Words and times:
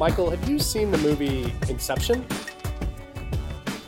Michael, 0.00 0.30
have 0.30 0.48
you 0.48 0.58
seen 0.58 0.90
the 0.90 0.96
movie 0.96 1.52
Inception? 1.68 2.24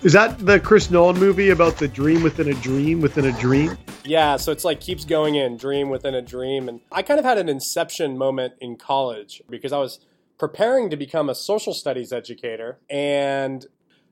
Is 0.02 0.12
that 0.12 0.38
the 0.40 0.60
Chris 0.60 0.90
Nolan 0.90 1.18
movie 1.18 1.48
about 1.48 1.78
the 1.78 1.88
dream 1.88 2.22
within 2.22 2.50
a 2.50 2.54
dream 2.60 3.00
within 3.00 3.24
a 3.24 3.32
dream? 3.40 3.78
Yeah, 4.04 4.36
so 4.36 4.52
it's 4.52 4.62
like 4.62 4.78
keeps 4.78 5.06
going 5.06 5.36
in, 5.36 5.56
dream 5.56 5.88
within 5.88 6.14
a 6.14 6.20
dream. 6.20 6.68
And 6.68 6.82
I 6.92 7.00
kind 7.00 7.18
of 7.18 7.24
had 7.24 7.38
an 7.38 7.48
inception 7.48 8.18
moment 8.18 8.52
in 8.60 8.76
college 8.76 9.40
because 9.48 9.72
I 9.72 9.78
was 9.78 10.00
preparing 10.38 10.90
to 10.90 10.98
become 10.98 11.30
a 11.30 11.34
social 11.34 11.72
studies 11.72 12.12
educator 12.12 12.78
and 12.90 13.64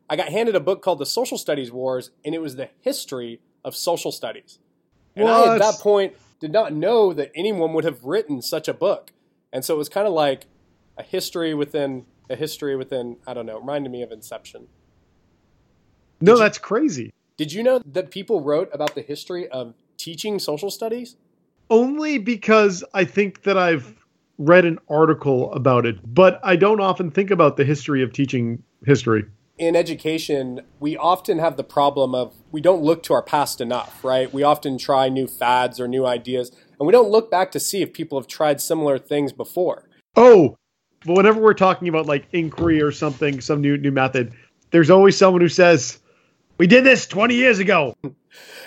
I 0.08 0.16
got 0.16 0.30
handed 0.30 0.56
a 0.56 0.60
book 0.60 0.80
called 0.80 1.00
The 1.00 1.06
Social 1.06 1.36
Studies 1.36 1.70
Wars 1.70 2.12
and 2.24 2.34
it 2.34 2.40
was 2.40 2.56
the 2.56 2.70
history 2.80 3.42
of 3.62 3.76
social 3.76 4.10
studies. 4.10 4.58
And 5.14 5.26
what? 5.26 5.48
I 5.50 5.52
at 5.52 5.58
that 5.58 5.80
point 5.80 6.14
did 6.40 6.50
not 6.50 6.72
know 6.72 7.12
that 7.12 7.30
anyone 7.34 7.74
would 7.74 7.84
have 7.84 8.04
written 8.04 8.40
such 8.40 8.68
a 8.68 8.74
book. 8.74 9.12
And 9.52 9.66
so 9.66 9.74
it 9.74 9.76
was 9.76 9.90
kind 9.90 10.06
of 10.06 10.14
like 10.14 10.46
a 11.00 11.02
history 11.02 11.54
within 11.54 12.04
a 12.28 12.36
history 12.36 12.76
within 12.76 13.16
I 13.26 13.34
don't 13.34 13.46
know, 13.46 13.56
it 13.56 13.60
reminded 13.60 13.90
me 13.90 14.02
of 14.02 14.12
Inception. 14.12 14.68
No, 16.20 16.34
did 16.34 16.42
that's 16.42 16.58
you, 16.58 16.62
crazy. 16.62 17.14
Did 17.38 17.52
you 17.52 17.62
know 17.62 17.80
that 17.86 18.10
people 18.10 18.42
wrote 18.42 18.68
about 18.72 18.94
the 18.94 19.00
history 19.00 19.48
of 19.48 19.74
teaching 19.96 20.38
social 20.38 20.70
studies? 20.70 21.16
Only 21.70 22.18
because 22.18 22.84
I 22.92 23.04
think 23.04 23.42
that 23.44 23.56
I've 23.56 23.94
read 24.36 24.66
an 24.66 24.78
article 24.88 25.52
about 25.52 25.86
it, 25.86 25.96
but 26.14 26.38
I 26.42 26.56
don't 26.56 26.80
often 26.80 27.10
think 27.10 27.30
about 27.30 27.56
the 27.56 27.64
history 27.64 28.02
of 28.02 28.12
teaching 28.12 28.62
history. 28.84 29.24
In 29.56 29.76
education, 29.76 30.62
we 30.80 30.96
often 30.96 31.38
have 31.38 31.56
the 31.56 31.64
problem 31.64 32.14
of 32.14 32.34
we 32.50 32.60
don't 32.60 32.82
look 32.82 33.02
to 33.04 33.14
our 33.14 33.22
past 33.22 33.60
enough, 33.60 34.04
right? 34.04 34.32
We 34.32 34.42
often 34.42 34.78
try 34.78 35.08
new 35.08 35.26
fads 35.26 35.80
or 35.80 35.88
new 35.88 36.06
ideas, 36.06 36.50
and 36.78 36.86
we 36.86 36.92
don't 36.92 37.10
look 37.10 37.30
back 37.30 37.52
to 37.52 37.60
see 37.60 37.80
if 37.82 37.92
people 37.92 38.18
have 38.18 38.26
tried 38.26 38.60
similar 38.60 38.98
things 38.98 39.32
before. 39.32 39.88
Oh, 40.16 40.56
but 41.04 41.16
whenever 41.16 41.40
we're 41.40 41.54
talking 41.54 41.88
about 41.88 42.06
like 42.06 42.26
inquiry 42.32 42.80
or 42.82 42.92
something, 42.92 43.40
some 43.40 43.60
new 43.60 43.76
new 43.76 43.90
method, 43.90 44.32
there's 44.70 44.90
always 44.90 45.16
someone 45.16 45.40
who 45.40 45.48
says, 45.48 45.98
"We 46.58 46.66
did 46.66 46.84
this 46.84 47.06
20 47.06 47.34
years 47.34 47.58
ago." 47.58 47.96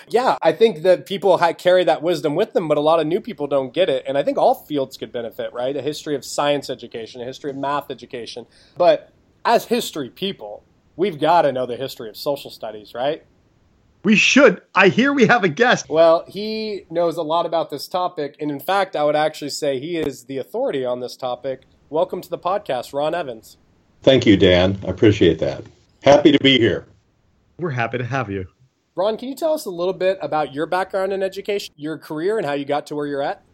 Yeah, 0.08 0.36
I 0.42 0.52
think 0.52 0.82
that 0.82 1.06
people 1.06 1.38
carry 1.58 1.84
that 1.84 2.02
wisdom 2.02 2.34
with 2.34 2.52
them, 2.52 2.68
but 2.68 2.76
a 2.76 2.82
lot 2.82 3.00
of 3.00 3.06
new 3.06 3.20
people 3.20 3.46
don't 3.46 3.72
get 3.72 3.88
it. 3.88 4.04
And 4.06 4.18
I 4.18 4.22
think 4.22 4.36
all 4.36 4.54
fields 4.54 4.98
could 4.98 5.10
benefit, 5.10 5.52
right? 5.52 5.74
A 5.74 5.80
history 5.80 6.14
of 6.14 6.24
science 6.24 6.68
education, 6.68 7.22
a 7.22 7.24
history 7.24 7.50
of 7.50 7.56
math 7.56 7.90
education. 7.90 8.46
But 8.76 9.10
as 9.44 9.64
history 9.66 10.10
people, 10.10 10.62
we've 10.96 11.18
got 11.18 11.42
to 11.42 11.52
know 11.52 11.64
the 11.64 11.76
history 11.76 12.10
of 12.10 12.16
social 12.16 12.50
studies, 12.50 12.92
right? 12.94 13.24
We 14.02 14.16
should. 14.16 14.60
I 14.74 14.88
hear 14.88 15.14
we 15.14 15.26
have 15.26 15.44
a 15.44 15.48
guest. 15.48 15.88
Well, 15.88 16.24
he 16.28 16.84
knows 16.90 17.16
a 17.16 17.22
lot 17.22 17.46
about 17.46 17.70
this 17.70 17.88
topic. 17.88 18.36
And 18.38 18.50
in 18.50 18.60
fact, 18.60 18.96
I 18.96 19.04
would 19.04 19.16
actually 19.16 19.50
say 19.50 19.80
he 19.80 19.96
is 19.96 20.24
the 20.24 20.36
authority 20.36 20.84
on 20.84 21.00
this 21.00 21.16
topic. 21.16 21.62
Welcome 21.94 22.22
to 22.22 22.28
the 22.28 22.38
podcast, 22.38 22.92
Ron 22.92 23.14
Evans. 23.14 23.56
Thank 24.02 24.26
you, 24.26 24.36
Dan. 24.36 24.80
I 24.84 24.88
appreciate 24.88 25.38
that. 25.38 25.62
Happy 26.02 26.32
to 26.32 26.38
be 26.40 26.58
here. 26.58 26.88
We're 27.60 27.70
happy 27.70 27.98
to 27.98 28.04
have 28.04 28.28
you. 28.28 28.46
Ron, 28.96 29.16
can 29.16 29.28
you 29.28 29.36
tell 29.36 29.52
us 29.52 29.66
a 29.66 29.70
little 29.70 29.92
bit 29.92 30.18
about 30.20 30.52
your 30.52 30.66
background 30.66 31.12
in 31.12 31.22
education, 31.22 31.72
your 31.76 31.96
career, 31.96 32.36
and 32.36 32.44
how 32.44 32.54
you 32.54 32.64
got 32.64 32.88
to 32.88 32.96
where 32.96 33.06
you're 33.06 33.22
at? 33.22 33.44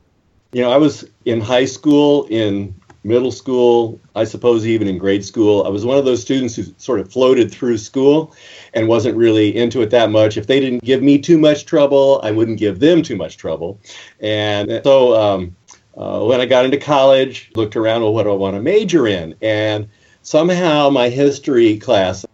You 0.53 0.63
know, 0.63 0.73
I 0.73 0.79
was 0.79 1.05
in 1.27 1.43
high 1.43 1.67
school, 1.67 2.27
in 2.31 2.75
middle 3.05 3.31
school, 3.31 4.01
I 4.15 4.25
suppose 4.25 4.67
even 4.67 4.89
in 4.89 4.97
grade 4.97 5.25
school. 5.25 5.65
I 5.65 5.69
was 5.69 5.85
one 5.85 5.99
of 5.99 6.07
those 6.07 6.23
students 6.23 6.57
who 6.57 6.65
sort 6.79 7.01
of 7.01 7.13
floated 7.13 7.51
through 7.51 7.77
school 7.79 8.35
and 8.75 8.89
wasn't 8.89 9.17
really 9.17 9.55
into 9.55 9.83
it 9.83 9.91
that 9.91 10.11
much. 10.11 10.37
If 10.37 10.47
they 10.47 10.61
didn't 10.61 10.83
give 10.83 11.03
me 11.03 11.19
too 11.19 11.39
much 11.39 11.67
trouble, 11.67 12.21
I 12.23 12.31
wouldn't 12.31 12.59
give 12.59 12.81
them 12.81 13.03
too 13.03 13.17
much 13.17 13.37
trouble. 13.37 13.79
And 14.21 14.81
so 14.85 15.15
um, 15.15 15.57
uh, 15.97 16.21
when 16.21 16.41
I 16.41 16.47
got 16.47 16.65
into 16.65 16.79
college, 16.79 17.51
looked 17.55 17.77
around, 17.77 18.03
well, 18.03 18.15
what 18.15 18.25
do 18.25 18.31
I 18.31 18.37
want 18.37 18.57
to 18.57 18.63
major 18.63 19.07
in? 19.07 19.35
And 19.43 19.89
somehow 20.23 20.91
my 20.91 21.09
history 21.09 21.79
class 21.79 22.25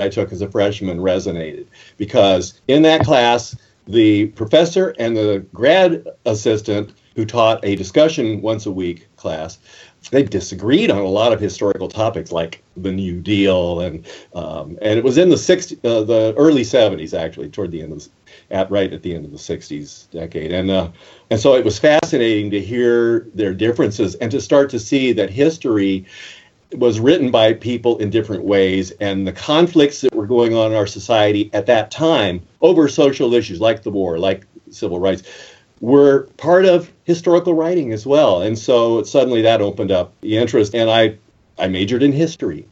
I 0.00 0.08
took 0.08 0.32
as 0.32 0.40
a 0.40 0.50
freshman 0.50 0.98
resonated 0.98 1.66
because 1.96 2.60
in 2.66 2.82
that 2.82 3.04
class, 3.04 3.56
the 3.86 4.26
professor 4.28 4.94
and 4.98 5.16
the 5.16 5.44
grad 5.52 6.06
assistant 6.26 6.94
who 7.14 7.24
taught 7.24 7.64
a 7.64 7.76
discussion 7.76 8.42
once 8.42 8.66
a 8.66 8.72
week 8.72 9.06
class 9.16 9.58
they 10.10 10.22
disagreed 10.22 10.90
on 10.90 10.98
a 10.98 11.08
lot 11.08 11.32
of 11.32 11.40
historical 11.40 11.88
topics 11.88 12.32
like 12.32 12.62
the 12.76 12.92
New 12.92 13.20
Deal 13.20 13.80
and 13.80 14.06
um, 14.34 14.78
and 14.82 14.98
it 14.98 15.04
was 15.04 15.18
in 15.18 15.30
the 15.30 15.38
60, 15.38 15.76
uh, 15.84 16.02
the 16.02 16.34
early 16.36 16.62
70s 16.62 17.18
actually 17.18 17.48
toward 17.48 17.70
the 17.70 17.82
end 17.82 17.92
of 17.92 18.08
at 18.54 18.70
right 18.70 18.92
at 18.92 19.02
the 19.02 19.14
end 19.14 19.24
of 19.24 19.32
the 19.32 19.36
60s 19.36 20.10
decade 20.10 20.52
and 20.52 20.70
uh, 20.70 20.88
and 21.30 21.40
so 21.40 21.54
it 21.54 21.64
was 21.64 21.78
fascinating 21.78 22.50
to 22.50 22.60
hear 22.60 23.28
their 23.34 23.52
differences 23.52 24.14
and 24.16 24.30
to 24.30 24.40
start 24.40 24.70
to 24.70 24.78
see 24.78 25.12
that 25.12 25.28
history 25.28 26.06
was 26.72 26.98
written 26.98 27.30
by 27.30 27.52
people 27.52 27.98
in 27.98 28.10
different 28.10 28.44
ways 28.44 28.90
and 28.92 29.26
the 29.26 29.32
conflicts 29.32 30.00
that 30.00 30.14
were 30.14 30.26
going 30.26 30.54
on 30.54 30.72
in 30.72 30.76
our 30.76 30.86
society 30.86 31.50
at 31.52 31.66
that 31.66 31.90
time 31.90 32.40
over 32.62 32.88
social 32.88 33.34
issues 33.34 33.60
like 33.60 33.82
the 33.82 33.90
war 33.90 34.18
like 34.18 34.46
civil 34.70 34.98
rights 34.98 35.22
were 35.80 36.22
part 36.38 36.64
of 36.64 36.90
historical 37.04 37.54
writing 37.54 37.92
as 37.92 38.06
well. 38.06 38.42
And 38.42 38.58
so 38.58 39.02
suddenly 39.02 39.42
that 39.42 39.60
opened 39.60 39.92
up 39.92 40.12
the 40.22 40.36
interest. 40.36 40.74
And 40.74 40.90
I, 40.90 41.18
I 41.58 41.68
majored 41.68 42.02
in 42.02 42.12
history 42.12 42.66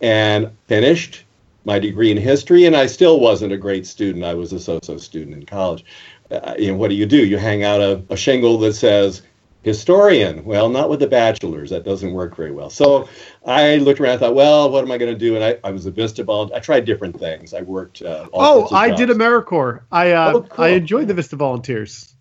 and 0.00 0.50
finished 0.66 1.24
my 1.64 1.78
degree 1.78 2.10
in 2.10 2.16
history. 2.16 2.66
And 2.66 2.76
I 2.76 2.86
still 2.86 3.20
wasn't 3.20 3.52
a 3.52 3.58
great 3.58 3.86
student. 3.86 4.24
I 4.24 4.34
was 4.34 4.52
a 4.52 4.60
so 4.60 4.78
so 4.82 4.96
student 4.96 5.36
in 5.36 5.46
college. 5.46 5.84
Uh, 6.30 6.54
you 6.58 6.68
know, 6.68 6.76
what 6.76 6.88
do 6.88 6.94
you 6.94 7.06
do? 7.06 7.24
You 7.26 7.38
hang 7.38 7.64
out 7.64 7.80
a, 7.80 8.02
a 8.08 8.16
shingle 8.16 8.58
that 8.58 8.74
says, 8.74 9.22
historian. 9.62 10.44
Well, 10.44 10.68
not 10.68 10.88
with 10.88 11.00
the 11.00 11.06
bachelor's. 11.06 11.70
That 11.70 11.84
doesn't 11.84 12.12
work 12.12 12.36
very 12.36 12.52
well. 12.52 12.70
So 12.70 13.08
I 13.44 13.76
looked 13.76 14.00
around 14.00 14.14
I 14.14 14.16
thought, 14.18 14.34
well, 14.34 14.70
what 14.70 14.84
am 14.84 14.90
I 14.90 14.98
going 14.98 15.12
to 15.12 15.18
do? 15.18 15.34
And 15.34 15.44
I, 15.44 15.58
I 15.64 15.70
was 15.70 15.86
a 15.86 15.90
Vista 15.90 16.24
volunteer. 16.24 16.56
I 16.56 16.60
tried 16.60 16.84
different 16.84 17.18
things. 17.18 17.52
I 17.52 17.62
worked. 17.62 18.02
Uh, 18.02 18.28
oh, 18.32 18.68
I 18.74 18.88
jobs. 18.88 19.00
did 19.00 19.08
AmeriCorps. 19.10 19.82
I 19.90 20.12
uh, 20.12 20.32
oh, 20.34 20.42
cool. 20.42 20.64
I 20.64 20.68
enjoyed 20.68 21.08
the 21.08 21.14
Vista 21.14 21.36
Volunteers. 21.36 22.14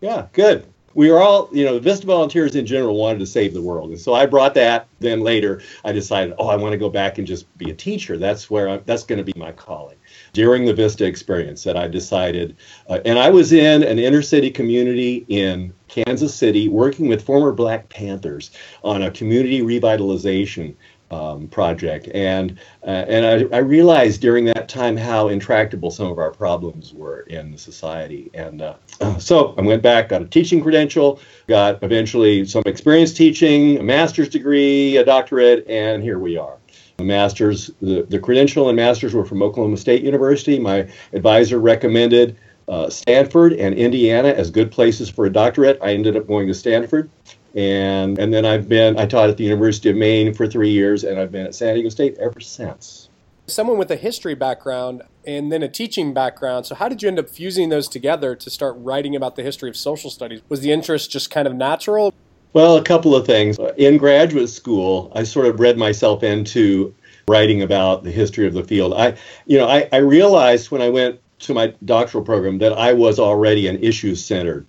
Yeah, 0.00 0.26
good. 0.32 0.71
We 0.94 1.10
were 1.10 1.20
all, 1.20 1.48
you 1.52 1.64
know, 1.64 1.74
the 1.74 1.80
Vista 1.80 2.06
volunteers 2.06 2.54
in 2.54 2.66
general 2.66 2.96
wanted 2.96 3.18
to 3.20 3.26
save 3.26 3.54
the 3.54 3.62
world, 3.62 3.90
and 3.90 4.00
so 4.00 4.14
I 4.14 4.26
brought 4.26 4.54
that. 4.54 4.88
Then 5.00 5.20
later, 5.20 5.60
I 5.84 5.92
decided, 5.92 6.34
oh, 6.38 6.48
I 6.48 6.56
want 6.56 6.72
to 6.72 6.78
go 6.78 6.88
back 6.88 7.18
and 7.18 7.26
just 7.26 7.46
be 7.58 7.70
a 7.70 7.74
teacher. 7.74 8.16
That's 8.16 8.50
where 8.50 8.68
I'm, 8.68 8.82
that's 8.86 9.02
going 9.02 9.18
to 9.18 9.24
be 9.24 9.38
my 9.38 9.52
calling. 9.52 9.96
During 10.32 10.64
the 10.64 10.74
Vista 10.74 11.04
experience, 11.04 11.64
that 11.64 11.76
I 11.76 11.88
decided, 11.88 12.56
uh, 12.88 13.00
and 13.04 13.18
I 13.18 13.30
was 13.30 13.52
in 13.52 13.82
an 13.82 13.98
inner 13.98 14.22
city 14.22 14.50
community 14.50 15.24
in 15.28 15.72
Kansas 15.88 16.34
City, 16.34 16.68
working 16.68 17.08
with 17.08 17.22
former 17.22 17.52
Black 17.52 17.88
Panthers 17.88 18.50
on 18.82 19.02
a 19.02 19.10
community 19.10 19.60
revitalization 19.60 20.74
um, 21.12 21.46
project, 21.48 22.08
and 22.14 22.58
uh, 22.86 23.04
and 23.06 23.52
I, 23.52 23.56
I, 23.56 23.60
realized 23.60 24.22
during 24.22 24.46
that 24.46 24.68
time 24.68 24.96
how 24.96 25.28
intractable 25.28 25.90
some 25.90 26.06
of 26.06 26.18
our 26.18 26.30
problems 26.30 26.94
were 26.94 27.20
in 27.22 27.56
society, 27.58 28.30
and 28.32 28.62
uh, 28.62 28.74
so 29.18 29.54
I 29.58 29.60
went 29.60 29.82
back, 29.82 30.08
got 30.08 30.22
a 30.22 30.24
teaching 30.24 30.62
credential, 30.62 31.20
got 31.48 31.82
eventually 31.82 32.46
some 32.46 32.62
experience 32.64 33.12
teaching, 33.12 33.78
a 33.78 33.82
master's 33.82 34.30
degree, 34.30 34.96
a 34.96 35.04
doctorate, 35.04 35.68
and 35.68 36.02
here 36.02 36.18
we 36.18 36.38
are. 36.38 36.56
The 36.96 37.04
master's, 37.04 37.70
the, 37.82 38.06
the 38.08 38.18
credential 38.18 38.68
and 38.68 38.76
master's 38.76 39.12
were 39.12 39.24
from 39.24 39.42
Oklahoma 39.42 39.76
State 39.76 40.02
University. 40.02 40.58
My 40.58 40.88
advisor 41.12 41.58
recommended 41.58 42.38
uh, 42.68 42.88
Stanford 42.88 43.52
and 43.54 43.74
Indiana 43.74 44.28
as 44.28 44.50
good 44.50 44.70
places 44.70 45.10
for 45.10 45.26
a 45.26 45.30
doctorate. 45.30 45.78
I 45.82 45.92
ended 45.92 46.16
up 46.16 46.26
going 46.26 46.48
to 46.48 46.54
Stanford 46.54 47.10
and 47.54 48.18
and 48.18 48.32
then 48.32 48.44
I've 48.44 48.68
been 48.68 48.98
I 48.98 49.06
taught 49.06 49.28
at 49.28 49.36
the 49.36 49.44
University 49.44 49.90
of 49.90 49.96
Maine 49.96 50.34
for 50.34 50.46
three 50.46 50.70
years, 50.70 51.04
and 51.04 51.18
I've 51.18 51.32
been 51.32 51.46
at 51.46 51.54
San 51.54 51.74
Diego 51.74 51.88
State 51.88 52.16
ever 52.18 52.40
since. 52.40 53.08
Someone 53.46 53.76
with 53.76 53.90
a 53.90 53.96
history 53.96 54.34
background 54.34 55.02
and 55.26 55.50
then 55.50 55.62
a 55.62 55.68
teaching 55.68 56.14
background. 56.14 56.64
So 56.66 56.74
how 56.74 56.88
did 56.88 57.02
you 57.02 57.08
end 57.08 57.18
up 57.18 57.28
fusing 57.28 57.68
those 57.68 57.88
together 57.88 58.34
to 58.36 58.50
start 58.50 58.76
writing 58.78 59.16
about 59.16 59.36
the 59.36 59.42
history 59.42 59.68
of 59.68 59.76
social 59.76 60.10
studies? 60.10 60.42
Was 60.48 60.60
the 60.60 60.72
interest 60.72 61.10
just 61.10 61.30
kind 61.30 61.46
of 61.46 61.54
natural? 61.54 62.14
Well, 62.52 62.76
a 62.76 62.82
couple 62.82 63.16
of 63.16 63.26
things. 63.26 63.58
In 63.76 63.96
graduate 63.96 64.48
school, 64.48 65.10
I 65.14 65.24
sort 65.24 65.46
of 65.46 65.58
read 65.58 65.76
myself 65.76 66.22
into 66.22 66.94
writing 67.28 67.62
about 67.62 68.04
the 68.04 68.10
history 68.10 68.46
of 68.46 68.54
the 68.54 68.64
field. 68.64 68.94
I, 68.94 69.16
you 69.46 69.58
know, 69.58 69.66
I, 69.66 69.88
I 69.92 69.98
realized 69.98 70.70
when 70.70 70.82
I 70.82 70.88
went 70.88 71.20
to 71.40 71.54
my 71.54 71.74
doctoral 71.84 72.24
program 72.24 72.58
that 72.58 72.72
I 72.74 72.92
was 72.92 73.18
already 73.18 73.66
an 73.66 73.78
issues 73.82 74.24
centered 74.24 74.66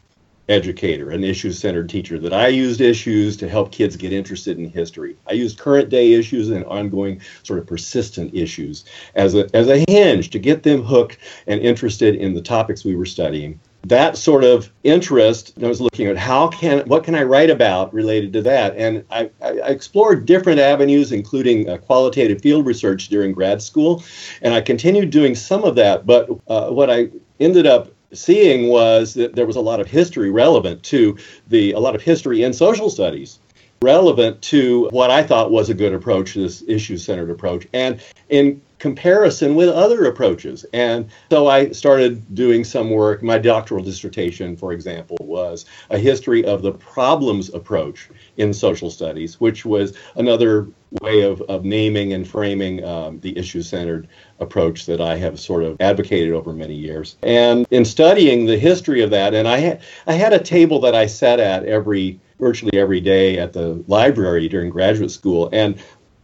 educator, 0.49 1.11
an 1.11 1.23
issue 1.23 1.51
centered 1.51 1.89
teacher, 1.89 2.19
that 2.19 2.33
I 2.33 2.47
used 2.47 2.81
issues 2.81 3.37
to 3.37 3.49
help 3.49 3.71
kids 3.71 3.95
get 3.95 4.11
interested 4.11 4.57
in 4.57 4.69
history. 4.69 5.15
I 5.27 5.33
used 5.33 5.57
current 5.57 5.89
day 5.89 6.13
issues 6.13 6.49
and 6.49 6.65
ongoing, 6.65 7.21
sort 7.43 7.59
of 7.59 7.67
persistent 7.67 8.33
issues 8.33 8.85
as 9.15 9.35
a, 9.35 9.47
as 9.55 9.67
a 9.69 9.83
hinge 9.87 10.29
to 10.31 10.39
get 10.39 10.63
them 10.63 10.83
hooked 10.83 11.17
and 11.47 11.61
interested 11.61 12.15
in 12.15 12.33
the 12.33 12.41
topics 12.41 12.83
we 12.83 12.95
were 12.95 13.05
studying. 13.05 13.59
That 13.87 14.17
sort 14.17 14.45
of 14.45 14.71
interest, 14.83 15.53
I 15.61 15.67
was 15.67 15.81
looking 15.81 16.07
at 16.07 16.15
how 16.15 16.47
can, 16.47 16.87
what 16.87 17.03
can 17.03 17.15
I 17.15 17.23
write 17.23 17.49
about 17.49 17.93
related 17.93 18.31
to 18.33 18.41
that? 18.43 18.77
And 18.77 19.03
I, 19.11 19.29
I 19.41 19.51
explored 19.69 20.25
different 20.25 20.59
avenues, 20.59 21.11
including 21.11 21.69
uh, 21.69 21.77
qualitative 21.79 22.41
field 22.41 22.65
research 22.65 23.09
during 23.09 23.33
grad 23.33 23.61
school. 23.61 24.01
And 24.41 24.53
I 24.53 24.61
continued 24.61 25.09
doing 25.09 25.35
some 25.35 25.65
of 25.65 25.75
that. 25.75 26.05
But 26.05 26.29
uh, 26.47 26.69
what 26.69 26.89
I 26.89 27.09
ended 27.41 27.67
up 27.67 27.91
seeing 28.13 28.67
was 28.69 29.13
that 29.15 29.35
there 29.35 29.45
was 29.45 29.55
a 29.55 29.61
lot 29.61 29.79
of 29.79 29.87
history 29.87 30.29
relevant 30.29 30.83
to 30.83 31.17
the 31.47 31.71
a 31.71 31.79
lot 31.79 31.95
of 31.95 32.01
history 32.01 32.43
in 32.43 32.53
social 32.53 32.89
studies 32.89 33.39
relevant 33.83 34.41
to 34.41 34.87
what 34.91 35.11
I 35.11 35.21
thought 35.21 35.51
was 35.51 35.69
a 35.69 35.73
good 35.73 35.93
approach, 35.93 36.33
this 36.33 36.63
issue 36.67 36.97
centered 36.97 37.29
approach, 37.29 37.67
and 37.73 38.01
in 38.29 38.61
comparison 38.79 39.55
with 39.55 39.69
other 39.69 40.05
approaches. 40.05 40.65
And 40.73 41.09
so 41.29 41.47
I 41.47 41.71
started 41.71 42.35
doing 42.35 42.63
some 42.63 42.89
work. 42.89 43.21
My 43.21 43.37
doctoral 43.37 43.83
dissertation, 43.83 44.57
for 44.57 44.73
example, 44.73 45.17
was 45.21 45.65
a 45.89 45.97
history 45.97 46.43
of 46.43 46.61
the 46.61 46.73
problems 46.73 47.53
approach 47.53 48.09
in 48.37 48.53
social 48.53 48.89
studies, 48.89 49.39
which 49.39 49.65
was 49.65 49.95
another 50.15 50.67
way 51.01 51.21
of, 51.21 51.41
of 51.43 51.63
naming 51.63 52.13
and 52.13 52.27
framing 52.27 52.83
um, 52.83 53.19
the 53.21 53.37
issue 53.37 53.61
centered 53.61 54.07
approach 54.43 54.85
that 54.85 55.01
I 55.01 55.15
have 55.15 55.39
sort 55.39 55.63
of 55.63 55.77
advocated 55.79 56.33
over 56.33 56.53
many 56.53 56.75
years. 56.75 57.15
And 57.23 57.65
in 57.71 57.85
studying 57.85 58.45
the 58.45 58.57
history 58.57 59.01
of 59.01 59.09
that, 59.09 59.33
and 59.33 59.47
I, 59.47 59.59
ha- 59.59 59.79
I 60.05 60.13
had 60.13 60.33
a 60.33 60.39
table 60.39 60.79
that 60.81 60.93
I 60.93 61.07
sat 61.07 61.39
at 61.39 61.65
every 61.65 62.19
virtually 62.39 62.77
every 62.77 62.99
day 62.99 63.39
at 63.39 63.53
the 63.53 63.83
library 63.87 64.49
during 64.49 64.69
graduate 64.69 65.11
school. 65.11 65.49
And 65.53 65.81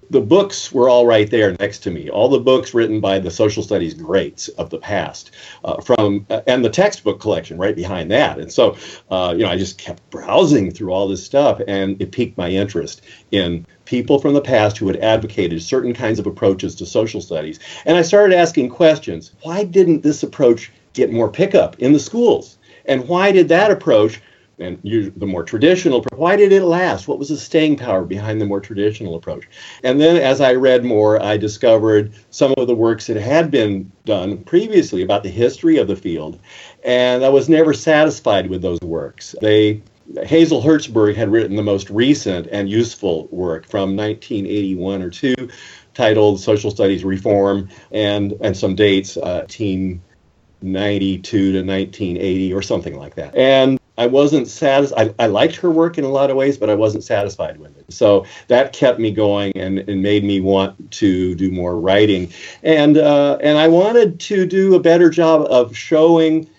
the 0.10 0.22
books 0.22 0.72
were 0.72 0.90
all 0.90 1.06
right 1.06 1.30
there 1.30 1.56
next 1.60 1.80
to 1.80 1.92
me. 1.92 2.10
All 2.10 2.30
the 2.30 2.40
books 2.40 2.74
written 2.74 3.00
by 3.00 3.20
the 3.20 3.32
social 3.32 3.62
studies 3.62 3.94
greats 3.94 4.48
of 4.48 4.70
the 4.70 4.80
past, 4.80 5.32
uh, 5.64 5.82
from 5.82 6.26
uh, 6.30 6.42
and 6.48 6.66
the 6.66 6.70
textbook 6.70 7.20
collection 7.20 7.58
right 7.58 7.76
behind 7.76 8.10
that. 8.12 8.40
And 8.40 8.52
so, 8.52 8.76
uh, 9.12 9.34
you 9.38 9.44
know, 9.44 9.52
I 9.52 9.58
just 9.58 9.78
kept 9.78 10.08
browsing 10.10 10.72
through 10.72 10.92
all 10.92 11.08
this 11.08 11.24
stuff, 11.24 11.62
and 11.68 12.02
it 12.02 12.12
piqued 12.12 12.38
my 12.38 12.50
interest 12.50 13.02
in 13.32 13.66
people 13.90 14.20
from 14.20 14.36
the 14.36 14.42
past 14.42 14.78
who 14.78 14.88
had 14.88 14.98
advocated 14.98 15.60
certain 15.64 15.94
kinds 15.94 16.20
of 16.20 16.28
approaches 16.28 16.76
to 16.76 16.86
social 16.86 17.22
studies. 17.22 17.60
And 17.86 17.98
I 17.98 18.04
started 18.04 18.36
asking 18.36 18.70
questions: 18.70 19.32
Why 19.42 19.64
didn't 19.64 20.04
this 20.04 20.22
approach 20.22 20.72
get 20.94 21.12
more 21.12 21.30
pickup 21.30 21.80
in 21.80 21.92
the 21.92 22.00
schools? 22.00 22.60
And 22.86 23.08
why 23.08 23.32
did 23.32 23.50
that 23.50 23.72
approach 23.72 24.22
and 24.60 24.78
the 24.84 25.26
more 25.26 25.44
traditional. 25.44 26.06
Why 26.16 26.36
did 26.36 26.52
it 26.52 26.64
last? 26.64 27.08
What 27.08 27.18
was 27.18 27.30
the 27.30 27.38
staying 27.38 27.78
power 27.78 28.04
behind 28.04 28.42
the 28.42 28.46
more 28.46 28.60
traditional 28.60 29.16
approach? 29.16 29.48
And 29.84 30.02
then 30.02 30.18
as 30.18 30.42
I 30.42 30.54
read 30.54 30.84
more, 30.84 31.22
I 31.24 31.38
discovered 31.38 32.12
some 32.30 32.54
of 32.58 32.68
the 32.68 32.76
works 32.76 33.08
that 33.08 33.16
had 33.16 33.52
been 33.52 33.90
done 34.04 34.40
previously 34.40 35.02
about 35.02 35.24
the 35.24 35.30
history 35.30 35.78
of 35.78 35.88
the 35.88 35.96
field, 35.96 36.40
and 36.84 37.24
I 37.24 37.30
was 37.30 37.48
never 37.48 37.74
satisfied 37.74 38.50
with 38.50 38.62
those 38.62 38.82
works. 38.82 39.34
They 39.42 39.82
Hazel 40.24 40.62
Hertzberg 40.62 41.16
had 41.16 41.32
written 41.32 41.56
the 41.56 41.64
most 41.64 41.90
recent 41.90 42.48
and 42.52 42.70
useful 42.70 43.28
work 43.32 43.68
from 43.68 43.96
1981 43.96 45.02
or 45.02 45.10
two, 45.10 45.50
titled 45.94 46.40
"Social 46.40 46.72
Studies 46.72 47.04
Reform," 47.04 47.70
and 47.92 48.34
and 48.42 48.56
some 48.56 48.76
dates, 48.76 49.18
uh, 49.18 49.46
1992 49.50 51.52
to 51.52 51.64
1980 51.64 52.54
or 52.54 52.62
something 52.62 52.98
like 52.98 53.16
that. 53.16 53.36
And 53.36 53.80
I 54.00 54.08
wasn't 54.08 54.48
satisfied. 54.48 55.14
I, 55.20 55.26
I 55.26 55.28
liked 55.28 55.58
her 55.58 55.70
work 55.70 55.98
in 55.98 56.06
a 56.06 56.10
lot 56.10 56.30
of 56.30 56.38
ways, 56.38 56.58
but 56.58 56.70
I 56.70 56.76
wasn't 56.76 57.04
satisfied 57.04 57.58
with 57.58 57.78
it. 57.78 57.92
So 57.92 58.26
that 58.48 58.72
kept 58.72 58.98
me 58.98 59.12
going 59.12 59.52
and, 59.56 59.80
and 59.80 60.02
made 60.02 60.24
me 60.24 60.40
want 60.40 60.92
to 60.92 61.36
do 61.36 61.52
more 61.52 61.78
writing. 61.78 62.32
And 62.64 62.98
uh, 62.98 63.38
and 63.42 63.58
I 63.58 63.68
wanted 63.68 64.20
to 64.22 64.46
do 64.46 64.76
a 64.76 64.80
better 64.80 65.10
job 65.10 65.46
of 65.50 65.76
showing 65.76 66.50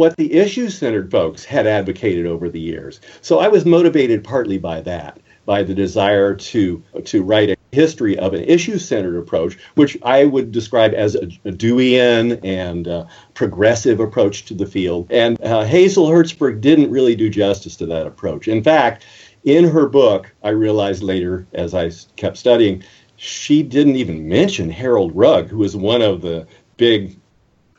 what 0.00 0.16
the 0.16 0.32
issue 0.32 0.70
centered 0.70 1.10
folks 1.10 1.44
had 1.44 1.66
advocated 1.66 2.24
over 2.24 2.48
the 2.48 2.58
years. 2.58 3.02
So 3.20 3.38
I 3.38 3.48
was 3.48 3.66
motivated 3.66 4.24
partly 4.24 4.56
by 4.56 4.80
that 4.80 5.20
by 5.44 5.62
the 5.62 5.74
desire 5.74 6.34
to 6.34 6.82
to 7.04 7.22
write 7.22 7.50
a 7.50 7.56
history 7.72 8.18
of 8.18 8.32
an 8.32 8.42
issue-centered 8.44 9.18
approach, 9.18 9.58
which 9.74 9.98
I 10.02 10.24
would 10.24 10.52
describe 10.52 10.94
as 10.94 11.16
a, 11.16 11.24
a 11.44 11.52
Deweyan 11.52 12.40
and 12.42 12.88
uh, 12.88 13.04
progressive 13.34 14.00
approach 14.00 14.46
to 14.46 14.54
the 14.54 14.64
field. 14.64 15.06
And 15.10 15.38
uh, 15.42 15.64
Hazel 15.64 16.08
Hertzberg 16.08 16.62
didn't 16.62 16.90
really 16.90 17.14
do 17.14 17.28
justice 17.28 17.76
to 17.76 17.86
that 17.86 18.06
approach. 18.06 18.48
In 18.48 18.64
fact, 18.64 19.04
in 19.44 19.68
her 19.68 19.86
book, 19.86 20.34
I 20.42 20.48
realized 20.48 21.02
later 21.02 21.46
as 21.52 21.74
I 21.74 21.90
kept 22.16 22.38
studying, 22.38 22.82
she 23.16 23.62
didn't 23.62 23.96
even 23.96 24.26
mention 24.26 24.70
Harold 24.70 25.14
Rugg, 25.14 25.48
who 25.48 25.58
was 25.58 25.76
one 25.76 26.00
of 26.00 26.22
the 26.22 26.46
big 26.78 27.18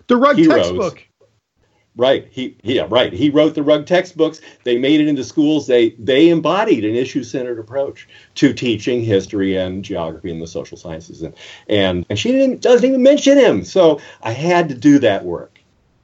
the 0.05 0.17
Rugg 0.17 0.37
heroes. 0.37 0.67
textbook. 0.67 1.07
Right. 1.97 2.27
He 2.31 2.55
yeah, 2.63 2.87
right. 2.89 3.11
He 3.11 3.29
wrote 3.29 3.53
the 3.53 3.63
Rugg 3.63 3.85
textbooks. 3.85 4.39
They 4.63 4.77
made 4.77 5.01
it 5.01 5.09
into 5.09 5.25
schools. 5.25 5.67
They 5.67 5.89
they 5.99 6.29
embodied 6.29 6.85
an 6.85 6.95
issue-centered 6.95 7.59
approach 7.59 8.07
to 8.35 8.53
teaching 8.53 9.03
history 9.03 9.57
and 9.57 9.83
geography 9.83 10.31
and 10.31 10.41
the 10.41 10.47
social 10.47 10.77
sciences. 10.77 11.21
And 11.21 11.35
and, 11.67 12.05
and 12.09 12.17
she 12.17 12.31
didn't 12.31 12.61
doesn't 12.61 12.87
even 12.87 13.03
mention 13.03 13.37
him. 13.37 13.65
So 13.65 13.99
I 14.23 14.31
had 14.31 14.69
to 14.69 14.75
do 14.75 14.99
that 14.99 15.25
work. 15.25 15.59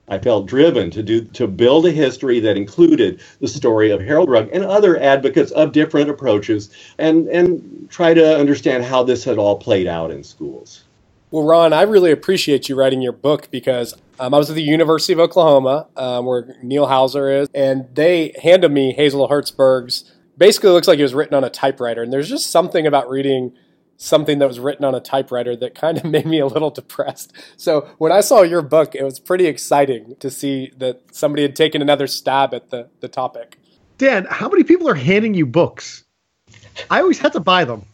I 0.10 0.20
felt 0.20 0.46
driven 0.46 0.92
to 0.92 1.04
do 1.04 1.22
to 1.24 1.48
build 1.48 1.86
a 1.86 1.92
history 1.92 2.42
that 2.42 2.58
included 2.58 3.22
the 3.40 3.48
story 3.48 3.92
of 3.92 4.02
Harold 4.02 4.30
Rugg 4.30 4.50
and 4.52 4.66
other 4.66 5.00
advocates 5.00 5.52
of 5.52 5.72
different 5.72 6.10
approaches 6.10 6.70
and 6.98 7.30
and 7.30 7.88
try 7.90 8.14
to 8.14 8.38
understand 8.38 8.84
how 8.84 9.04
this 9.04 9.24
had 9.24 9.38
all 9.38 9.58
played 9.58 9.88
out 9.88 10.12
in 10.12 10.24
schools. 10.24 10.84
Well, 11.30 11.44
Ron, 11.44 11.74
I 11.74 11.82
really 11.82 12.12
appreciate 12.12 12.70
you 12.70 12.76
writing 12.76 13.02
your 13.02 13.12
book 13.12 13.50
because 13.52 13.94
um, 14.18 14.34
I 14.34 14.38
was 14.38 14.50
at 14.50 14.56
the 14.56 14.64
University 14.64 15.12
of 15.12 15.20
Oklahoma, 15.20 15.88
um, 15.98 16.26
where 16.26 16.56
Neil 16.64 16.88
Houser 16.88 17.30
is, 17.30 17.50
and 17.54 17.86
they 17.94 18.34
handed 18.42 18.72
me 18.72 18.94
Hazel 18.94 19.28
Hertzberg's. 19.28 20.10
Basically, 20.38 20.70
looks 20.70 20.88
like 20.88 21.00
it 21.00 21.04
was 21.04 21.14
written 21.14 21.34
on 21.34 21.44
a 21.44 21.50
typewriter, 21.50 22.02
and 22.02 22.14
there's 22.14 22.30
just 22.30 22.50
something 22.50 22.88
about 22.88 23.10
reading 23.10 23.52
something 23.98 24.40
that 24.40 24.48
was 24.48 24.60
written 24.60 24.86
on 24.86 24.96
a 24.96 25.02
typewriter 25.02 25.56
that 25.58 25.76
kind 25.76 25.98
of 25.98 26.06
made 26.06 26.26
me 26.26 26.40
a 26.40 26.48
little 26.48 26.70
depressed. 26.70 27.34
So 27.58 27.90
when 27.98 28.12
I 28.12 28.22
saw 28.22 28.44
your 28.44 28.62
book, 28.62 28.96
it 28.96 29.04
was 29.04 29.20
pretty 29.20 29.48
exciting 29.48 30.16
to 30.20 30.32
see 30.32 30.72
that 30.78 31.02
somebody 31.12 31.42
had 31.42 31.56
taken 31.56 31.82
another 31.82 32.08
stab 32.08 32.54
at 32.54 32.70
the, 32.70 32.90
the 33.02 33.10
topic. 33.10 33.60
Dan, 33.98 34.28
how 34.30 34.48
many 34.48 34.64
people 34.64 34.88
are 34.88 34.96
handing 34.96 35.34
you 35.34 35.46
books? 35.46 36.06
I 36.90 37.02
always 37.02 37.20
had 37.20 37.34
to 37.34 37.40
buy 37.40 37.66
them. 37.66 37.86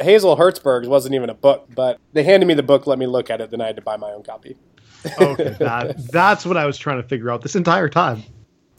Hazel 0.00 0.36
Hertzberg's 0.36 0.88
wasn't 0.88 1.14
even 1.14 1.30
a 1.30 1.34
book, 1.34 1.68
but 1.74 1.98
they 2.12 2.24
handed 2.24 2.46
me 2.46 2.54
the 2.54 2.62
book, 2.62 2.86
let 2.86 2.98
me 2.98 3.06
look 3.06 3.30
at 3.30 3.40
it, 3.40 3.50
then 3.50 3.60
I 3.60 3.66
had 3.66 3.76
to 3.76 3.82
buy 3.82 3.96
my 3.96 4.12
own 4.12 4.22
copy. 4.22 4.56
okay, 5.20 5.50
that, 5.58 5.96
that's 6.10 6.46
what 6.46 6.56
I 6.56 6.66
was 6.66 6.78
trying 6.78 7.00
to 7.00 7.08
figure 7.08 7.30
out 7.30 7.42
this 7.42 7.56
entire 7.56 7.88
time. 7.88 8.22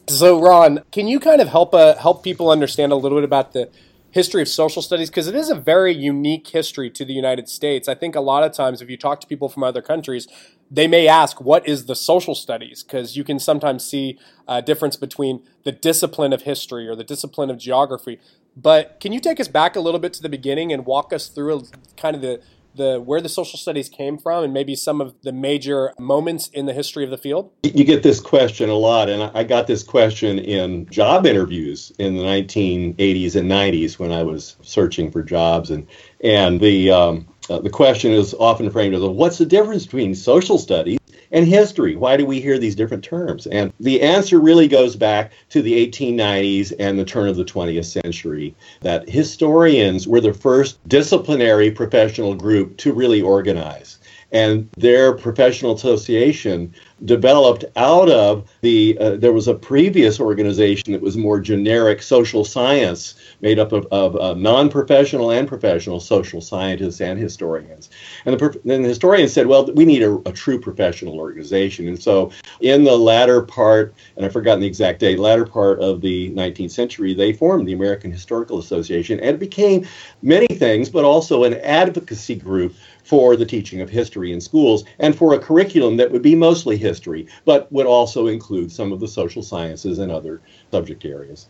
So, 0.07 0.39
Ron, 0.39 0.83
can 0.91 1.07
you 1.07 1.19
kind 1.19 1.41
of 1.41 1.47
help 1.47 1.73
uh, 1.73 1.95
help 1.95 2.23
people 2.23 2.49
understand 2.49 2.91
a 2.91 2.95
little 2.95 3.17
bit 3.17 3.23
about 3.23 3.53
the 3.53 3.69
history 4.15 4.41
of 4.41 4.47
social 4.47 4.81
studies 4.81 5.09
because 5.09 5.27
it 5.27 5.35
is 5.35 5.49
a 5.49 5.55
very 5.55 5.93
unique 5.93 6.47
history 6.47 6.89
to 6.89 7.03
the 7.03 7.11
United 7.11 7.49
States. 7.49 7.89
I 7.89 7.95
think 7.95 8.15
a 8.15 8.21
lot 8.21 8.45
of 8.45 8.53
times, 8.53 8.81
if 8.81 8.89
you 8.89 8.95
talk 8.95 9.19
to 9.19 9.27
people 9.27 9.49
from 9.49 9.61
other 9.61 9.81
countries, 9.81 10.25
they 10.71 10.87
may 10.87 11.05
ask, 11.05 11.41
What 11.41 11.67
is 11.67 11.85
the 11.85 11.97
social 11.97 12.33
studies? 12.33 12.81
Because 12.81 13.17
you 13.17 13.25
can 13.25 13.39
sometimes 13.39 13.83
see 13.83 14.17
a 14.47 14.61
difference 14.61 14.95
between 14.95 15.43
the 15.63 15.73
discipline 15.73 16.31
of 16.31 16.43
history 16.43 16.87
or 16.87 16.95
the 16.95 17.03
discipline 17.03 17.49
of 17.49 17.57
geography. 17.57 18.17
But 18.55 18.99
can 18.99 19.11
you 19.11 19.19
take 19.19 19.39
us 19.39 19.47
back 19.47 19.75
a 19.75 19.79
little 19.79 19.99
bit 19.99 20.13
to 20.13 20.21
the 20.21 20.29
beginning 20.29 20.71
and 20.71 20.85
walk 20.85 21.11
us 21.11 21.27
through 21.27 21.63
kind 21.97 22.15
of 22.15 22.21
the 22.21 22.41
the 22.75 22.99
where 22.99 23.21
the 23.21 23.29
social 23.29 23.57
studies 23.57 23.89
came 23.89 24.17
from 24.17 24.43
and 24.43 24.53
maybe 24.53 24.75
some 24.75 25.01
of 25.01 25.15
the 25.23 25.31
major 25.31 25.93
moments 25.97 26.49
in 26.49 26.65
the 26.65 26.73
history 26.73 27.03
of 27.03 27.09
the 27.09 27.17
field? 27.17 27.51
You 27.63 27.83
get 27.83 28.03
this 28.03 28.19
question 28.19 28.69
a 28.69 28.75
lot, 28.75 29.09
and 29.09 29.23
I 29.23 29.43
got 29.43 29.67
this 29.67 29.83
question 29.83 30.39
in 30.39 30.87
job 30.89 31.25
interviews 31.25 31.91
in 31.97 32.15
the 32.15 32.23
1980s 32.23 33.35
and 33.35 33.49
90s 33.49 33.99
when 33.99 34.11
I 34.11 34.23
was 34.23 34.55
searching 34.61 35.11
for 35.11 35.23
jobs, 35.23 35.71
and 35.71 35.87
and 36.21 36.59
the 36.59 36.91
um, 36.91 37.27
uh, 37.49 37.59
the 37.59 37.69
question 37.69 38.11
is 38.11 38.33
often 38.33 38.69
framed 38.69 38.95
as, 38.95 39.01
"What's 39.01 39.37
the 39.37 39.45
difference 39.45 39.85
between 39.85 40.15
social 40.15 40.57
studies 40.57 40.99
and 41.31 41.47
history. 41.47 41.95
Why 41.95 42.17
do 42.17 42.25
we 42.25 42.39
hear 42.39 42.57
these 42.57 42.75
different 42.75 43.03
terms? 43.03 43.47
And 43.47 43.73
the 43.79 44.01
answer 44.01 44.39
really 44.39 44.67
goes 44.67 44.95
back 44.95 45.31
to 45.49 45.61
the 45.61 45.85
1890s 45.87 46.73
and 46.79 46.97
the 46.97 47.05
turn 47.05 47.27
of 47.27 47.35
the 47.35 47.45
20th 47.45 47.85
century 47.85 48.55
that 48.81 49.09
historians 49.09 50.07
were 50.07 50.21
the 50.21 50.33
first 50.33 50.77
disciplinary 50.87 51.71
professional 51.71 52.35
group 52.35 52.77
to 52.77 52.93
really 52.93 53.21
organize. 53.21 53.99
And 54.31 54.69
their 54.77 55.13
professional 55.13 55.75
association 55.75 56.73
developed 57.03 57.65
out 57.75 58.09
of 58.09 58.49
the 58.61 58.97
uh, 58.99 59.15
there 59.17 59.33
was 59.33 59.47
a 59.47 59.53
previous 59.53 60.19
organization 60.19 60.93
that 60.93 61.01
was 61.01 61.17
more 61.17 61.39
generic 61.39 62.01
social 62.01 62.45
science 62.45 63.15
made 63.41 63.59
up 63.59 63.73
of, 63.73 63.85
of 63.91 64.15
uh, 64.15 64.33
non-professional 64.33 65.31
and 65.31 65.47
professional 65.47 65.99
social 65.99 66.39
scientists 66.39 67.01
and 67.01 67.19
historians. 67.19 67.89
And 68.25 68.39
the, 68.39 68.59
then 68.63 68.81
the 68.81 68.87
historians 68.87 69.33
said 69.33 69.47
well 69.47 69.65
we 69.73 69.83
need 69.83 70.03
a, 70.03 70.15
a, 70.25 70.31
true 70.31 70.59
professional 70.59 71.19
organization. 71.19 71.87
And 71.87 72.01
so 72.01 72.31
in 72.61 72.83
the 72.83 72.97
latter 72.97 73.41
part 73.41 73.93
and 74.15 74.25
i've 74.25 74.33
forgotten 74.33 74.61
the 74.61 74.67
exact 74.67 74.99
date 74.99 75.19
latter 75.19 75.45
part 75.45 75.79
of 75.79 76.01
the 76.01 76.31
19th 76.31 76.71
century 76.71 77.13
they 77.13 77.33
formed 77.33 77.67
the 77.67 77.73
american 77.73 78.11
historical 78.11 78.59
association 78.59 79.19
and 79.19 79.29
it 79.29 79.39
became 79.39 79.85
many 80.21 80.47
things 80.47 80.89
but 80.89 81.03
also 81.03 81.43
an 81.43 81.55
advocacy 81.55 82.35
group 82.35 82.73
for 83.05 83.35
the 83.35 83.45
teaching 83.45 83.81
of 83.81 83.89
history 83.89 84.33
in 84.33 84.41
schools 84.41 84.83
and 84.99 85.15
for 85.15 85.33
a 85.33 85.39
curriculum 85.39 85.95
that 85.97 86.11
would 86.11 86.23
be 86.23 86.35
mostly 86.35 86.75
history, 86.75 87.27
but 87.45 87.71
would 87.71 87.85
also 87.85 88.27
include 88.27 88.71
some 88.71 88.91
of 88.91 88.99
the 88.99 89.07
social 89.07 89.43
sciences 89.43 89.99
and 89.99 90.11
other 90.11 90.41
subject 90.71 91.05
areas. 91.05 91.47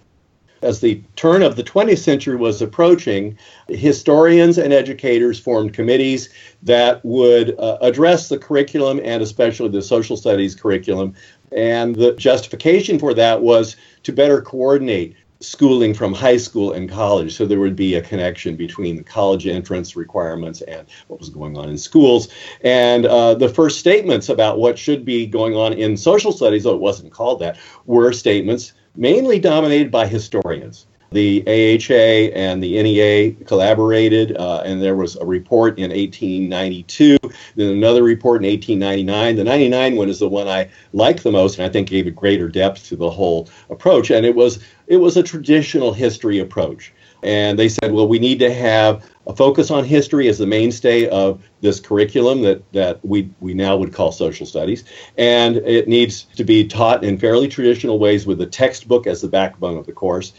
As 0.62 0.82
the 0.82 1.02
turn 1.16 1.44
of 1.44 1.56
the 1.56 1.64
20th 1.64 2.00
century 2.00 2.36
was 2.36 2.62
approaching, 2.62 3.38
historians 3.70 4.58
and 4.58 4.74
educators 4.74 5.40
formed 5.40 5.74
committees 5.74 6.30
that 6.64 7.04
would 7.06 7.58
uh, 7.60 7.78
address 7.82 8.30
the 8.30 8.38
curriculum 8.38 9.00
and 9.04 9.22
especially 9.22 9.70
the 9.70 9.82
social 9.82 10.18
studies 10.18 10.56
curriculum. 10.56 11.14
And 11.52 11.96
the 11.96 12.14
justification 12.14 13.00
for 13.00 13.14
that 13.14 13.42
was 13.42 13.76
to 14.04 14.12
better 14.12 14.42
coordinate 14.42 15.16
schooling 15.40 15.94
from 15.94 16.14
high 16.14 16.38
school 16.38 16.74
and 16.74 16.90
college. 16.90 17.36
So 17.36 17.46
there 17.46 17.60
would 17.60 17.76
be 17.76 17.96
a 17.96 18.02
connection 18.02 18.56
between 18.56 18.96
the 18.96 19.04
college 19.04 19.48
entrance 19.48 19.96
requirements 19.96 20.62
and 20.62 20.88
what 21.08 21.20
was 21.20 21.30
going 21.30 21.58
on 21.58 21.70
in 21.70 21.78
schools. 21.78 22.30
And 22.62 23.06
uh, 23.06 23.36
the 23.36 23.50
first 23.50 23.80
statements 23.80 24.30
about 24.30 24.60
what 24.60 24.80
should 24.80 25.06
be 25.06 25.26
going 25.26 25.56
on 25.56 25.74
in 25.74 25.98
social 25.98 26.32
studies, 26.32 26.64
though 26.64 26.76
it 26.76 26.82
wasn't 26.82 27.12
called 27.12 27.40
that, 27.40 27.58
were 27.86 28.12
statements 28.14 28.74
mainly 28.96 29.40
dominated 29.40 29.92
by 29.92 30.08
historians. 30.08 30.88
The 31.16 31.44
AHA 31.48 32.36
and 32.38 32.62
the 32.62 32.84
NEA 32.84 33.46
collaborated, 33.46 34.36
uh, 34.36 34.64
and 34.66 34.82
there 34.82 34.98
was 34.98 35.16
a 35.16 35.26
report 35.26 35.80
in 35.80 35.92
1892, 35.92 37.18
then 37.56 37.70
another 37.70 38.04
report 38.04 38.44
in 38.44 38.52
1899. 38.52 39.38
The 39.38 39.46
99 39.46 39.96
one 39.96 40.10
is 40.10 40.20
the 40.20 40.28
one 40.28 40.50
I 40.50 40.70
like 40.92 41.24
the 41.24 41.32
most, 41.32 41.58
and 41.58 41.66
I 41.66 41.70
think 41.70 41.88
gave 41.88 42.06
a 42.06 42.12
greater 42.12 42.50
depth 42.50 42.90
to 42.90 42.98
the 42.98 43.10
whole 43.10 43.48
approach. 43.70 44.12
And 44.12 44.26
it 44.26 44.36
was 44.36 44.60
it 44.88 44.98
was 44.98 45.16
a 45.16 45.24
traditional 45.24 45.94
history 45.94 46.40
approach. 46.40 46.92
And 47.24 47.58
they 47.58 47.70
said, 47.70 47.94
well, 47.94 48.10
we 48.10 48.20
need 48.20 48.40
to 48.40 48.54
have 48.54 49.10
a 49.26 49.34
focus 49.34 49.72
on 49.72 49.86
history 49.86 50.28
as 50.28 50.38
the 50.38 50.46
mainstay 50.46 51.08
of 51.08 51.42
this 51.62 51.80
curriculum 51.80 52.42
that, 52.42 52.72
that 52.74 53.04
we, 53.04 53.32
we 53.40 53.54
now 53.56 53.78
would 53.78 53.94
call 53.94 54.12
social 54.12 54.46
studies. 54.46 54.84
And 55.18 55.56
it 55.58 55.88
needs 55.88 56.24
to 56.36 56.44
be 56.44 56.68
taught 56.68 57.04
in 57.04 57.18
fairly 57.18 57.48
traditional 57.48 57.98
ways 57.98 58.28
with 58.28 58.38
the 58.38 58.46
textbook 58.46 59.08
as 59.08 59.22
the 59.22 59.28
backbone 59.28 59.78
of 59.78 59.88
the 59.88 59.94
course 59.94 60.34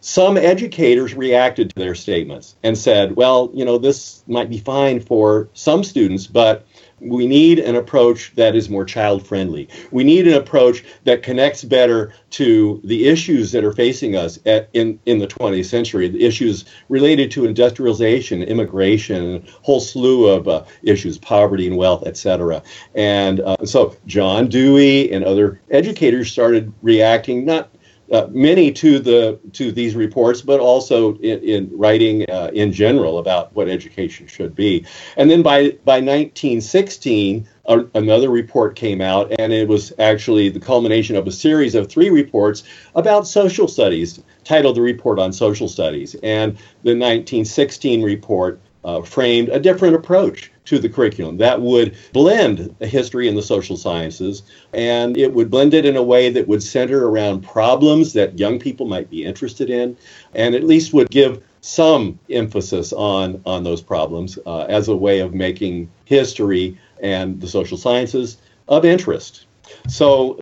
some 0.00 0.36
educators 0.36 1.14
reacted 1.14 1.70
to 1.70 1.76
their 1.76 1.94
statements 1.94 2.56
and 2.62 2.76
said, 2.76 3.16
well, 3.16 3.50
you 3.54 3.64
know, 3.64 3.78
this 3.78 4.22
might 4.26 4.50
be 4.50 4.58
fine 4.58 5.00
for 5.00 5.48
some 5.52 5.82
students, 5.82 6.26
but 6.26 6.66
we 7.00 7.26
need 7.26 7.58
an 7.58 7.76
approach 7.76 8.32
that 8.36 8.54
is 8.56 8.70
more 8.70 8.84
child 8.84 9.26
friendly. 9.26 9.68
We 9.90 10.02
need 10.02 10.26
an 10.26 10.34
approach 10.34 10.82
that 11.04 11.22
connects 11.22 11.62
better 11.62 12.14
to 12.30 12.80
the 12.84 13.08
issues 13.08 13.52
that 13.52 13.64
are 13.64 13.72
facing 13.72 14.16
us 14.16 14.38
at, 14.46 14.70
in, 14.72 14.98
in 15.04 15.18
the 15.18 15.26
20th 15.26 15.66
century, 15.66 16.08
the 16.08 16.24
issues 16.24 16.64
related 16.88 17.30
to 17.32 17.44
industrialization, 17.44 18.42
immigration, 18.42 19.36
a 19.46 19.50
whole 19.62 19.80
slew 19.80 20.26
of 20.28 20.48
uh, 20.48 20.64
issues, 20.82 21.18
poverty 21.18 21.66
and 21.66 21.76
wealth, 21.76 22.06
etc. 22.06 22.62
And 22.94 23.40
uh, 23.40 23.56
so 23.64 23.94
John 24.06 24.48
Dewey 24.48 25.12
and 25.12 25.24
other 25.24 25.60
educators 25.70 26.32
started 26.32 26.72
reacting 26.80 27.44
not 27.44 27.70
uh, 28.12 28.26
many 28.30 28.72
to 28.72 28.98
the 28.98 29.38
to 29.52 29.72
these 29.72 29.94
reports, 29.94 30.42
but 30.42 30.60
also 30.60 31.16
in, 31.18 31.40
in 31.42 31.70
writing 31.76 32.28
uh, 32.30 32.50
in 32.52 32.72
general 32.72 33.18
about 33.18 33.54
what 33.54 33.68
education 33.68 34.26
should 34.26 34.54
be. 34.54 34.84
And 35.16 35.30
then 35.30 35.42
by 35.42 35.70
by 35.84 36.00
1916, 36.00 37.46
a, 37.66 37.84
another 37.94 38.30
report 38.30 38.76
came 38.76 39.00
out, 39.00 39.32
and 39.38 39.52
it 39.52 39.68
was 39.68 39.92
actually 39.98 40.48
the 40.48 40.60
culmination 40.60 41.16
of 41.16 41.26
a 41.26 41.32
series 41.32 41.74
of 41.74 41.88
three 41.88 42.10
reports 42.10 42.62
about 42.94 43.26
social 43.26 43.68
studies, 43.68 44.22
titled 44.44 44.76
"The 44.76 44.82
Report 44.82 45.18
on 45.18 45.32
Social 45.32 45.68
Studies." 45.68 46.14
And 46.22 46.52
the 46.82 46.92
1916 46.92 48.02
report 48.02 48.60
uh, 48.84 49.02
framed 49.02 49.48
a 49.48 49.60
different 49.60 49.94
approach 49.94 50.52
to 50.64 50.78
the 50.78 50.88
curriculum 50.88 51.36
that 51.36 51.60
would 51.60 51.96
blend 52.12 52.74
the 52.78 52.86
history 52.86 53.28
and 53.28 53.36
the 53.36 53.42
social 53.42 53.76
sciences 53.76 54.42
and 54.72 55.16
it 55.16 55.32
would 55.32 55.50
blend 55.50 55.74
it 55.74 55.84
in 55.84 55.96
a 55.96 56.02
way 56.02 56.28
that 56.28 56.46
would 56.46 56.62
center 56.62 57.08
around 57.08 57.42
problems 57.42 58.12
that 58.12 58.38
young 58.38 58.58
people 58.58 58.86
might 58.86 59.08
be 59.10 59.24
interested 59.24 59.70
in 59.70 59.96
and 60.34 60.54
at 60.54 60.64
least 60.64 60.92
would 60.92 61.10
give 61.10 61.42
some 61.66 62.16
emphasis 62.30 62.92
on 62.92 63.42
on 63.44 63.64
those 63.64 63.82
problems 63.82 64.38
uh, 64.46 64.60
as 64.68 64.86
a 64.86 64.96
way 64.96 65.18
of 65.18 65.34
making 65.34 65.90
history 66.04 66.78
and 67.02 67.40
the 67.40 67.48
social 67.48 67.76
sciences 67.76 68.38
of 68.68 68.84
interest. 68.84 69.46
So 69.88 70.38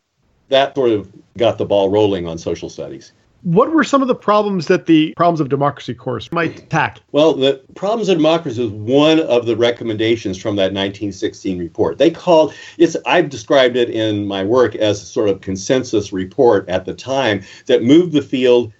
that 0.48 0.74
sort 0.74 0.90
of 0.90 1.10
got 1.38 1.56
the 1.56 1.64
ball 1.64 1.88
rolling 1.88 2.28
on 2.28 2.36
social 2.36 2.68
studies 2.68 3.12
what 3.44 3.72
were 3.72 3.84
some 3.84 4.00
of 4.02 4.08
the 4.08 4.14
problems 4.14 4.66
that 4.66 4.86
the 4.86 5.12
problems 5.16 5.38
of 5.38 5.50
democracy 5.50 5.94
course 5.94 6.32
might 6.32 6.68
tack? 6.70 7.00
Well, 7.12 7.34
the 7.34 7.62
problems 7.74 8.08
of 8.08 8.16
democracy 8.16 8.62
was 8.62 8.72
one 8.72 9.20
of 9.20 9.46
the 9.46 9.56
recommendations 9.56 10.38
from 10.38 10.56
that 10.56 10.72
1916 10.72 11.58
report. 11.58 11.98
They 11.98 12.10
called 12.10 12.54
it's 12.78 12.96
I've 13.06 13.28
described 13.28 13.76
it 13.76 13.90
in 13.90 14.26
my 14.26 14.42
work 14.42 14.74
as 14.74 15.02
a 15.02 15.06
sort 15.06 15.28
of 15.28 15.42
consensus 15.42 16.12
report 16.12 16.68
at 16.68 16.86
the 16.86 16.94
time 16.94 17.42
that 17.66 17.82
moved 17.82 18.12
the 18.12 18.22
field 18.22 18.72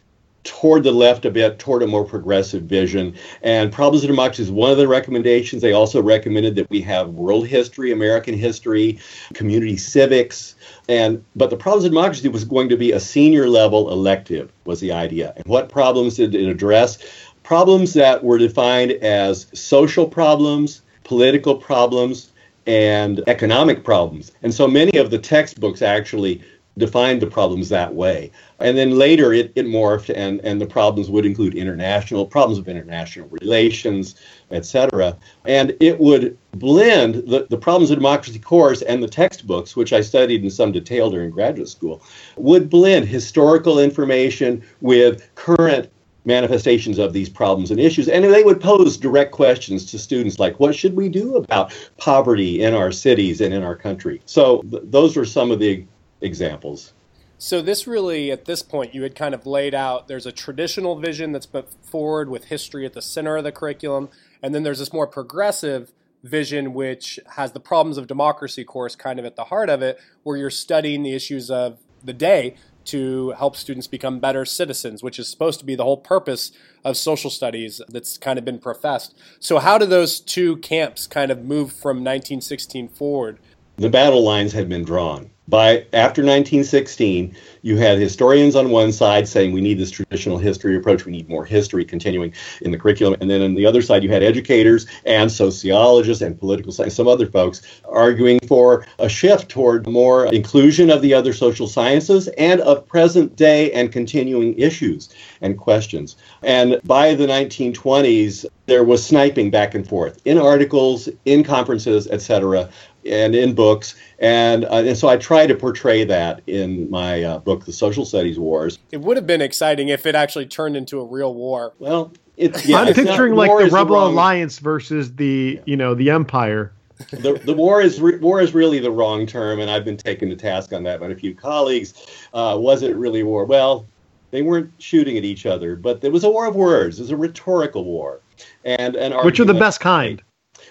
toward 0.45 0.83
the 0.85 0.93
left 0.93 1.25
a 1.25 1.31
bit, 1.31 1.59
toward 1.59 1.83
a 1.83 1.87
more 1.87 2.05
progressive 2.05 2.63
vision. 2.65 3.15
And 3.43 3.73
Problems 3.73 4.05
of 4.05 4.09
Democracy 4.09 4.43
is 4.43 4.51
one 4.51 4.71
of 4.71 4.77
the 4.77 4.87
recommendations. 4.87 5.63
They 5.63 5.73
also 5.73 6.03
recommended 6.03 6.55
that 6.57 6.71
we 6.71 6.83
have 6.83 7.11
world 7.11 7.47
history, 7.47 7.93
American 7.93 8.35
history, 8.35 8.99
community 9.33 9.77
civics, 9.77 10.55
and 10.89 11.25
but 11.35 11.51
the 11.51 11.57
Problems 11.57 11.85
of 11.85 11.93
Democracy 11.93 12.29
was 12.29 12.45
going 12.45 12.69
to 12.69 12.77
be 12.77 12.93
a 12.93 13.01
senior 13.01 13.49
level 13.49 13.91
elective 13.91 14.53
was 14.65 14.81
the 14.81 14.93
idea. 14.93 15.33
And 15.37 15.47
what 15.47 15.69
problems 15.69 16.17
did 16.17 16.35
it 16.35 16.49
address? 16.49 16.99
Problems 17.43 17.95
that 17.95 18.25
were 18.25 18.39
defined 18.39 18.93
as 18.93 19.47
social 19.53 20.09
problems, 20.09 20.83
political 21.05 21.57
problems, 21.57 22.31
and 22.67 23.23
economic 23.27 23.85
problems. 23.85 24.33
And 24.43 24.55
so 24.55 24.67
many 24.67 24.97
of 24.99 25.11
the 25.11 25.19
textbooks 25.19 25.83
actually 25.83 26.43
defined 26.77 27.23
the 27.23 27.27
problems 27.27 27.69
that 27.69 27.95
way. 27.95 28.31
And 28.59 28.77
then 28.77 28.93
later 28.93 29.33
it, 29.33 29.53
it 29.55 29.67
morphed, 29.67 30.13
and, 30.15 30.41
and 30.41 30.61
the 30.61 30.67
problems 30.67 31.11
would 31.11 31.27
include 31.27 31.55
international 31.55 32.27
problems 32.27 32.59
of 32.59 32.69
international 32.69 33.29
relations, 33.29 34.17
etc. 34.51 35.17
And 35.45 35.77
it 35.81 35.99
would 36.01 36.37
blend 36.53 37.15
the, 37.15 37.47
the 37.49 37.59
problems 37.59 37.91
of 37.91 37.99
democracy 37.99 38.39
course 38.39 38.83
and 38.83 39.03
the 39.03 39.09
textbooks, 39.09 39.77
which 39.77 39.93
I 39.93 40.01
studied 40.01 40.43
in 40.43 40.51
some 40.51 40.73
detail 40.73 41.11
during 41.11 41.31
graduate 41.31 41.69
school, 41.69 42.03
would 42.37 42.71
blend 42.71 43.07
historical 43.07 43.79
information 43.79 44.63
with 44.81 45.29
current 45.35 45.91
manifestations 46.25 46.99
of 46.99 47.13
these 47.13 47.29
problems 47.29 47.71
and 47.71 47.79
issues. 47.79 48.09
And 48.09 48.25
they 48.25 48.43
would 48.43 48.61
pose 48.61 48.97
direct 48.97 49.33
questions 49.33 49.85
to 49.91 49.99
students 49.99 50.39
like, 50.39 50.59
what 50.59 50.75
should 50.75 50.97
we 50.97 51.09
do 51.09 51.37
about 51.37 51.75
poverty 51.99 52.63
in 52.63 52.75
our 52.75 52.93
cities 52.93 53.41
and 53.41 53.53
in 53.53 53.63
our 53.63 53.77
country? 53.77 54.23
So 54.25 54.63
th- 54.71 54.85
those 54.87 55.17
are 55.17 55.25
some 55.25 55.51
of 55.51 55.59
the 55.59 55.85
examples. 56.25 56.93
So 57.39 57.61
this 57.61 57.87
really, 57.87 58.31
at 58.31 58.45
this 58.45 58.63
point, 58.63 58.95
you 58.95 59.03
had 59.03 59.15
kind 59.15 59.35
of 59.35 59.47
laid 59.47 59.75
out. 59.75 60.09
There's 60.09 60.27
a 60.27 60.33
traditional 60.33 60.99
vision 60.99 61.33
that's 61.33 61.47
put 61.47 61.69
forward 61.85 62.31
with 62.31 62.45
history 62.45 62.87
at 62.87 62.95
the 62.95 63.03
center 63.03 63.37
of 63.37 63.45
the 63.45 63.53
curriculum, 63.53 64.09
and 64.43 64.55
then 64.55 64.63
there's 64.63 64.79
this 64.79 64.93
more 64.93 65.07
progressive 65.07 65.93
vision 66.23 66.73
which 66.73 67.21
has 67.37 67.53
the 67.53 67.61
problems 67.61 67.99
of 67.99 68.07
democracy 68.07 68.65
course 68.65 68.97
kind 68.97 69.19
of 69.19 69.27
at 69.27 69.37
the 69.37 69.45
heart 69.45 69.69
of 69.69 69.83
it, 69.83 69.99
where 70.23 70.37
you're 70.37 70.49
studying 70.49 71.03
the 71.03 71.13
issues 71.13 71.51
of 71.51 71.79
the 72.03 72.13
day 72.13 72.57
to 72.87 73.31
help 73.33 73.57
students 73.57 73.87
become 73.87 74.21
better 74.21 74.45
citizens, 74.45 75.03
which 75.03 75.19
is 75.19 75.29
supposed 75.29 75.59
to 75.59 75.67
be 75.67 75.75
the 75.75 75.85
whole 75.85 75.97
purpose 75.97 76.53
of 76.85 76.97
social 76.97 77.31
studies 77.31 77.81
that's 77.89 78.17
kind 78.19 78.39
of 78.39 78.45
been 78.45 78.59
professed. 78.59 79.15
So, 79.41 79.59
how 79.59 79.79
do 79.79 79.87
those 79.87 80.21
two 80.21 80.59
camps 80.59 81.07
kind 81.07 81.31
of 81.31 81.45
move 81.45 81.73
from 81.73 81.99
1916 81.99 82.89
forward? 82.89 83.39
The 83.77 83.91
battle 83.91 84.23
lines 84.23 84.53
had 84.53 84.69
been 84.69 84.85
drawn 84.85 85.31
by 85.49 85.85
after 85.93 86.23
1916, 86.23 87.35
you 87.63 87.77
had 87.77 87.99
historians 87.99 88.57
on 88.57 88.71
one 88.71 88.93
side 88.93 89.29
saying 89.29 89.53
we 89.53 89.61
need 89.61 89.79
this 89.79 89.91
traditional 89.91 90.39
history 90.39 90.77
approach, 90.77 91.05
we 91.05 91.13
need 91.13 91.29
more 91.29 91.45
history 91.45 91.85
continuing 91.85 92.33
in 92.63 92.71
the 92.71 92.79
curriculum, 92.79 93.17
and 93.21 93.31
then 93.31 93.43
on 93.43 93.55
the 93.55 93.67
other 93.67 93.83
side 93.83 94.03
you 94.03 94.11
had 94.11 94.23
educators 94.23 94.87
and 95.05 95.31
sociologists 95.31 96.23
and 96.23 96.39
political 96.39 96.73
science, 96.73 96.95
some 96.95 97.09
other 97.09 97.27
folks 97.27 97.63
arguing 97.85 98.41
for 98.41 98.87
a 98.99 99.09
shift 99.09 99.51
toward 99.51 99.87
more 99.87 100.27
inclusion 100.27 100.91
of 100.91 101.03
the 101.03 101.13
other 101.13 101.33
social 101.33 101.69
sciences 101.69 102.29
and 102.39 102.61
of 102.63 102.87
present 102.87 103.37
day 103.37 103.71
and 103.73 103.93
continuing 103.93 104.59
issues 104.59 105.11
and 105.41 105.59
questions. 105.59 106.17
And 106.43 106.81
by 106.85 107.15
the 107.15 107.27
1920s, 107.27 108.47
there 108.67 108.85
was 108.85 109.05
sniping 109.05 109.51
back 109.51 109.75
and 109.75 109.87
forth 109.87 110.21
in 110.25 110.39
articles, 110.39 111.09
in 111.27 111.45
conferences, 111.45 112.09
etc 112.09 112.71
and 113.07 113.35
in 113.35 113.55
books. 113.55 113.95
And, 114.19 114.65
uh, 114.67 114.83
and 114.87 114.97
so 114.97 115.09
I 115.09 115.17
try 115.17 115.47
to 115.47 115.55
portray 115.55 116.05
that 116.05 116.43
in 116.47 116.91
my 116.91 117.23
uh, 117.23 117.39
book, 117.39 117.65
The 117.65 117.73
Social 117.73 118.05
Studies 118.05 118.39
Wars. 118.39 118.79
It 118.93 119.01
would 119.01 119.17
have 119.17 119.27
been 119.27 119.43
exciting 119.43 119.89
if 119.89 120.07
it 120.07 120.15
actually 120.15 120.47
turned 120.47 120.77
into 120.77 121.01
a 121.01 121.05
real 121.05 121.35
war. 121.35 121.75
Well, 121.79 122.13
it's, 122.37 122.67
yeah, 122.67 122.79
I'm 122.79 122.89
it's 122.89 122.99
picturing 122.99 123.35
not, 123.35 123.49
like 123.49 123.71
the 123.71 123.75
Rebel 123.75 123.97
wrong, 123.97 124.13
Alliance 124.13 124.59
versus 124.59 125.15
the 125.15 125.61
you 125.67 125.77
know 125.77 125.95
the 125.95 126.11
Empire. 126.11 126.73
the, 127.11 127.41
the 127.45 127.53
war 127.53 127.81
is 127.81 128.01
re, 128.01 128.17
war 128.19 128.41
is 128.41 128.55
really 128.55 128.79
the 128.81 128.91
wrong 128.91 129.27
term, 129.27 129.61
and 129.61 129.71
I've 129.71 129.85
been 129.85 129.97
taken 129.97 130.29
to 130.31 130.37
task 130.37 130.73
on 130.73 130.83
that 130.85 131.01
by 131.01 131.09
a 131.09 131.15
few 131.15 131.35
colleagues. 131.35 131.95
Uh, 132.33 132.57
was 132.59 132.83
it 132.83 132.97
really 132.97 133.23
war? 133.23 133.45
Well, 133.45 133.87
they 134.31 134.43
weren't 134.43 134.73
shooting 134.79 135.17
at 135.17 135.25
each 135.25 135.47
other, 135.47 135.77
but 135.77 136.03
it 136.03 136.11
was 136.11 136.25
a 136.25 136.31
war 136.31 136.47
of 136.47 136.57
words. 136.57 136.99
It 136.99 137.03
was 137.03 137.11
a 137.13 137.17
rhetorical 137.17 137.85
war, 137.85 138.21
and 138.65 138.97
and 138.97 139.15
which 139.25 139.39
are 139.39 139.45
the 139.45 139.55
best 139.55 139.81
kind. 139.81 140.21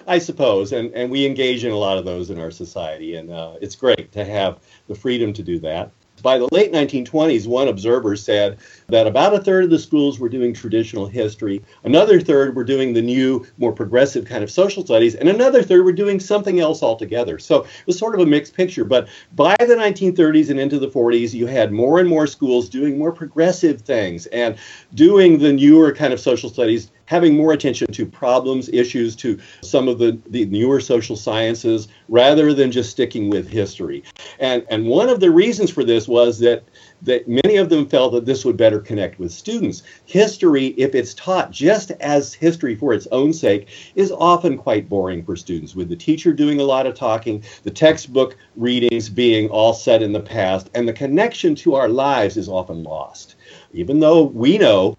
I 0.08 0.20
suppose, 0.20 0.72
and 0.72 0.94
and 0.94 1.10
we 1.10 1.26
engage 1.26 1.64
in 1.64 1.72
a 1.72 1.78
lot 1.78 1.98
of 1.98 2.06
those 2.06 2.30
in 2.30 2.40
our 2.40 2.52
society, 2.52 3.16
and 3.16 3.32
uh, 3.32 3.56
it's 3.62 3.76
great 3.76 4.12
to 4.14 4.26
have 4.26 4.60
the 4.88 4.96
freedom 4.96 5.34
to 5.34 5.44
do 5.44 5.60
that. 5.60 5.92
By 6.22 6.38
the 6.38 6.48
late 6.52 6.72
1920s, 6.72 7.48
one 7.48 7.68
observer 7.68 8.16
said 8.16 8.60
that 8.88 9.08
about 9.08 9.34
a 9.34 9.40
third 9.40 9.66
of 9.66 9.70
the 9.70 9.80
schools 9.80 10.20
were 10.20 10.30
doing 10.30 10.54
traditional 10.54 11.08
history, 11.08 11.64
another 11.84 12.20
third 12.20 12.56
were 12.56 12.64
doing 12.64 12.94
the 12.94 13.02
new, 13.02 13.46
more 13.58 13.72
progressive 13.72 14.26
kind 14.26 14.44
of 14.44 14.52
social 14.52 14.84
studies, 14.86 15.16
and 15.16 15.30
another 15.30 15.64
third 15.64 15.86
were 15.86 15.94
doing 15.94 16.20
something 16.20 16.60
else 16.60 16.84
altogether. 16.84 17.40
So 17.40 17.64
it 17.64 17.88
was 17.88 17.98
sort 17.98 18.16
of 18.16 18.22
a 18.22 18.26
mixed 18.26 18.56
picture. 18.56 18.86
But 18.86 19.08
by 19.36 19.56
the 19.60 19.76
1930s 19.76 20.50
and 20.50 20.60
into 20.60 20.80
the 20.80 20.90
40s, 20.90 21.34
you 21.34 21.48
had 21.48 21.72
more 21.72 22.00
and 22.00 22.10
more 22.10 22.28
schools 22.28 22.70
doing 22.70 22.98
more 22.98 23.12
progressive 23.12 23.82
things 23.82 24.26
and 24.28 24.58
doing 24.94 25.40
the 25.40 25.54
newer 25.54 25.94
kind 25.94 26.14
of 26.14 26.20
social 26.20 26.50
studies 26.50 26.92
having 27.06 27.36
more 27.36 27.54
attention 27.54 27.88
to 27.92 28.06
problems, 28.06 28.70
issues, 28.70 29.16
to 29.16 29.40
some 29.62 29.88
of 29.88 30.00
the, 30.00 30.18
the 30.28 30.46
newer 30.46 30.80
social 30.80 31.16
sciences, 31.16 31.88
rather 32.10 32.54
than 32.54 32.72
just 32.72 32.90
sticking 32.90 33.30
with 33.30 33.48
history. 33.48 34.04
And, 34.40 34.66
and 34.70 34.88
one 34.88 35.10
of 35.10 35.20
the 35.20 35.32
reasons 35.32 35.70
for 35.70 35.84
this 35.84 36.08
was 36.08 36.40
that, 36.40 36.64
that 37.02 37.28
many 37.28 37.58
of 37.58 37.70
them 37.70 37.88
felt 37.88 38.14
that 38.14 38.26
this 38.26 38.46
would 38.46 38.58
better 38.58 38.73
connect 38.80 39.20
with 39.20 39.32
students. 39.32 39.84
History, 40.06 40.68
if 40.78 40.96
it's 40.96 41.14
taught 41.14 41.52
just 41.52 41.92
as 41.92 42.34
history 42.34 42.76
for 42.76 42.94
its 42.94 43.08
own 43.12 43.34
sake, 43.34 43.68
is 43.96 44.12
often 44.12 44.58
quite 44.58 44.90
boring 44.90 45.24
for 45.24 45.36
students, 45.36 45.76
with 45.76 45.90
the 45.90 45.96
teacher 45.96 46.34
doing 46.34 46.60
a 46.60 46.64
lot 46.64 46.86
of 46.86 46.96
talking, 46.96 47.44
the 47.64 47.72
textbook 47.72 48.38
readings 48.56 49.10
being 49.10 49.50
all 49.50 49.74
set 49.74 50.02
in 50.02 50.14
the 50.14 50.20
past, 50.20 50.70
and 50.74 50.88
the 50.88 50.94
connection 50.94 51.56
to 51.56 51.76
our 51.76 51.90
lives 51.90 52.38
is 52.38 52.50
often 52.50 52.84
lost. 52.84 53.36
Even 53.74 54.00
though 54.00 54.24
we 54.24 54.58
know 54.58 54.98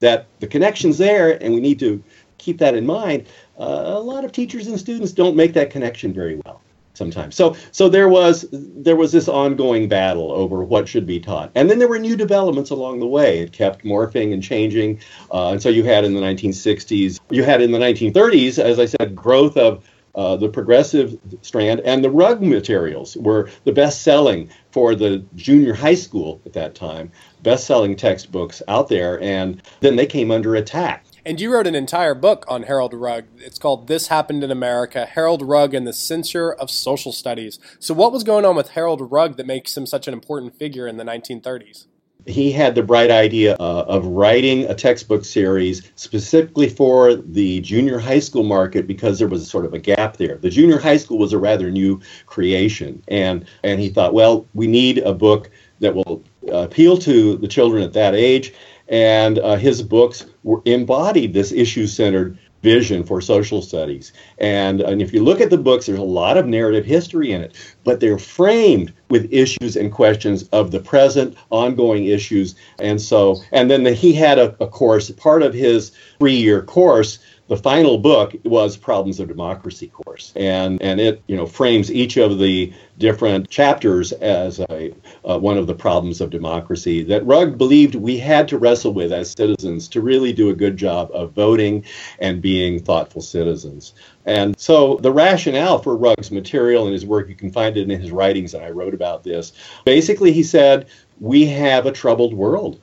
that 0.00 0.26
the 0.40 0.46
connection's 0.46 0.98
there 0.98 1.42
and 1.42 1.54
we 1.54 1.60
need 1.60 1.78
to 1.78 2.02
keep 2.38 2.58
that 2.58 2.74
in 2.74 2.86
mind, 2.86 3.26
uh, 3.58 3.82
a 3.86 4.00
lot 4.00 4.24
of 4.24 4.32
teachers 4.32 4.66
and 4.66 4.78
students 4.78 5.12
don't 5.12 5.36
make 5.36 5.52
that 5.52 5.70
connection 5.70 6.12
very 6.12 6.40
well 6.44 6.59
sometimes. 7.00 7.34
So 7.34 7.56
so 7.72 7.88
there 7.88 8.08
was 8.08 8.46
there 8.52 8.94
was 8.94 9.10
this 9.10 9.26
ongoing 9.26 9.88
battle 9.88 10.30
over 10.30 10.62
what 10.62 10.86
should 10.86 11.06
be 11.06 11.18
taught, 11.18 11.50
and 11.54 11.68
then 11.68 11.78
there 11.78 11.88
were 11.88 11.98
new 11.98 12.16
developments 12.16 12.70
along 12.70 13.00
the 13.00 13.06
way. 13.06 13.40
It 13.40 13.52
kept 13.52 13.84
morphing 13.84 14.32
and 14.34 14.42
changing, 14.42 15.00
uh, 15.32 15.48
and 15.52 15.62
so 15.62 15.70
you 15.70 15.82
had 15.82 16.04
in 16.04 16.12
the 16.14 16.20
1960s, 16.20 17.18
you 17.30 17.42
had 17.42 17.62
in 17.62 17.72
the 17.72 17.78
1930s, 17.78 18.58
as 18.58 18.78
I 18.78 18.84
said, 18.84 19.16
growth 19.16 19.56
of 19.56 19.82
uh, 20.14 20.36
the 20.36 20.48
progressive 20.48 21.18
strand 21.40 21.80
and 21.80 22.04
the 22.04 22.10
Rugg 22.10 22.42
materials 22.42 23.16
were 23.16 23.48
the 23.64 23.72
best 23.72 24.02
selling 24.02 24.50
for 24.72 24.94
the 24.94 25.24
junior 25.36 25.72
high 25.72 25.94
school 25.94 26.40
at 26.44 26.52
that 26.52 26.74
time, 26.74 27.10
best 27.42 27.66
selling 27.66 27.96
textbooks 27.96 28.60
out 28.68 28.88
there, 28.88 29.20
and 29.22 29.62
then 29.80 29.96
they 29.96 30.06
came 30.06 30.30
under 30.30 30.54
attack. 30.54 31.04
And 31.30 31.40
you 31.40 31.52
wrote 31.52 31.68
an 31.68 31.76
entire 31.76 32.16
book 32.16 32.44
on 32.48 32.64
Harold 32.64 32.92
Rugg. 32.92 33.26
It's 33.38 33.56
called 33.56 33.86
This 33.86 34.08
Happened 34.08 34.42
in 34.42 34.50
America 34.50 35.06
Harold 35.06 35.42
Rugg 35.42 35.74
and 35.74 35.86
the 35.86 35.92
Censure 35.92 36.50
of 36.50 36.72
Social 36.72 37.12
Studies. 37.12 37.60
So, 37.78 37.94
what 37.94 38.10
was 38.10 38.24
going 38.24 38.44
on 38.44 38.56
with 38.56 38.70
Harold 38.70 39.12
Rugg 39.12 39.36
that 39.36 39.46
makes 39.46 39.76
him 39.76 39.86
such 39.86 40.08
an 40.08 40.12
important 40.12 40.56
figure 40.56 40.88
in 40.88 40.96
the 40.96 41.04
1930s? 41.04 41.86
he 42.26 42.52
had 42.52 42.74
the 42.74 42.82
bright 42.82 43.10
idea 43.10 43.54
uh, 43.54 43.84
of 43.88 44.04
writing 44.06 44.64
a 44.66 44.74
textbook 44.74 45.24
series 45.24 45.90
specifically 45.96 46.68
for 46.68 47.14
the 47.14 47.60
junior 47.60 47.98
high 47.98 48.18
school 48.18 48.42
market 48.42 48.86
because 48.86 49.18
there 49.18 49.28
was 49.28 49.48
sort 49.48 49.64
of 49.64 49.72
a 49.72 49.78
gap 49.78 50.16
there. 50.16 50.36
The 50.36 50.50
junior 50.50 50.78
high 50.78 50.98
school 50.98 51.18
was 51.18 51.32
a 51.32 51.38
rather 51.38 51.70
new 51.70 52.00
creation, 52.26 53.02
and 53.08 53.44
and 53.62 53.80
he 53.80 53.88
thought, 53.88 54.14
well, 54.14 54.46
we 54.54 54.66
need 54.66 54.98
a 54.98 55.14
book 55.14 55.50
that 55.80 55.94
will 55.94 56.22
uh, 56.48 56.58
appeal 56.58 56.98
to 56.98 57.36
the 57.36 57.48
children 57.48 57.82
at 57.82 57.92
that 57.94 58.14
age. 58.14 58.52
And 58.90 59.38
uh, 59.38 59.56
his 59.56 59.82
books 59.82 60.26
were 60.42 60.60
embodied 60.64 61.32
this 61.32 61.52
issue-centered 61.52 62.36
vision 62.62 63.04
for 63.04 63.20
social 63.20 63.62
studies. 63.62 64.12
And, 64.38 64.80
and 64.80 65.00
if 65.00 65.12
you 65.12 65.24
look 65.24 65.40
at 65.40 65.50
the 65.50 65.56
books, 65.56 65.86
there's 65.86 65.98
a 65.98 66.02
lot 66.02 66.36
of 66.36 66.46
narrative 66.46 66.84
history 66.84 67.32
in 67.32 67.40
it, 67.40 67.54
but 67.84 68.00
they're 68.00 68.18
framed 68.18 68.92
with 69.08 69.32
issues 69.32 69.76
and 69.76 69.90
questions 69.90 70.42
of 70.48 70.70
the 70.70 70.80
present, 70.80 71.36
ongoing 71.50 72.04
issues. 72.04 72.54
And 72.78 73.00
so, 73.00 73.40
and 73.52 73.70
then 73.70 73.84
the, 73.84 73.92
he 73.92 74.12
had 74.12 74.38
a, 74.38 74.54
a 74.62 74.66
course, 74.66 75.10
part 75.10 75.42
of 75.42 75.54
his 75.54 75.92
three 76.18 76.36
year 76.36 76.62
course 76.62 77.18
the 77.50 77.56
final 77.56 77.98
book 77.98 78.36
was 78.44 78.76
Problems 78.76 79.18
of 79.18 79.26
Democracy 79.26 79.88
course, 79.88 80.32
and 80.36 80.80
and 80.80 81.00
it 81.00 81.20
you 81.26 81.36
know 81.36 81.46
frames 81.46 81.90
each 81.90 82.16
of 82.16 82.38
the 82.38 82.72
different 82.96 83.50
chapters 83.50 84.12
as 84.12 84.60
a 84.60 84.94
uh, 85.28 85.36
one 85.36 85.58
of 85.58 85.66
the 85.66 85.74
problems 85.74 86.20
of 86.20 86.30
democracy 86.30 87.02
that 87.02 87.26
Rugg 87.26 87.58
believed 87.58 87.96
we 87.96 88.18
had 88.18 88.46
to 88.48 88.58
wrestle 88.58 88.94
with 88.94 89.12
as 89.12 89.32
citizens 89.32 89.88
to 89.88 90.00
really 90.00 90.32
do 90.32 90.50
a 90.50 90.54
good 90.54 90.76
job 90.76 91.10
of 91.12 91.32
voting 91.32 91.84
and 92.20 92.40
being 92.40 92.78
thoughtful 92.78 93.20
citizens. 93.20 93.94
And 94.26 94.56
so 94.56 94.98
the 94.98 95.12
rationale 95.12 95.80
for 95.80 95.96
Rugg's 95.96 96.30
material 96.30 96.84
and 96.84 96.92
his 96.92 97.04
work, 97.04 97.28
you 97.28 97.34
can 97.34 97.50
find 97.50 97.76
it 97.76 97.90
in 97.90 98.00
his 98.00 98.12
writings, 98.12 98.54
and 98.54 98.64
I 98.64 98.70
wrote 98.70 98.94
about 98.94 99.24
this. 99.24 99.54
Basically, 99.84 100.30
he 100.30 100.44
said, 100.44 100.86
We 101.18 101.46
have 101.46 101.86
a 101.86 101.90
troubled 101.90 102.32
world. 102.32 102.78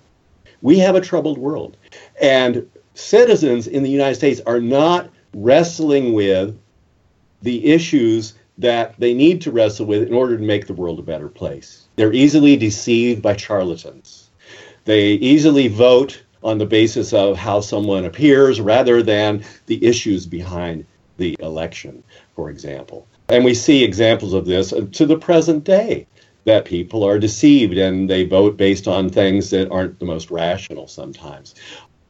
We 0.62 0.80
have 0.80 0.96
a 0.96 1.02
troubled 1.02 1.38
world. 1.38 1.78
And 2.20 2.68
citizens 2.98 3.68
in 3.68 3.84
the 3.84 3.90
United 3.90 4.16
States 4.16 4.42
are 4.46 4.60
not 4.60 5.10
wrestling 5.34 6.14
with 6.14 6.58
the 7.42 7.66
issues 7.66 8.34
that 8.58 8.96
they 9.00 9.14
need 9.14 9.42
to 9.42 9.52
wrestle 9.52 9.86
with 9.86 10.08
in 10.08 10.14
order 10.14 10.36
to 10.36 10.44
make 10.44 10.66
the 10.66 10.74
world 10.74 10.98
a 10.98 11.04
better 11.04 11.30
place. 11.30 11.88
They're 11.96 12.14
easily 12.14 12.58
deceived 12.58 13.22
by 13.22 13.36
charlatans. 13.36 14.30
They 14.86 15.12
easily 15.14 15.68
vote 15.68 16.24
on 16.44 16.58
the 16.58 16.66
basis 16.66 17.14
of 17.14 17.38
how 17.38 17.62
someone 17.62 18.06
appears 18.06 18.60
rather 18.60 19.04
than 19.04 19.44
the 19.68 19.84
issues 19.86 20.26
behind 20.26 20.86
the 21.18 21.36
election, 21.40 22.04
for 22.36 22.50
example. 22.50 23.06
And 23.30 23.44
we 23.44 23.54
see 23.54 23.84
examples 23.84 24.34
of 24.34 24.46
this 24.46 24.74
to 24.94 25.06
the 25.06 25.18
present 25.18 25.64
day 25.64 26.08
that 26.46 26.64
people 26.64 27.04
are 27.04 27.20
deceived 27.20 27.78
and 27.78 28.10
they 28.10 28.24
vote 28.24 28.56
based 28.56 28.88
on 28.88 29.10
things 29.10 29.50
that 29.50 29.70
aren't 29.70 30.00
the 30.00 30.06
most 30.06 30.32
rational 30.32 30.88
sometimes 30.88 31.54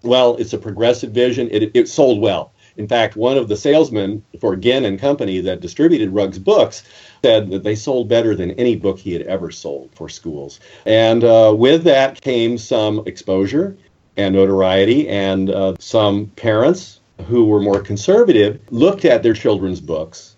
well. 0.04 0.36
It's 0.38 0.54
a 0.54 0.58
progressive 0.58 1.12
vision. 1.12 1.50
It, 1.52 1.72
it 1.74 1.88
sold 1.88 2.22
well. 2.22 2.52
In 2.78 2.88
fact, 2.88 3.16
one 3.16 3.38
of 3.38 3.48
the 3.48 3.58
salesmen 3.58 4.24
for 4.40 4.56
Ginn 4.56 4.86
and 4.86 5.00
Company 5.00 5.42
that 5.42 5.62
distributed 5.62 6.12
Rugg's 6.12 6.38
books 6.38 6.84
said 7.24 7.50
that 7.50 7.64
they 7.64 7.76
sold 7.76 8.08
better 8.08 8.36
than 8.36 8.52
any 8.52 8.76
book 8.76 9.00
he 9.00 9.14
had 9.14 9.24
ever 9.24 9.50
sold 9.50 9.90
for 9.96 10.08
schools. 10.10 10.60
And 10.86 11.24
uh, 11.24 11.54
with 11.58 11.84
that 11.86 12.22
came 12.22 12.58
some 12.58 13.02
exposure 13.08 13.76
and 14.16 14.36
notoriety, 14.36 15.08
and 15.10 15.50
uh, 15.50 15.76
some 15.80 16.28
parents 16.36 17.00
who 17.28 17.46
were 17.46 17.60
more 17.60 17.82
conservative 17.82 18.60
looked 18.70 19.06
at 19.06 19.24
their 19.24 19.34
children's 19.34 19.82
books. 19.82 20.36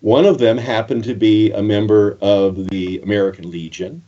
One 0.00 0.26
of 0.26 0.38
them 0.38 0.58
happened 0.58 1.04
to 1.04 1.14
be 1.14 1.50
a 1.52 1.62
member 1.62 2.18
of 2.20 2.68
the 2.68 3.00
American 3.00 3.50
Legion, 3.50 4.02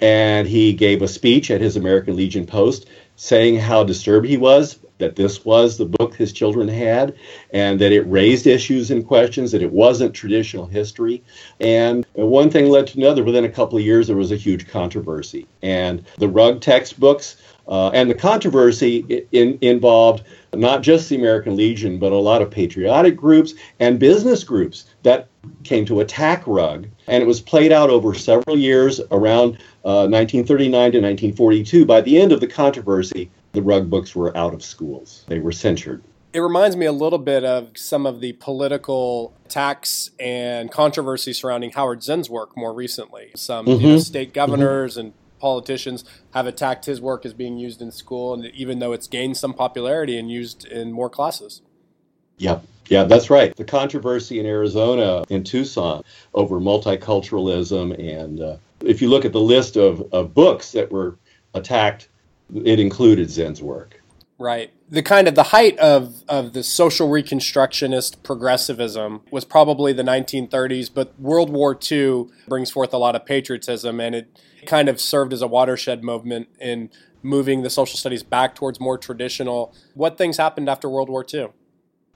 and 0.00 0.46
he 0.46 0.72
gave 0.72 1.02
a 1.02 1.08
speech 1.08 1.50
at 1.50 1.60
his 1.60 1.76
American 1.76 2.16
Legion 2.16 2.46
post 2.46 2.88
saying 3.16 3.58
how 3.58 3.82
disturbed 3.82 4.26
he 4.26 4.36
was 4.36 4.78
that 4.98 5.16
this 5.16 5.44
was 5.44 5.78
the 5.78 5.84
book 5.84 6.14
his 6.14 6.32
children 6.32 6.68
had 6.68 7.14
and 7.52 7.80
that 7.80 7.92
it 7.92 8.02
raised 8.02 8.46
issues 8.46 8.90
and 8.90 9.06
questions 9.06 9.52
that 9.52 9.62
it 9.62 9.72
wasn't 9.72 10.12
traditional 10.14 10.66
history. 10.66 11.22
And 11.60 12.04
one 12.12 12.50
thing 12.50 12.68
led 12.68 12.88
to 12.88 12.98
another. 12.98 13.24
Within 13.24 13.44
a 13.44 13.48
couple 13.48 13.78
of 13.78 13.84
years 13.84 14.08
there 14.08 14.16
was 14.16 14.32
a 14.32 14.36
huge 14.36 14.68
controversy. 14.68 15.46
And 15.62 16.04
the 16.18 16.28
Rugg 16.28 16.60
textbooks 16.60 17.36
uh, 17.68 17.90
and 17.90 18.10
the 18.10 18.14
controversy 18.14 19.26
in, 19.32 19.58
involved 19.60 20.24
not 20.54 20.82
just 20.82 21.08
the 21.08 21.16
American 21.16 21.56
Legion, 21.56 21.98
but 21.98 22.12
a 22.12 22.16
lot 22.16 22.40
of 22.40 22.50
patriotic 22.50 23.16
groups 23.16 23.54
and 23.78 23.98
business 23.98 24.42
groups 24.42 24.86
that 25.02 25.28
came 25.64 25.84
to 25.84 26.00
attack 26.00 26.42
Rugg. 26.46 26.88
And 27.06 27.22
it 27.22 27.26
was 27.26 27.40
played 27.40 27.72
out 27.72 27.90
over 27.90 28.14
several 28.14 28.56
years 28.58 29.00
around 29.10 29.58
uh, 29.88 30.04
1939 30.04 30.70
to 30.70 30.98
1942. 30.98 31.86
By 31.86 32.02
the 32.02 32.20
end 32.20 32.30
of 32.30 32.40
the 32.40 32.46
controversy, 32.46 33.30
the 33.52 33.62
Rugg 33.62 33.88
books 33.88 34.14
were 34.14 34.36
out 34.36 34.52
of 34.52 34.62
schools, 34.62 35.24
they 35.28 35.38
were 35.38 35.52
censored. 35.52 36.02
It 36.34 36.40
reminds 36.40 36.76
me 36.76 36.84
a 36.84 36.92
little 36.92 37.18
bit 37.18 37.42
of 37.42 37.70
some 37.74 38.04
of 38.04 38.20
the 38.20 38.34
political 38.34 39.32
attacks 39.46 40.10
and 40.20 40.70
controversy 40.70 41.32
surrounding 41.32 41.70
Howard 41.70 42.02
Zinn's 42.02 42.28
work 42.28 42.54
more 42.54 42.74
recently. 42.74 43.30
Some 43.34 43.64
mm-hmm. 43.64 43.80
you 43.82 43.92
know, 43.94 43.98
state 43.98 44.34
governors 44.34 44.98
mm-hmm. 44.98 45.06
and 45.06 45.12
politicians 45.40 46.04
have 46.34 46.46
attacked 46.46 46.84
his 46.84 47.00
work 47.00 47.24
as 47.24 47.32
being 47.32 47.56
used 47.56 47.80
in 47.80 47.90
school, 47.90 48.34
and 48.34 48.44
even 48.46 48.80
though 48.80 48.92
it's 48.92 49.06
gained 49.06 49.38
some 49.38 49.54
popularity 49.54 50.18
and 50.18 50.30
used 50.30 50.66
in 50.66 50.92
more 50.92 51.08
classes. 51.08 51.62
Yep. 52.36 52.62
Yeah, 52.88 53.04
that's 53.04 53.30
right. 53.30 53.54
The 53.56 53.64
controversy 53.64 54.38
in 54.38 54.44
Arizona, 54.44 55.24
in 55.28 55.44
Tucson, 55.44 56.02
over 56.34 56.58
multiculturalism. 56.58 57.98
And 57.98 58.40
uh, 58.40 58.56
if 58.84 59.02
you 59.02 59.08
look 59.08 59.24
at 59.24 59.32
the 59.32 59.40
list 59.40 59.76
of, 59.76 60.02
of 60.12 60.34
books 60.34 60.72
that 60.72 60.90
were 60.90 61.18
attacked, 61.54 62.08
it 62.54 62.80
included 62.80 63.30
Zinn's 63.30 63.62
work. 63.62 64.02
Right. 64.38 64.70
The 64.88 65.02
kind 65.02 65.26
of 65.26 65.34
the 65.34 65.44
height 65.44 65.76
of, 65.78 66.22
of 66.28 66.52
the 66.52 66.62
social 66.62 67.08
reconstructionist 67.08 68.22
progressivism 68.22 69.22
was 69.32 69.44
probably 69.44 69.92
the 69.92 70.04
1930s, 70.04 70.90
but 70.92 71.18
World 71.18 71.50
War 71.50 71.78
II 71.90 72.26
brings 72.46 72.70
forth 72.70 72.94
a 72.94 72.98
lot 72.98 73.16
of 73.16 73.26
patriotism 73.26 73.98
and 73.98 74.14
it 74.14 74.40
kind 74.64 74.88
of 74.88 75.00
served 75.00 75.32
as 75.32 75.42
a 75.42 75.48
watershed 75.48 76.04
movement 76.04 76.48
in 76.60 76.90
moving 77.20 77.62
the 77.62 77.70
social 77.70 77.98
studies 77.98 78.22
back 78.22 78.54
towards 78.54 78.78
more 78.78 78.96
traditional. 78.96 79.74
What 79.94 80.16
things 80.16 80.36
happened 80.36 80.68
after 80.68 80.88
World 80.88 81.08
War 81.08 81.26
II? 81.32 81.48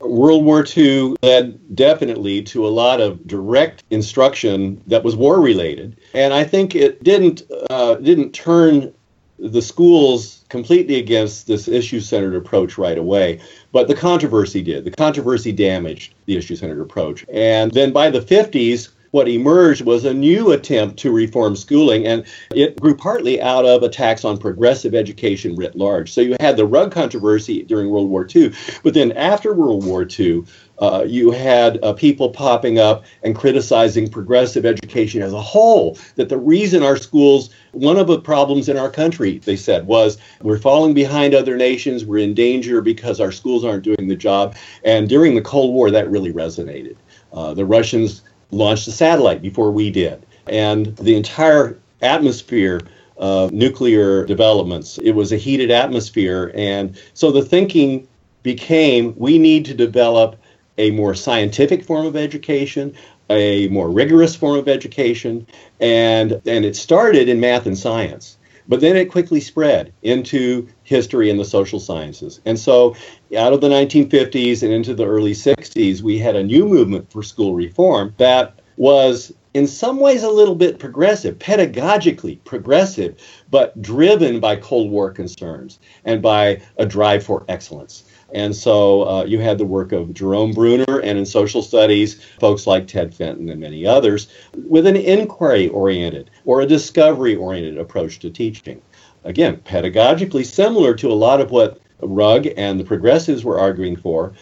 World 0.03 0.45
War 0.45 0.65
II 0.77 1.17
led 1.23 1.75
definitely 1.75 2.43
to 2.43 2.67
a 2.67 2.69
lot 2.69 3.01
of 3.01 3.27
direct 3.27 3.85
instruction 3.91 4.83
that 4.87 5.05
was 5.05 5.17
war 5.17 5.41
related, 5.41 5.99
and 6.15 6.35
I 6.35 6.45
think 6.45 6.75
it 6.75 7.03
didn't 7.03 7.43
uh, 7.71 7.95
didn't 7.97 8.33
turn 8.33 8.93
the 9.39 9.63
schools 9.63 10.45
completely 10.49 10.97
against 10.97 11.47
this 11.47 11.67
issue 11.67 11.99
centered 11.99 12.37
approach 12.37 12.79
right 12.79 12.99
away. 12.99 13.41
But 13.73 13.89
the 13.89 13.95
controversy 13.95 14.63
did. 14.63 14.85
The 14.85 14.91
controversy 14.91 15.51
damaged 15.51 16.15
the 16.27 16.37
issue 16.37 16.55
centered 16.55 16.81
approach, 16.81 17.25
and 17.33 17.73
then 17.73 17.93
by 17.93 18.11
the 18.11 18.21
50s 18.21 18.91
what 19.13 19.29
emerged 19.29 19.83
was 19.83 20.05
a 20.05 20.13
new 20.13 20.51
attempt 20.53 20.99
to 20.99 21.13
reform 21.13 21.55
schooling, 21.55 22.07
and 22.07 22.25
it 22.55 22.81
grew 22.81 22.97
partly 22.97 23.41
out 23.41 23.65
of 23.65 23.83
attacks 23.83 24.25
on 24.25 24.37
progressive 24.39 24.95
education 24.95 25.55
writ 25.55 25.77
large. 25.77 26.11
So 26.11 26.21
you 26.21 26.35
had 26.41 26.57
the 26.57 26.67
Rugg 26.67 26.91
controversy 26.93 27.63
during 27.63 27.91
World 27.91 28.09
War 28.09 28.27
II, 28.35 28.53
but 28.83 28.95
then 28.95 29.13
after 29.13 29.53
World 29.53 29.85
War 29.87 30.07
II, 30.09 30.45
uh, 30.79 31.05
you 31.07 31.31
had 31.31 31.79
uh, 31.85 31.93
people 31.93 32.31
popping 32.31 32.79
up 32.79 33.05
and 33.23 33.37
criticizing 33.37 34.09
progressive 34.09 34.65
education 34.65 35.23
as 35.23 35.33
a 35.33 35.41
whole. 35.41 35.99
That 36.17 36.31
the 36.31 36.39
reason 36.39 36.83
our 36.83 36.97
schools, 36.97 37.51
one 37.73 37.99
of 37.99 38.07
the 38.07 38.19
problems 38.19 38.69
in 38.69 38.79
our 38.79 38.91
country, 38.91 39.39
they 39.39 39.57
said, 39.57 39.87
was 39.87 40.17
we're 40.41 40.59
falling 40.59 40.95
behind 40.95 41.35
other 41.35 41.57
nations, 41.57 42.05
we're 42.05 42.25
in 42.25 42.35
danger 42.35 42.81
because 42.81 43.21
our 43.21 43.31
schools 43.31 43.65
aren't 43.65 43.85
doing 43.85 44.09
the 44.09 44.17
job. 44.17 44.57
And 44.85 45.09
during 45.09 45.35
the 45.35 45.43
Cold 45.43 45.73
War, 45.75 45.91
that 45.91 46.11
really 46.11 46.33
resonated. 46.33 46.97
Uh, 47.33 47.55
the 47.55 47.65
Russians 47.65 48.23
launched 48.53 48.87
a 48.87 48.93
satellite 48.93 49.43
before 49.43 49.73
we 49.73 49.91
did. 49.91 50.25
And 50.47 50.97
the 50.97 51.17
entire 51.17 51.79
atmosphere 52.03 52.81
of 53.17 53.53
nuclear 53.53 54.25
developments, 54.25 54.99
it 54.99 55.13
was 55.13 55.33
a 55.33 55.37
heated 55.37 55.71
atmosphere. 55.71 56.53
And 56.55 56.97
so 57.15 57.33
the 57.33 57.43
thinking 57.43 58.07
became 58.43 59.15
we 59.17 59.39
need 59.39 59.65
to 59.67 59.75
develop 59.75 60.37
a 60.79 60.91
more 60.93 61.15
scientific 61.15 61.85
form 61.85 62.07
of 62.07 62.17
education, 62.17 62.95
a 63.31 63.69
more 63.69 63.91
rigorous 63.91 64.35
form 64.35 64.59
of 64.59 64.69
education, 64.69 65.47
and, 65.81 66.33
and 66.47 66.65
it 66.65 66.77
started 66.77 67.29
in 67.29 67.41
math 67.41 67.67
and 67.67 67.79
science. 67.79 68.37
But 68.69 68.81
then 68.81 68.97
it 68.97 69.11
quickly 69.11 69.41
spread 69.41 69.93
into 70.03 70.69
history 70.93 71.31
and 71.31 71.41
the 71.41 71.45
social 71.45 71.81
sciences. 71.81 72.41
And 72.45 72.59
so, 72.59 72.95
out 73.37 73.55
of 73.55 73.63
the 73.63 73.69
1950s 73.69 74.63
and 74.63 74.73
into 74.73 74.95
the 74.95 75.07
early 75.07 75.33
60s, 75.33 76.03
we 76.03 76.19
had 76.19 76.37
a 76.37 76.43
new 76.43 76.67
movement 76.67 77.11
for 77.11 77.23
school 77.23 77.55
reform 77.55 78.15
that 78.19 78.61
was 78.77 79.33
in 79.55 79.67
some 79.67 79.99
ways 80.01 80.23
a 80.23 80.31
little 80.31 80.55
bit 80.55 80.79
progressive, 80.79 81.39
pedagogically 81.39 82.43
progressive, 82.45 83.17
but 83.51 83.81
driven 83.81 84.41
by 84.41 84.57
Cold 84.57 84.91
War 84.91 85.11
concerns 85.11 85.79
and 86.05 86.21
by 86.23 86.61
a 86.77 86.87
drive 86.87 87.25
for 87.25 87.45
excellence. 87.49 88.05
And 88.35 88.55
so 88.57 89.03
uh, 89.09 89.25
you 89.25 89.41
had 89.41 89.59
the 89.59 89.65
work 89.65 89.93
of 89.93 90.15
Jerome 90.15 90.53
Bruner 90.53 91.01
and 91.01 91.19
in 91.19 91.27
social 91.27 91.63
studies, 91.63 92.23
folks 92.41 92.67
like 92.67 92.87
Ted 92.87 93.15
Fenton 93.15 93.49
and 93.51 93.61
many 93.61 93.87
others, 93.87 94.29
with 94.55 94.87
an 94.87 94.97
inquiry 94.97 95.69
oriented 95.69 96.31
or 96.45 96.63
a 96.63 96.67
discovery 96.67 97.37
oriented 97.37 97.79
approach 97.79 98.19
to 98.21 98.31
teaching. 98.31 98.81
Again, 99.25 99.59
pedagogically 99.59 100.45
similar 100.45 100.95
to 100.95 101.11
a 101.11 101.15
lot 101.15 101.41
of 101.41 101.51
what 101.51 101.81
Rugg 102.01 102.49
and 102.57 102.81
the 102.81 102.85
progressives 102.85 103.45
were 103.45 103.59
arguing 103.59 103.97
for, 103.97 104.33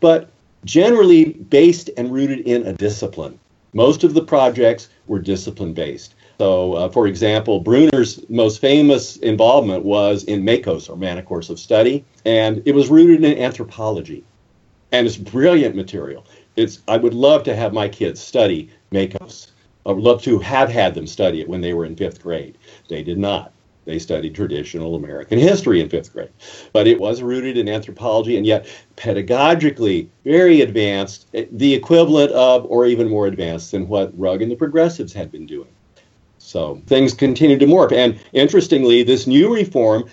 but 0.00 0.30
generally 0.64 1.32
based 1.34 1.90
and 1.96 2.12
rooted 2.12 2.40
in 2.40 2.66
a 2.66 2.72
discipline. 2.72 3.38
Most 3.72 4.02
of 4.02 4.14
the 4.14 4.22
projects 4.22 4.88
were 5.06 5.18
discipline 5.18 5.74
based. 5.74 6.14
So, 6.38 6.72
uh, 6.72 6.88
for 6.88 7.06
example, 7.06 7.60
Bruner's 7.60 8.28
most 8.30 8.60
famous 8.60 9.16
involvement 9.18 9.84
was 9.84 10.24
in 10.24 10.42
MACOS, 10.42 10.88
or 10.88 10.96
Man, 10.96 11.18
a 11.18 11.22
Course 11.22 11.50
of 11.50 11.60
Study, 11.60 12.04
and 12.24 12.62
it 12.64 12.74
was 12.74 12.88
rooted 12.88 13.22
in 13.22 13.38
anthropology. 13.38 14.24
And 14.90 15.06
it's 15.06 15.16
brilliant 15.18 15.76
material. 15.76 16.24
It's 16.56 16.80
I 16.88 16.96
would 16.96 17.14
love 17.14 17.44
to 17.44 17.54
have 17.54 17.72
my 17.72 17.88
kids 17.88 18.20
study 18.20 18.70
MACOS. 18.90 19.48
I 19.86 19.92
would 19.92 20.02
love 20.02 20.22
to 20.22 20.38
have 20.38 20.70
had 20.70 20.94
them 20.94 21.06
study 21.06 21.40
it 21.42 21.48
when 21.48 21.60
they 21.60 21.74
were 21.74 21.84
in 21.84 21.94
fifth 21.94 22.22
grade. 22.22 22.56
They 22.88 23.02
did 23.02 23.18
not. 23.18 23.52
They 23.84 23.98
studied 23.98 24.34
traditional 24.34 24.94
American 24.94 25.38
history 25.38 25.80
in 25.80 25.88
fifth 25.88 26.12
grade. 26.12 26.30
But 26.72 26.86
it 26.86 27.00
was 27.00 27.22
rooted 27.22 27.56
in 27.56 27.68
anthropology 27.68 28.36
and 28.36 28.46
yet 28.46 28.66
pedagogically 28.96 30.08
very 30.24 30.60
advanced, 30.60 31.26
eh, 31.34 31.46
the 31.50 31.74
equivalent 31.74 32.30
of, 32.32 32.66
or 32.66 32.86
even 32.86 33.08
more 33.08 33.26
advanced 33.26 33.72
than 33.72 33.88
what 33.88 34.16
Rugg 34.18 34.42
and 34.42 34.50
the 34.50 34.56
progressives 34.56 35.12
had 35.12 35.32
been 35.32 35.46
doing. 35.46 35.68
So 36.38 36.80
things 36.86 37.14
continued 37.14 37.60
to 37.60 37.66
morph. 37.66 37.92
And 37.92 38.18
interestingly, 38.32 39.02
this 39.02 39.26
new 39.26 39.54
reform 39.54 40.04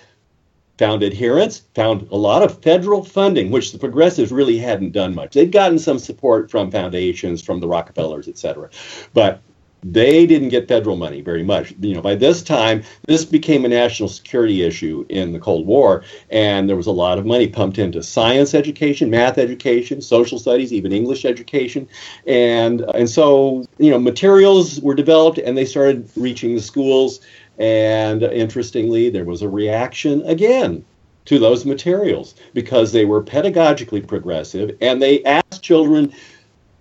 found 0.78 1.02
adherents, 1.02 1.62
found 1.74 2.06
a 2.10 2.16
lot 2.16 2.42
of 2.42 2.62
federal 2.62 3.02
funding, 3.02 3.50
which 3.50 3.72
the 3.72 3.78
progressives 3.78 4.30
really 4.30 4.58
hadn't 4.58 4.92
done 4.92 5.14
much. 5.14 5.34
They'd 5.34 5.50
gotten 5.50 5.78
some 5.78 5.98
support 5.98 6.50
from 6.50 6.70
foundations, 6.70 7.42
from 7.42 7.58
the 7.60 7.66
Rockefellers, 7.66 8.28
et 8.28 8.38
cetera. 8.38 8.70
But 9.12 9.42
they 9.82 10.26
didn't 10.26 10.48
get 10.48 10.68
federal 10.68 10.96
money 10.96 11.20
very 11.20 11.42
much. 11.42 11.72
You 11.80 11.94
know, 11.94 12.00
by 12.00 12.14
this 12.14 12.42
time, 12.42 12.82
this 13.06 13.24
became 13.24 13.64
a 13.64 13.68
national 13.68 14.08
security 14.08 14.62
issue 14.62 15.06
in 15.08 15.32
the 15.32 15.38
Cold 15.38 15.66
War, 15.66 16.02
and 16.30 16.68
there 16.68 16.76
was 16.76 16.86
a 16.86 16.92
lot 16.92 17.18
of 17.18 17.26
money 17.26 17.48
pumped 17.48 17.78
into 17.78 18.02
science 18.02 18.54
education, 18.54 19.10
math 19.10 19.38
education, 19.38 20.00
social 20.00 20.38
studies, 20.38 20.72
even 20.72 20.92
English 20.92 21.24
education, 21.24 21.88
and 22.26 22.80
and 22.94 23.08
so 23.08 23.64
you 23.78 23.90
know, 23.90 23.98
materials 23.98 24.80
were 24.80 24.94
developed, 24.94 25.38
and 25.38 25.56
they 25.56 25.64
started 25.64 26.08
reaching 26.16 26.54
the 26.54 26.62
schools. 26.62 27.20
And 27.58 28.22
interestingly, 28.22 29.10
there 29.10 29.24
was 29.24 29.42
a 29.42 29.48
reaction 29.48 30.22
again 30.22 30.84
to 31.24 31.38
those 31.38 31.66
materials 31.66 32.34
because 32.54 32.92
they 32.92 33.04
were 33.04 33.22
pedagogically 33.22 34.06
progressive, 34.06 34.76
and 34.80 35.02
they 35.02 35.22
asked 35.24 35.62
children 35.62 36.12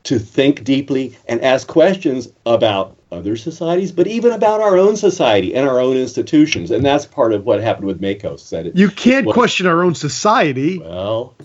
to 0.07 0.17
think 0.17 0.63
deeply 0.63 1.17
and 1.27 1.41
ask 1.41 1.67
questions 1.67 2.29
about 2.45 2.97
other 3.11 3.35
societies, 3.35 3.91
but 3.91 4.07
even 4.07 4.31
about 4.31 4.61
our 4.61 4.77
own 4.77 4.95
society 4.95 5.53
and 5.53 5.67
our 5.67 5.79
own 5.79 5.97
institutions. 5.97 6.71
And 6.71 6.85
that's 6.85 7.05
part 7.05 7.33
of 7.33 7.45
what 7.45 7.61
happened 7.61 7.87
with 7.87 7.99
MACOS. 8.01 8.49
That 8.49 8.67
it, 8.67 8.77
you 8.77 8.89
can't 8.89 9.25
was, 9.25 9.33
question 9.33 9.67
our 9.67 9.83
own 9.83 9.95
society. 9.95 10.79
Well, 10.79 11.35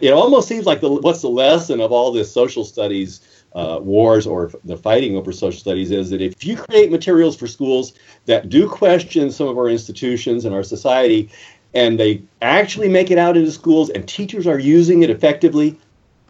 it 0.00 0.12
almost 0.12 0.48
seems 0.48 0.66
like 0.66 0.80
the, 0.80 0.90
what's 0.90 1.22
the 1.22 1.28
lesson 1.28 1.80
of 1.80 1.92
all 1.92 2.10
this 2.12 2.30
social 2.30 2.64
studies 2.64 3.20
uh, 3.54 3.78
wars 3.80 4.26
or 4.26 4.50
the 4.64 4.76
fighting 4.76 5.16
over 5.16 5.32
social 5.32 5.60
studies 5.60 5.90
is 5.92 6.10
that 6.10 6.20
if 6.20 6.44
you 6.44 6.56
create 6.56 6.90
materials 6.90 7.36
for 7.36 7.46
schools 7.46 7.94
that 8.26 8.48
do 8.48 8.68
question 8.68 9.30
some 9.30 9.46
of 9.46 9.56
our 9.56 9.68
institutions 9.68 10.44
and 10.44 10.54
our 10.54 10.64
society, 10.64 11.30
and 11.74 12.00
they 12.00 12.22
actually 12.42 12.88
make 12.88 13.10
it 13.10 13.18
out 13.18 13.36
into 13.36 13.52
schools 13.52 13.90
and 13.90 14.08
teachers 14.08 14.46
are 14.46 14.58
using 14.58 15.02
it 15.02 15.10
effectively, 15.10 15.78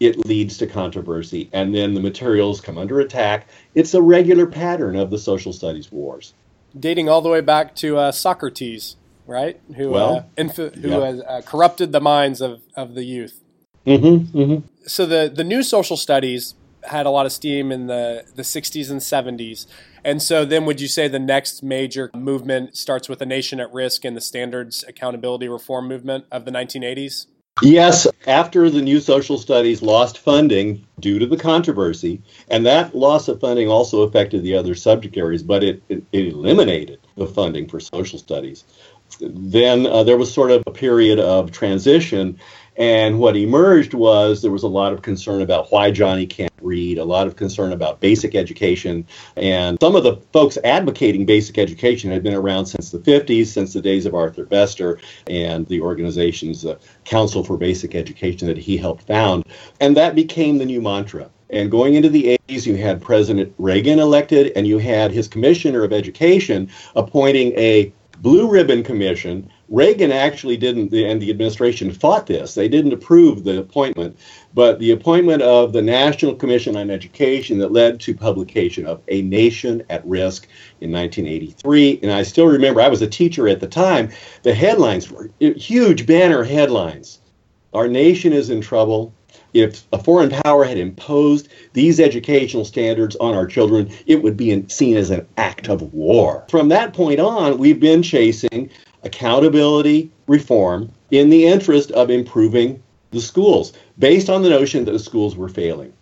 it 0.01 0.25
leads 0.27 0.59
to 0.59 0.67
controversy, 0.67 1.49
and 1.53 1.75
then 1.75 1.95
the 1.95 2.01
materials 2.01 2.61
come 2.61 2.79
under 2.79 3.01
attack. 3.01 3.49
It's 3.75 3.95
a 3.95 4.03
regular 4.03 4.47
pattern 4.47 4.97
of 4.97 5.11
the 5.11 5.19
social 5.19 5.53
studies 5.53 5.91
wars. 5.91 6.35
Dating 6.79 7.09
all 7.09 7.21
the 7.21 7.29
way 7.29 7.41
back 7.41 7.75
to 7.77 7.97
uh, 7.97 8.13
Socrates, 8.13 8.97
right? 9.27 9.61
Who, 9.77 9.91
well, 9.91 10.17
uh, 10.17 10.23
inf- 10.37 10.57
who 10.57 10.89
yeah. 10.89 11.07
has 11.07 11.21
uh, 11.21 11.43
corrupted 11.45 11.93
the 11.93 12.01
minds 12.01 12.41
of, 12.41 12.61
of 12.77 12.95
the 12.95 13.05
youth. 13.05 13.43
Mm-hmm, 13.87 14.39
mm-hmm. 14.39 14.67
So 14.87 15.07
the, 15.07 15.33
the 15.35 15.45
new 15.45 15.63
social 15.63 15.97
studies 15.97 16.55
had 16.85 17.07
a 17.07 17.11
lot 17.11 17.27
of 17.27 17.33
steam 17.33 17.73
in 17.73 17.87
the, 17.87 18.25
the 18.35 18.43
60s 18.43 18.91
and 18.91 19.01
70s. 19.01 19.67
And 20.05 20.23
so 20.23 20.45
then 20.45 20.65
would 20.67 20.81
you 20.81 20.89
say 20.89 21.09
the 21.09 21.19
next 21.19 21.63
major 21.63 22.11
movement 22.15 22.77
starts 22.77 23.09
with 23.09 23.21
a 23.21 23.27
nation 23.27 23.61
at 23.61 23.73
risk 23.73 24.05
and 24.05 24.17
the 24.17 24.21
standards 24.21 24.85
accountability 24.87 25.49
reform 25.49 25.89
movement 25.89 26.25
of 26.31 26.45
the 26.45 26.51
1980s? 26.51 27.27
Yes, 27.61 28.07
after 28.27 28.71
the 28.71 28.83
new 28.83 29.01
social 29.01 29.39
studies 29.39 29.83
lost 29.83 30.19
funding 30.19 30.87
due 31.01 31.19
to 31.19 31.27
the 31.27 31.37
controversy, 31.37 32.23
and 32.49 32.67
that 32.67 32.95
loss 32.95 33.29
of 33.29 33.41
funding 33.41 33.69
also 33.69 34.03
affected 34.03 34.43
the 34.43 34.55
other 34.55 34.75
subject 34.75 35.17
areas, 35.17 35.43
but 35.43 35.65
it, 35.65 35.83
it, 35.89 36.05
it 36.13 36.29
eliminated 36.29 37.01
the 37.17 37.27
funding 37.27 37.69
for 37.69 37.81
social 37.81 38.19
studies. 38.19 38.65
Then 39.21 39.87
uh, 39.87 40.05
there 40.05 40.17
was 40.17 40.33
sort 40.33 40.51
of 40.51 40.63
a 40.67 40.71
period 40.71 41.19
of 41.19 41.51
transition, 41.51 42.39
And 42.79 43.19
what 43.19 43.37
emerged 43.37 43.93
was 43.93 44.41
there 44.41 44.53
was 44.53 44.63
a 44.63 44.69
lot 44.69 44.93
of 44.93 45.03
concern 45.03 45.43
about 45.43 45.73
why 45.73 45.91
Johnny 45.91 46.27
can't 46.27 46.53
read, 46.63 46.99
a 46.99 47.05
lot 47.05 47.27
of 47.27 47.35
concern 47.35 47.73
about 47.73 48.01
basic 48.01 48.37
education. 48.37 49.05
And 49.37 49.77
some 49.81 49.97
of 49.97 50.05
the 50.05 50.17
folks 50.33 50.57
advocating 50.63 51.27
basic 51.27 51.59
education 51.59 52.13
had 52.13 52.23
been 52.23 52.35
around 52.35 52.67
since 52.67 52.91
the 52.91 53.01
50s, 53.01 53.47
since 53.47 53.73
the 53.73 53.83
days 53.83 54.07
of 54.07 54.15
Arthur 54.15 54.45
Bestor 54.45 55.01
and 55.27 55.67
the 55.67 55.81
organization's 55.81 56.65
uh, 56.65 56.79
Council 57.05 57.43
for 57.43 57.57
Basic 57.57 57.97
Education 57.97 58.47
that 58.47 58.59
he 58.59 58.77
helped 58.77 59.03
found. 59.03 59.45
And 59.81 59.97
that 59.97 60.15
became 60.15 60.59
the 60.59 60.67
new 60.67 60.81
mantra. 60.81 61.31
And 61.51 61.71
going 61.71 61.95
into 61.95 62.11
the 62.11 62.39
80s, 62.49 62.67
you 62.67 62.77
had 62.77 63.01
President 63.01 63.55
Reagan 63.59 63.99
elected, 63.99 64.53
and 64.55 64.67
you 64.67 64.79
had 64.79 65.11
his 65.11 65.27
commissioner 65.27 65.83
of 65.83 65.93
education 65.93 66.71
appointing 66.95 67.53
a 67.55 67.93
blue 68.21 68.49
ribbon 68.49 68.83
commission. 68.83 69.51
Reagan 69.69 70.13
actually 70.13 70.57
didn't, 70.57 70.93
and 70.95 71.21
the 71.21 71.31
administration 71.31 71.93
fought 71.93 72.27
this. 72.27 72.55
They 72.55 72.69
didn't 72.69 72.95
approve 72.95 73.45
the 73.45 73.59
appointment, 73.59 74.19
but 74.55 74.79
the 74.79 74.93
appointment 74.93 75.43
of 75.43 75.75
the 75.75 75.83
National 75.83 76.35
Commission 76.35 76.75
on 76.75 76.91
Education 76.91 77.59
that 77.59 77.73
led 77.73 78.01
to 78.01 78.15
publication 78.15 78.87
of 78.87 79.03
A 79.09 79.21
Nation 79.23 79.83
at 79.91 80.07
Risk 80.07 80.49
in 80.81 80.91
1983. 80.91 82.01
And 82.03 82.11
I 82.11 82.23
still 82.23 82.47
remember, 82.47 82.81
I 82.81 82.89
was 82.89 83.03
a 83.03 83.07
teacher 83.07 83.47
at 83.47 83.61
the 83.61 83.69
time, 83.69 84.11
the 84.43 84.55
headlines 84.55 85.11
were 85.11 85.31
huge 85.39 86.07
banner 86.07 86.45
headlines. 86.45 87.21
Our 87.75 87.89
nation 87.89 88.33
is 88.33 88.49
in 88.49 88.63
trouble 88.63 89.13
if 89.55 89.87
a 89.93 90.03
foreign 90.03 90.31
power 90.31 90.65
had 90.65 90.79
imposed 90.79 91.49
these 91.73 92.01
educational 92.01 92.65
standards 92.65 93.17
on 93.17 93.35
our 93.35 93.47
children, 93.47 93.91
it 94.07 94.23
would 94.23 94.37
be 94.37 94.65
seen 94.69 94.97
as 94.97 95.11
an 95.11 95.27
act 95.37 95.69
of 95.69 95.93
war. 95.95 96.45
From 96.51 96.69
that 96.69 96.93
point 96.93 97.21
on, 97.21 97.59
we've 97.59 97.81
been 97.81 98.03
chasing 98.03 98.71
accountability 99.03 100.11
reform 100.27 100.93
in 101.11 101.31
the 101.31 101.47
interest 101.47 101.91
of 101.93 102.11
improving 102.11 102.83
the 103.11 103.21
schools, 103.21 103.73
based 103.99 104.29
on 104.29 104.43
the 104.43 104.51
notion 104.51 104.85
that 104.85 104.93
the 104.93 104.99
schools 104.99 105.37
were 105.37 105.49
failing. 105.49 105.93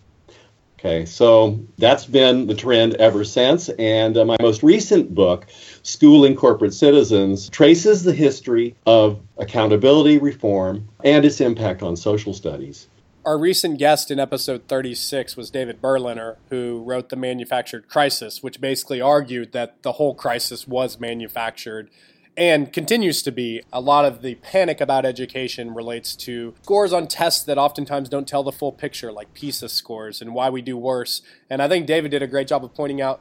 Okay, 0.78 1.06
so 1.06 1.58
that's 1.78 2.04
been 2.04 2.46
the 2.46 2.54
trend 2.54 2.94
ever 2.94 3.24
since. 3.24 3.70
And 3.70 4.16
uh, 4.16 4.24
my 4.24 4.36
most 4.40 4.62
recent 4.62 5.14
book, 5.14 5.46
Schooling 5.82 6.36
Corporate 6.36 6.74
Citizens, 6.74 7.48
traces 7.48 8.02
the 8.02 8.12
history 8.12 8.76
of 8.86 9.18
accountability 9.38 10.18
reform 10.18 10.86
and 11.02 11.24
its 11.24 11.40
impact 11.40 11.82
on 11.82 11.96
social 11.96 12.34
studies. 12.34 12.88
Our 13.24 13.38
recent 13.38 13.78
guest 13.80 14.12
in 14.12 14.20
episode 14.20 14.68
36 14.68 15.36
was 15.36 15.50
David 15.50 15.80
Berliner, 15.80 16.36
who 16.50 16.80
wrote 16.84 17.08
The 17.08 17.16
Manufactured 17.16 17.88
Crisis, 17.88 18.40
which 18.40 18.60
basically 18.60 19.00
argued 19.00 19.50
that 19.52 19.82
the 19.82 19.92
whole 19.92 20.14
crisis 20.14 20.68
was 20.68 21.00
manufactured 21.00 21.90
and 22.36 22.72
continues 22.72 23.22
to 23.22 23.32
be. 23.32 23.62
A 23.72 23.80
lot 23.80 24.04
of 24.04 24.22
the 24.22 24.34
panic 24.36 24.80
about 24.80 25.04
education 25.04 25.74
relates 25.74 26.14
to 26.16 26.54
scores 26.62 26.92
on 26.92 27.08
tests 27.08 27.42
that 27.44 27.58
oftentimes 27.58 28.08
don't 28.08 28.28
tell 28.28 28.42
the 28.42 28.52
full 28.52 28.72
picture, 28.72 29.12
like 29.12 29.34
PISA 29.34 29.68
scores 29.68 30.20
and 30.20 30.34
why 30.34 30.50
we 30.50 30.62
do 30.62 30.76
worse. 30.76 31.22
And 31.48 31.62
I 31.62 31.68
think 31.68 31.86
David 31.86 32.10
did 32.10 32.22
a 32.22 32.26
great 32.26 32.48
job 32.48 32.64
of 32.64 32.74
pointing 32.74 33.00
out 33.00 33.20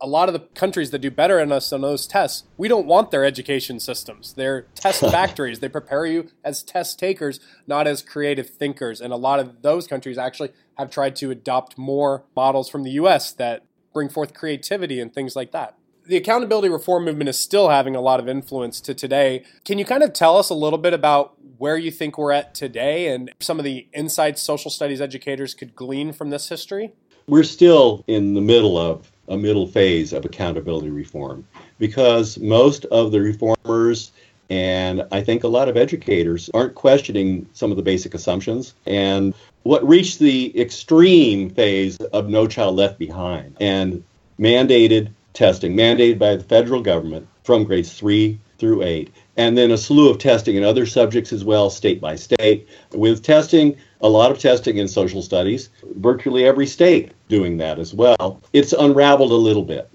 a 0.00 0.06
lot 0.06 0.28
of 0.28 0.34
the 0.34 0.40
countries 0.40 0.90
that 0.90 0.98
do 0.98 1.10
better 1.10 1.38
than 1.38 1.50
us 1.50 1.72
on 1.72 1.80
those 1.80 2.06
tests, 2.06 2.44
we 2.58 2.68
don't 2.68 2.86
want 2.86 3.10
their 3.10 3.24
education 3.24 3.80
systems. 3.80 4.34
They're 4.34 4.62
test 4.74 5.00
factories. 5.00 5.60
They 5.60 5.68
prepare 5.68 6.04
you 6.04 6.28
as 6.44 6.62
test 6.62 6.98
takers, 6.98 7.40
not 7.66 7.86
as 7.86 8.02
creative 8.02 8.50
thinkers. 8.50 9.00
And 9.00 9.12
a 9.12 9.16
lot 9.16 9.40
of 9.40 9.62
those 9.62 9.86
countries 9.86 10.18
actually 10.18 10.52
have 10.76 10.90
tried 10.90 11.16
to 11.16 11.30
adopt 11.30 11.78
more 11.78 12.24
models 12.36 12.68
from 12.68 12.82
the 12.82 12.90
US 12.92 13.32
that 13.32 13.64
bring 13.94 14.08
forth 14.08 14.34
creativity 14.34 15.00
and 15.00 15.14
things 15.14 15.36
like 15.36 15.52
that. 15.52 15.78
The 16.06 16.16
accountability 16.18 16.68
reform 16.68 17.06
movement 17.06 17.30
is 17.30 17.38
still 17.38 17.70
having 17.70 17.96
a 17.96 18.00
lot 18.00 18.20
of 18.20 18.28
influence 18.28 18.78
to 18.82 18.94
today. 18.94 19.42
Can 19.64 19.78
you 19.78 19.86
kind 19.86 20.02
of 20.02 20.12
tell 20.12 20.36
us 20.36 20.50
a 20.50 20.54
little 20.54 20.78
bit 20.78 20.92
about 20.92 21.34
where 21.56 21.78
you 21.78 21.90
think 21.90 22.18
we're 22.18 22.32
at 22.32 22.54
today 22.54 23.08
and 23.08 23.32
some 23.40 23.58
of 23.58 23.64
the 23.64 23.86
insights 23.94 24.42
social 24.42 24.70
studies 24.70 25.00
educators 25.00 25.54
could 25.54 25.74
glean 25.74 26.12
from 26.12 26.28
this 26.28 26.50
history? 26.50 26.92
We're 27.26 27.42
still 27.42 28.04
in 28.06 28.34
the 28.34 28.42
middle 28.42 28.76
of 28.76 29.10
a 29.28 29.38
middle 29.38 29.66
phase 29.66 30.12
of 30.12 30.26
accountability 30.26 30.90
reform 30.90 31.46
because 31.78 32.38
most 32.38 32.84
of 32.86 33.10
the 33.10 33.20
reformers 33.20 34.12
and 34.50 35.06
I 35.10 35.22
think 35.22 35.42
a 35.42 35.48
lot 35.48 35.70
of 35.70 35.76
educators 35.78 36.50
aren't 36.52 36.74
questioning 36.74 37.48
some 37.54 37.70
of 37.70 37.78
the 37.78 37.82
basic 37.82 38.12
assumptions. 38.12 38.74
And 38.84 39.32
what 39.62 39.86
reached 39.88 40.18
the 40.18 40.60
extreme 40.60 41.48
phase 41.48 41.96
of 41.96 42.28
No 42.28 42.46
Child 42.46 42.76
Left 42.76 42.98
Behind 42.98 43.56
and 43.58 44.04
mandated 44.38 45.10
testing, 45.34 45.76
mandated 45.76 46.18
by 46.18 46.36
the 46.36 46.44
federal 46.44 46.80
government 46.80 47.28
from 47.44 47.64
grades 47.64 47.92
three 47.92 48.38
through 48.58 48.82
eight, 48.82 49.12
and 49.36 49.58
then 49.58 49.70
a 49.70 49.76
slew 49.76 50.08
of 50.08 50.18
testing 50.18 50.56
in 50.56 50.64
other 50.64 50.86
subjects 50.86 51.32
as 51.32 51.44
well, 51.44 51.68
state 51.68 52.00
by 52.00 52.16
state. 52.16 52.66
With 52.92 53.22
testing, 53.22 53.76
a 54.00 54.08
lot 54.08 54.30
of 54.30 54.38
testing 54.38 54.78
in 54.78 54.88
social 54.88 55.20
studies, 55.20 55.68
virtually 55.96 56.46
every 56.46 56.66
state 56.66 57.12
doing 57.28 57.58
that 57.58 57.78
as 57.78 57.92
well. 57.92 58.40
It's 58.52 58.72
unraveled 58.72 59.32
a 59.32 59.34
little 59.34 59.64
bit 59.64 59.90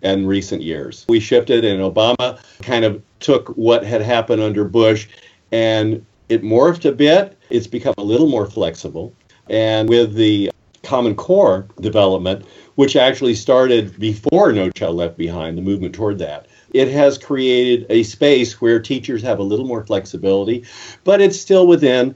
in 0.00 0.26
recent 0.26 0.62
years. 0.62 1.04
We 1.08 1.20
shifted, 1.20 1.64
and 1.64 1.80
Obama 1.80 2.40
kind 2.62 2.84
of 2.84 3.02
took 3.20 3.48
what 3.50 3.84
had 3.84 4.02
happened 4.02 4.42
under 4.42 4.64
Bush 4.64 5.06
and 5.52 6.04
it 6.28 6.42
morphed 6.42 6.88
a 6.88 6.92
bit. 6.92 7.38
It's 7.50 7.66
become 7.66 7.94
a 7.98 8.02
little 8.02 8.28
more 8.28 8.46
flexible. 8.46 9.14
And 9.48 9.88
with 9.88 10.14
the 10.14 10.50
Common 10.82 11.14
Core 11.14 11.66
development, 11.80 12.44
which 12.74 12.96
actually 12.96 13.34
started 13.34 13.98
before 13.98 14.52
No 14.52 14.70
Child 14.70 14.96
Left 14.96 15.16
Behind, 15.16 15.56
the 15.56 15.62
movement 15.62 15.94
toward 15.94 16.18
that, 16.18 16.46
it 16.72 16.88
has 16.88 17.18
created 17.18 17.86
a 17.90 18.02
space 18.02 18.60
where 18.60 18.80
teachers 18.80 19.22
have 19.22 19.38
a 19.38 19.42
little 19.44 19.66
more 19.66 19.84
flexibility, 19.84 20.64
but 21.04 21.20
it's 21.20 21.38
still 21.38 21.66
within 21.66 22.14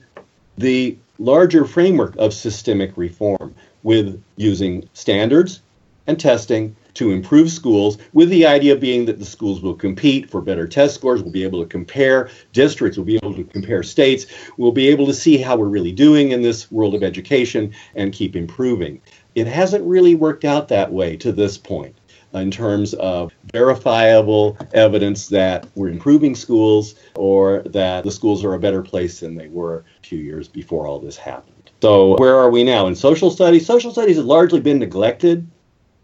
the 0.59 0.96
larger 1.18 1.64
framework 1.64 2.16
of 2.16 2.33
systemic 2.33 2.96
reform 2.96 3.55
with 3.83 4.22
using 4.37 4.88
standards 4.94 5.61
and 6.07 6.18
testing 6.18 6.74
to 6.96 7.12
improve 7.12 7.50
schools, 7.50 7.98
with 8.12 8.28
the 8.30 8.46
idea 8.46 8.76
being 8.76 9.04
that 9.06 9.18
the 9.18 9.24
schools 9.24 9.61
will 9.61 9.74
compete 9.74 10.28
for 10.28 10.40
better 10.40 10.66
test 10.66 10.94
scores, 10.94 11.22
we'll 11.22 11.32
be 11.32 11.44
able 11.44 11.62
to 11.62 11.68
compare 11.68 12.30
districts, 12.52 12.98
we'll 12.98 13.06
be 13.06 13.16
able 13.16 13.35
to 13.35 13.44
compare 13.44 13.82
states, 13.82 14.26
we'll 14.56 14.72
be 14.72 14.88
able 14.88 15.06
to 15.06 15.14
see 15.14 15.37
how 15.37 15.56
we're 15.56 15.68
really 15.68 15.92
doing 15.92 16.32
in 16.32 16.42
this 16.42 16.70
world 16.70 16.94
of 16.94 17.02
education 17.02 17.72
and 17.94 18.12
keep 18.12 18.35
improving. 18.35 19.00
It 19.35 19.46
hasn't 19.46 19.85
really 19.85 20.14
worked 20.14 20.44
out 20.44 20.68
that 20.68 20.92
way 20.92 21.16
to 21.18 21.32
this 21.32 21.59
point 21.59 21.96
in 22.32 22.50
terms 22.50 22.94
of 22.94 23.32
verifiable 23.52 24.56
evidence 24.74 25.28
that 25.28 25.66
we're 25.74 25.88
improving 25.88 26.35
schools 26.35 26.94
or 27.14 27.62
that 27.66 28.04
the 28.04 28.11
schools 28.11 28.44
are 28.44 28.54
a 28.54 28.59
better 28.59 28.82
place 28.82 29.20
than 29.20 29.35
they 29.35 29.48
were 29.48 29.85
a 30.02 30.06
few 30.06 30.18
years 30.18 30.48
before 30.48 30.87
all 30.87 30.98
this 30.98 31.16
happened. 31.16 31.70
So, 31.82 32.16
where 32.16 32.37
are 32.37 32.50
we 32.50 32.64
now? 32.64 32.87
In 32.87 32.94
social 32.94 33.30
studies, 33.30 33.66
social 33.66 33.92
studies 33.92 34.16
has 34.16 34.24
largely 34.24 34.61
been 34.61 34.78
neglected 34.78 35.46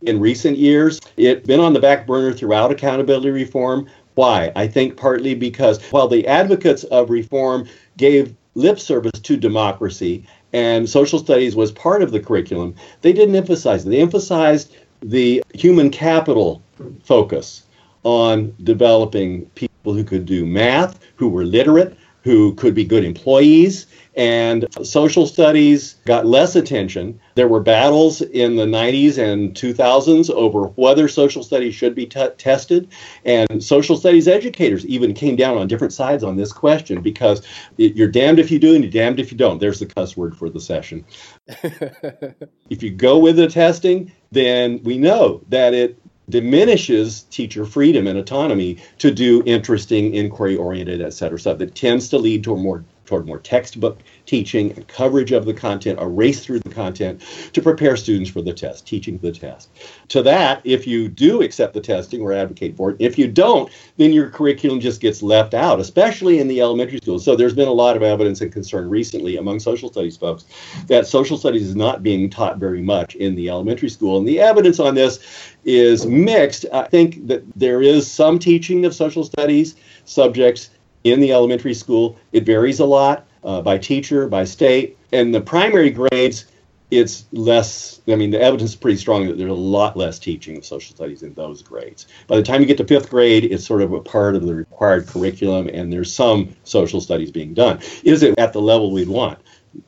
in 0.02 0.20
recent 0.20 0.58
years. 0.58 1.00
It's 1.16 1.46
been 1.46 1.60
on 1.60 1.72
the 1.72 1.80
back 1.80 2.06
burner 2.06 2.32
throughout 2.32 2.70
accountability 2.70 3.30
reform. 3.30 3.86
Why? 4.14 4.52
I 4.56 4.66
think 4.66 4.96
partly 4.96 5.34
because 5.34 5.82
while 5.90 6.08
the 6.08 6.26
advocates 6.26 6.84
of 6.84 7.10
reform 7.10 7.66
gave 7.96 8.34
lip 8.54 8.78
service 8.78 9.18
to 9.20 9.36
democracy 9.36 10.26
and 10.52 10.88
social 10.88 11.18
studies 11.18 11.56
was 11.56 11.72
part 11.72 12.02
of 12.02 12.12
the 12.12 12.20
curriculum, 12.20 12.74
they 13.00 13.12
didn't 13.12 13.36
emphasize 13.36 13.86
it. 13.86 13.90
They 13.90 14.00
emphasized 14.00 14.76
the 15.00 15.42
human 15.54 15.90
capital 15.90 16.62
focus 17.02 17.64
on 18.04 18.54
developing 18.62 19.46
people 19.54 19.94
who 19.94 20.04
could 20.04 20.26
do 20.26 20.44
math, 20.44 20.98
who 21.16 21.28
were 21.28 21.44
literate, 21.44 21.96
who 22.22 22.54
could 22.54 22.74
be 22.74 22.84
good 22.84 23.04
employees, 23.04 23.86
and 24.14 24.66
social 24.82 25.26
studies 25.26 25.94
got 26.04 26.26
less 26.26 26.54
attention. 26.54 27.18
There 27.34 27.48
were 27.48 27.60
battles 27.60 28.20
in 28.20 28.56
the 28.56 28.66
90s 28.66 29.16
and 29.16 29.54
2000s 29.54 30.28
over 30.30 30.66
whether 30.66 31.08
social 31.08 31.42
studies 31.42 31.74
should 31.74 31.94
be 31.94 32.06
t- 32.06 32.28
tested. 32.36 32.88
And 33.24 33.64
social 33.64 33.96
studies 33.96 34.28
educators 34.28 34.84
even 34.86 35.14
came 35.14 35.36
down 35.36 35.56
on 35.56 35.66
different 35.66 35.94
sides 35.94 36.22
on 36.22 36.36
this 36.36 36.52
question 36.52 37.00
because 37.00 37.42
it, 37.78 37.96
you're 37.96 38.08
damned 38.08 38.38
if 38.38 38.50
you 38.50 38.58
do 38.58 38.74
and 38.74 38.84
you're 38.84 38.92
damned 38.92 39.18
if 39.18 39.32
you 39.32 39.38
don't. 39.38 39.58
There's 39.58 39.78
the 39.78 39.86
cuss 39.86 40.14
word 40.14 40.36
for 40.36 40.50
the 40.50 40.60
session. 40.60 41.06
if 41.46 42.82
you 42.82 42.90
go 42.90 43.18
with 43.18 43.36
the 43.36 43.48
testing, 43.48 44.12
then 44.30 44.82
we 44.82 44.98
know 44.98 45.42
that 45.48 45.72
it 45.72 45.98
diminishes 46.32 47.22
teacher 47.24 47.64
freedom 47.64 48.06
and 48.08 48.18
autonomy 48.18 48.78
to 48.98 49.10
do 49.12 49.42
interesting 49.46 50.14
inquiry 50.14 50.56
oriented 50.56 51.00
et 51.02 51.10
cetera 51.12 51.38
stuff 51.38 51.58
that 51.58 51.74
tends 51.74 52.08
to 52.08 52.18
lead 52.18 52.42
to 52.42 52.54
a 52.54 52.56
more 52.56 52.84
toward 53.12 53.26
more 53.26 53.38
textbook 53.40 53.98
teaching 54.24 54.72
and 54.72 54.88
coverage 54.88 55.32
of 55.32 55.44
the 55.44 55.52
content, 55.52 55.98
a 56.00 56.08
race 56.08 56.42
through 56.42 56.60
the 56.60 56.70
content 56.70 57.20
to 57.52 57.60
prepare 57.60 57.94
students 57.94 58.30
for 58.30 58.40
the 58.40 58.54
test, 58.54 58.86
teaching 58.86 59.18
the 59.18 59.30
test. 59.30 59.68
To 60.08 60.22
that, 60.22 60.62
if 60.64 60.86
you 60.86 61.08
do 61.10 61.42
accept 61.42 61.74
the 61.74 61.80
testing 61.82 62.22
or 62.22 62.32
advocate 62.32 62.74
for 62.74 62.92
it, 62.92 62.96
if 63.00 63.18
you 63.18 63.28
don't, 63.28 63.70
then 63.98 64.14
your 64.14 64.30
curriculum 64.30 64.80
just 64.80 65.02
gets 65.02 65.22
left 65.22 65.52
out, 65.52 65.78
especially 65.78 66.38
in 66.38 66.48
the 66.48 66.62
elementary 66.62 66.96
schools. 67.02 67.22
So 67.22 67.36
there's 67.36 67.52
been 67.52 67.68
a 67.68 67.72
lot 67.72 67.96
of 67.96 68.02
evidence 68.02 68.40
and 68.40 68.50
concern 68.50 68.88
recently 68.88 69.36
among 69.36 69.60
social 69.60 69.90
studies 69.90 70.16
folks 70.16 70.46
that 70.86 71.06
social 71.06 71.36
studies 71.36 71.68
is 71.68 71.76
not 71.76 72.02
being 72.02 72.30
taught 72.30 72.56
very 72.56 72.80
much 72.80 73.14
in 73.16 73.34
the 73.34 73.50
elementary 73.50 73.90
school. 73.90 74.16
And 74.16 74.26
the 74.26 74.40
evidence 74.40 74.80
on 74.80 74.94
this 74.94 75.52
is 75.66 76.06
mixed. 76.06 76.64
I 76.72 76.84
think 76.84 77.26
that 77.26 77.42
there 77.56 77.82
is 77.82 78.10
some 78.10 78.38
teaching 78.38 78.86
of 78.86 78.94
social 78.94 79.22
studies 79.22 79.76
subjects 80.04 80.70
in 81.04 81.20
the 81.20 81.32
elementary 81.32 81.74
school. 81.74 82.18
It 82.32 82.44
varies 82.44 82.80
a 82.80 82.86
lot. 82.86 83.26
uh, 83.44 83.62
by 83.62 83.78
teacher, 83.78 84.28
by 84.28 84.44
state. 84.44 84.98
And 85.12 85.34
the 85.34 85.40
primary 85.40 85.90
grades, 85.90 86.46
it's 86.90 87.24
less, 87.32 88.00
I 88.06 88.16
mean, 88.16 88.30
the 88.30 88.40
evidence 88.40 88.70
is 88.70 88.76
pretty 88.76 88.98
strong 88.98 89.26
that 89.26 89.38
there's 89.38 89.50
a 89.50 89.54
lot 89.54 89.96
less 89.96 90.18
teaching 90.18 90.56
of 90.56 90.64
social 90.64 90.94
studies 90.94 91.22
in 91.22 91.34
those 91.34 91.62
grades. 91.62 92.06
By 92.26 92.36
the 92.36 92.42
time 92.42 92.60
you 92.60 92.66
get 92.66 92.76
to 92.78 92.86
fifth 92.86 93.10
grade, 93.10 93.44
it's 93.44 93.64
sort 93.64 93.82
of 93.82 93.92
a 93.92 94.00
part 94.00 94.36
of 94.36 94.44
the 94.44 94.54
required 94.54 95.06
curriculum, 95.06 95.68
and 95.68 95.92
there's 95.92 96.12
some 96.12 96.54
social 96.64 97.00
studies 97.00 97.30
being 97.30 97.54
done. 97.54 97.80
Is 98.04 98.22
it 98.22 98.38
at 98.38 98.52
the 98.52 98.60
level 98.60 98.92
we'd 98.92 99.08
want? 99.08 99.38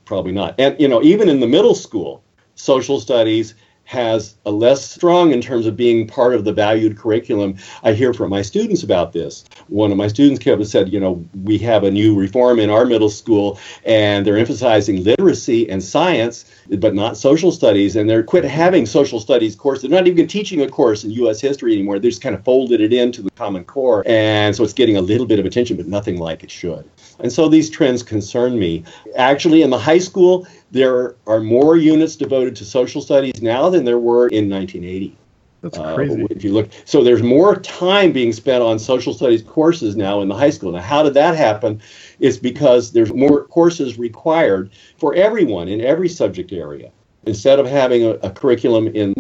Probably 0.05 0.33
not. 0.33 0.55
And, 0.59 0.81
you 0.81 0.89
know, 0.89 1.03
even 1.03 1.29
in 1.29 1.41
the 1.41 1.47
middle 1.47 1.75
school, 1.75 2.23
social 2.55 3.01
studies 3.01 3.55
has 3.85 4.37
a 4.47 4.51
less 4.51 4.85
strong 4.91 5.33
in 5.33 5.41
terms 5.41 5.67
of 5.67 5.77
being 5.77 6.07
part 6.07 6.35
of 6.35 6.45
the 6.45 6.53
valued 6.53 6.97
curriculum. 6.97 7.57
I 7.83 7.93
hear 7.93 8.15
from 8.15 8.31
my 8.31 8.43
students 8.43 8.83
about 8.83 9.13
this. 9.13 9.45
One 9.69 9.91
of 9.91 9.97
my 9.97 10.09
students 10.09 10.43
came 10.43 10.55
up 10.55 10.59
and 10.59 10.69
said, 10.69 10.93
you 10.93 10.99
know, 10.99 11.25
we 11.43 11.59
have 11.59 11.85
a 11.85 11.91
new 11.91 12.19
reform 12.19 12.59
in 12.59 12.71
our 12.71 12.87
middle 12.87 13.11
school 13.11 13.59
and 13.85 14.27
they're 14.27 14.39
emphasizing 14.39 15.05
literacy 15.05 15.69
and 15.69 15.83
science, 15.83 16.45
but 16.79 16.95
not 16.95 17.17
social 17.17 17.53
studies. 17.53 17.95
And 17.97 18.09
they're 18.09 18.23
quit 18.23 18.45
having 18.45 18.87
social 18.87 19.21
studies 19.21 19.55
courses. 19.55 19.83
They're 19.83 19.99
not 19.99 20.09
even 20.09 20.27
teaching 20.27 20.63
a 20.63 20.69
course 20.69 21.05
in 21.05 21.11
U.S. 21.13 21.41
history 21.41 21.75
anymore. 21.75 21.99
They 21.99 22.09
just 22.09 22.23
kind 22.23 22.35
of 22.35 22.43
folded 22.45 22.81
it 22.81 22.93
into 22.93 23.23
the 23.23 23.31
Common 23.33 23.65
Core. 23.65 24.03
And 24.07 24.57
so 24.57 24.65
it's 24.65 24.73
getting 24.73 24.97
a 24.97 25.03
little 25.03 25.27
bit 25.27 25.39
of 25.39 25.45
attention, 25.45 25.77
but 25.77 25.87
nothing 25.87 26.19
like 26.19 26.43
it 26.43 26.51
should. 26.51 26.89
And 27.21 27.33
so 27.33 27.49
these 27.49 27.71
trends 27.71 28.03
concern 28.03 28.59
me. 28.59 28.85
Actually, 29.17 29.63
in 29.63 29.71
the 29.71 29.79
high 29.79 29.99
school, 29.99 30.47
there 30.75 31.15
are 31.27 31.41
more 31.41 31.77
units 31.77 32.17
devoted 32.17 32.57
to 32.57 32.65
social 32.65 33.01
studies 33.01 33.41
now 33.41 33.71
than 33.71 33.85
there 33.85 33.99
were 33.99 34.27
in 34.29 34.51
1980. 34.51 35.17
That's 35.63 35.79
Uh, 35.79 35.95
crazy. 35.95 36.27
if 36.29 36.45
you 36.45 36.53
look, 36.53 36.69
so 36.85 37.03
there's 37.03 37.23
more 37.23 37.57
time 37.57 38.13
being 38.13 38.33
spent 38.33 38.63
on 38.63 38.79
social 38.79 39.15
studies 39.15 39.41
courses 39.41 39.97
now 39.97 40.21
in 40.21 40.29
the 40.29 40.35
high 40.35 40.51
school. 40.51 40.73
Now, 40.73 40.81
how 40.81 41.03
did 41.05 41.15
that 41.15 41.37
happen? 41.37 41.81
It's 42.21 42.37
because 42.37 42.91
there's 42.93 43.15
more 43.15 43.45
courses 43.45 43.99
required 43.99 44.71
for 44.99 45.15
everyone 45.15 45.69
in 45.69 45.81
every 45.81 46.09
subject 46.09 46.53
area. 46.53 46.91
Instead 47.25 47.59
of 47.61 47.67
having 47.67 48.05
a, 48.05 48.11
a 48.25 48.31
curriculum 48.31 48.89
in 48.89 49.15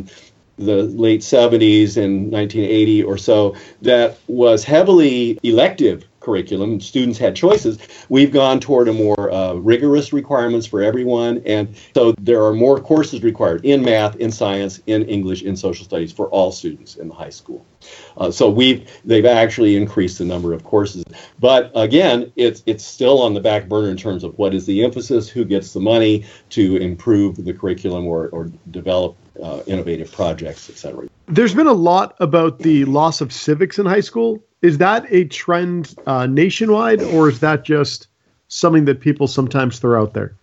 the 0.58 0.82
late 0.82 1.20
70s 1.20 1.96
and 1.96 2.30
1980 2.30 3.02
or 3.04 3.16
so 3.16 3.54
that 3.82 4.18
was 4.28 4.64
heavily 4.64 5.38
elective 5.42 6.04
curriculum. 6.24 6.80
Students 6.80 7.18
had 7.18 7.36
choices. 7.36 7.78
We've 8.08 8.32
gone 8.32 8.58
toward 8.60 8.88
a 8.88 8.92
more 8.92 9.30
uh, 9.30 9.54
rigorous 9.54 10.12
requirements 10.12 10.66
for 10.66 10.82
everyone 10.82 11.42
and 11.44 11.76
so 11.94 12.14
there 12.20 12.42
are 12.44 12.52
more 12.52 12.80
courses 12.80 13.22
required 13.22 13.64
in 13.64 13.82
math 13.82 14.16
in 14.16 14.30
science 14.30 14.80
in 14.86 15.02
english 15.04 15.42
in 15.42 15.56
social 15.56 15.84
studies 15.84 16.12
for 16.12 16.28
all 16.28 16.50
students 16.50 16.96
in 16.96 17.08
the 17.08 17.14
high 17.14 17.30
school. 17.30 17.64
Uh, 18.16 18.30
so 18.30 18.48
we've 18.48 18.90
they've 19.04 19.26
actually 19.26 19.76
increased 19.76 20.18
the 20.18 20.24
number 20.24 20.52
of 20.52 20.64
courses. 20.64 21.04
But 21.38 21.70
again 21.74 22.32
it's 22.36 22.62
it's 22.66 22.84
still 22.84 23.20
on 23.22 23.34
the 23.34 23.40
back 23.40 23.68
burner 23.68 23.90
in 23.90 23.96
terms 23.96 24.24
of 24.24 24.36
what 24.38 24.54
is 24.54 24.66
the 24.66 24.82
emphasis 24.84 25.28
who 25.28 25.44
gets 25.44 25.72
the 25.72 25.80
money 25.80 26.24
to 26.50 26.76
improve 26.76 27.44
the 27.44 27.52
curriculum 27.52 28.06
or, 28.06 28.28
or 28.28 28.50
develop 28.70 29.16
uh, 29.42 29.60
innovative 29.66 30.10
projects 30.12 30.70
etc 30.70 31.08
There's 31.26 31.54
been 31.54 31.66
a 31.66 31.72
lot 31.72 32.16
about 32.20 32.60
the 32.60 32.84
loss 32.84 33.20
of 33.20 33.32
civics 33.32 33.78
in 33.78 33.86
high 33.86 34.00
school. 34.00 34.42
Is 34.64 34.78
that 34.78 35.04
a 35.10 35.24
trend 35.26 35.94
uh, 36.06 36.24
nationwide, 36.24 37.02
or 37.02 37.28
is 37.28 37.40
that 37.40 37.66
just 37.66 38.08
something 38.48 38.86
that 38.86 38.98
people 38.98 39.26
sometimes 39.26 39.78
throw 39.78 40.00
out 40.00 40.14
there? 40.14 40.34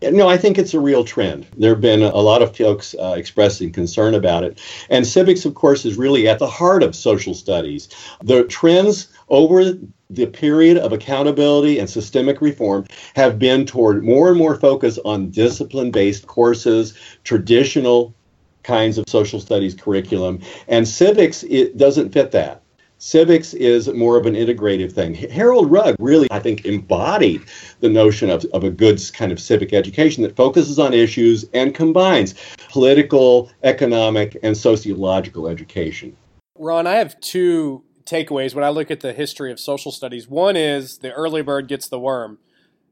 No, 0.00 0.26
I 0.26 0.38
think 0.38 0.56
it's 0.56 0.72
a 0.72 0.80
real 0.80 1.04
trend. 1.04 1.46
There 1.58 1.74
have 1.74 1.82
been 1.82 2.00
a 2.02 2.16
lot 2.16 2.40
of 2.40 2.56
folks 2.56 2.94
uh, 2.98 3.14
expressing 3.14 3.70
concern 3.70 4.14
about 4.14 4.42
it. 4.42 4.58
And 4.88 5.06
civics, 5.06 5.44
of 5.44 5.54
course, 5.54 5.84
is 5.84 5.98
really 5.98 6.26
at 6.28 6.38
the 6.38 6.46
heart 6.46 6.82
of 6.82 6.96
social 6.96 7.34
studies. 7.34 7.90
The 8.22 8.44
trends 8.44 9.08
over 9.28 9.74
the 10.08 10.26
period 10.28 10.78
of 10.78 10.94
accountability 10.94 11.78
and 11.78 11.90
systemic 11.90 12.40
reform 12.40 12.86
have 13.16 13.38
been 13.38 13.66
toward 13.66 14.02
more 14.02 14.30
and 14.30 14.38
more 14.38 14.58
focus 14.58 14.98
on 15.04 15.28
discipline 15.28 15.90
based 15.90 16.26
courses, 16.26 16.94
traditional 17.22 18.14
kinds 18.62 18.96
of 18.96 19.04
social 19.08 19.40
studies 19.40 19.74
curriculum. 19.74 20.40
And 20.68 20.88
civics, 20.88 21.42
it 21.42 21.76
doesn't 21.76 22.14
fit 22.14 22.30
that. 22.30 22.61
Civics 23.04 23.52
is 23.54 23.88
more 23.88 24.16
of 24.16 24.26
an 24.26 24.34
integrative 24.34 24.92
thing. 24.92 25.12
Harold 25.12 25.68
Rugg 25.72 25.96
really, 25.98 26.28
I 26.30 26.38
think, 26.38 26.64
embodied 26.64 27.42
the 27.80 27.88
notion 27.88 28.30
of, 28.30 28.44
of 28.54 28.62
a 28.62 28.70
good 28.70 29.00
kind 29.12 29.32
of 29.32 29.40
civic 29.40 29.72
education 29.72 30.22
that 30.22 30.36
focuses 30.36 30.78
on 30.78 30.94
issues 30.94 31.44
and 31.52 31.74
combines 31.74 32.36
political, 32.68 33.50
economic, 33.64 34.36
and 34.44 34.56
sociological 34.56 35.48
education. 35.48 36.16
Ron, 36.56 36.86
I 36.86 36.94
have 36.94 37.18
two 37.18 37.82
takeaways 38.04 38.54
when 38.54 38.62
I 38.62 38.68
look 38.68 38.88
at 38.88 39.00
the 39.00 39.12
history 39.12 39.50
of 39.50 39.58
social 39.58 39.90
studies. 39.90 40.28
One 40.28 40.54
is 40.54 40.98
the 40.98 41.12
early 41.12 41.42
bird 41.42 41.66
gets 41.66 41.88
the 41.88 41.98
worm. 41.98 42.38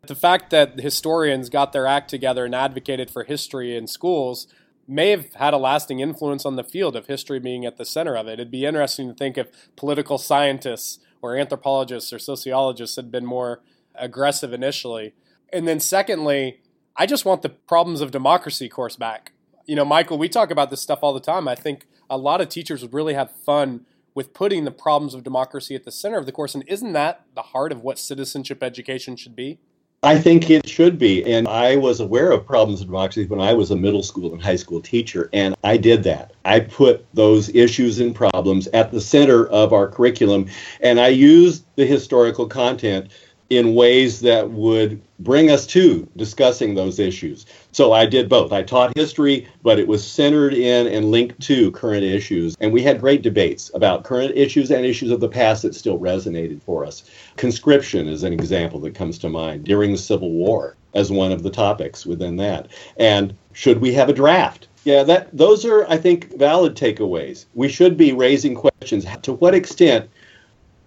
The 0.09 0.17
fact 0.17 0.51
that 0.51 0.81
historians 0.81 1.51
got 1.51 1.73
their 1.73 1.87
act 1.87 2.11
together 2.11 2.45
and 2.45 2.55
advocated 2.55 3.13
for 3.13 3.23
history 3.23 3.77
in 3.77 3.87
schools 3.87 4.49
may 4.91 5.11
have 5.11 5.35
had 5.35 5.55
a 5.55 5.59
lasting 5.59 6.01
influence 6.01 6.45
on 6.45 6.57
the 6.57 6.65
field 6.65 6.97
of 6.97 7.07
history 7.07 7.39
being 7.39 7.65
at 7.65 7.77
the 7.77 7.85
center 7.85 8.17
of 8.17 8.27
it. 8.27 8.35
It'd 8.35 8.51
be 8.51 8.67
interesting 8.67 9.09
to 9.09 9.15
think 9.15 9.39
if 9.39 9.49
political 9.77 10.19
scientists 10.19 10.99
or 11.23 11.37
anthropologists 11.37 12.13
or 12.13 12.19
sociologists 12.19 12.97
had 12.97 13.11
been 13.11 13.27
more 13.27 13.61
aggressive 13.95 14.53
initially. 14.53 15.15
And 15.53 15.67
then, 15.69 15.81
secondly, 15.81 16.61
I 16.97 17.07
just 17.07 17.25
want 17.25 17.43
the 17.43 17.49
problems 17.49 18.01
of 18.01 18.11
democracy 18.11 18.69
course 18.69 18.97
back. 18.97 19.33
You 19.67 19.77
know, 19.77 19.85
Michael, 19.85 20.19
we 20.19 20.29
talk 20.29 20.51
about 20.51 20.71
this 20.71 20.81
stuff 20.81 21.01
all 21.03 21.15
the 21.15 21.21
time. 21.21 21.47
I 21.47 21.55
think 21.55 21.87
a 22.09 22.19
lot 22.19 22.41
of 22.41 22.49
teachers 22.49 22.83
would 22.83 22.95
really 22.95 23.15
have 23.15 23.31
fun 23.31 23.87
with 24.15 24.35
putting 24.35 24.65
the 24.65 24.71
problems 24.71 25.15
of 25.15 25.23
democracy 25.23 25.75
at 25.75 25.85
the 25.85 25.93
center 25.93 26.19
of 26.19 26.27
the 26.27 26.33
course. 26.33 26.55
And 26.55 26.65
isn't 26.67 26.93
that 26.95 27.25
the 27.35 27.43
heart 27.43 27.71
of 27.71 27.83
what 27.83 27.99
citizenship 27.99 28.63
education 28.63 29.17
should 29.17 29.37
be? 29.37 29.61
I 30.03 30.19
think 30.19 30.49
it 30.49 30.67
should 30.67 30.99
be. 30.99 31.23
And 31.31 31.47
I 31.47 31.77
was 31.77 32.01
aware 32.01 32.31
of 32.33 32.47
problems 32.47 32.81
of 32.81 32.87
democracy 32.87 33.27
when 33.27 33.41
I 33.41 33.53
was 33.53 33.71
a 33.71 33.77
middle 33.77 34.03
school 34.03 34.33
and 34.33 34.43
high 34.43 34.57
school 34.57 34.81
teacher, 34.81 35.29
and 35.35 35.55
I 35.63 35.77
did 35.77 36.05
that. 36.05 36.33
I 36.47 36.61
put 36.61 37.05
those 37.13 37.55
issues 37.55 38.01
and 38.01 38.15
problems 38.15 38.67
at 38.69 38.93
the 38.93 39.01
center 39.01 39.47
of 39.49 39.75
our 39.75 39.89
curriculum, 39.89 40.47
and 40.81 40.99
I 40.99 41.09
used 41.09 41.65
the 41.77 41.85
historical 41.85 42.47
content 42.47 43.11
in 43.51 43.75
ways 43.75 44.21
that 44.21 44.51
would 44.51 45.03
bring 45.21 45.51
us 45.51 45.67
to 45.67 46.09
discussing 46.17 46.75
those 46.75 46.99
issues. 46.99 47.47
So 47.73 47.93
I 47.93 48.07
did 48.07 48.29
both. 48.29 48.53
I 48.53 48.63
taught 48.63 48.97
history, 48.97 49.47
but 49.63 49.79
it 49.79 49.87
was 49.87 50.07
centered 50.07 50.55
in 50.55 50.87
and 50.87 51.11
linked 51.11 51.41
to 51.43 51.71
current 51.73 52.03
issues. 52.03 52.57
And 52.61 52.73
we 52.73 52.83
had 52.83 53.01
great 53.01 53.23
debates 53.23 53.71
about 53.75 54.05
current 54.05 54.37
issues 54.37 54.71
and 54.71 54.85
issues 54.85 55.11
of 55.11 55.21
the 55.21 55.29
past 55.29 55.63
that 55.63 55.75
still 55.75 55.99
resonated 55.99 56.63
for 56.63 56.85
us. 56.85 57.05
Conscription 57.37 58.09
is 58.09 58.23
an 58.23 58.33
example 58.33 58.81
that 58.81 58.95
comes 58.95 59.19
to 59.19 59.29
mind 59.29 59.65
during 59.65 59.93
the 59.93 59.99
Civil 59.99 60.31
War 60.31 60.77
as 60.95 61.13
one 61.13 61.33
of 61.33 61.43
the 61.43 61.51
topics 61.51 62.05
within 62.05 62.37
that. 62.37 62.69
And 62.97 63.35
should 63.53 63.81
we 63.81 63.93
have 63.95 64.09
a 64.09 64.15
draft? 64.15 64.69
Yeah, 64.85 65.03
that 65.05 65.29
those 65.37 65.67
are 65.67 65.87
I 65.89 65.99
think 65.99 66.39
valid 66.39 66.75
takeaways. 66.75 67.45
We 67.55 67.69
should 67.69 67.99
be 67.99 68.13
raising 68.13 68.55
questions 68.55 69.05
to 69.23 69.35
what 69.35 69.55
extent 69.55 70.09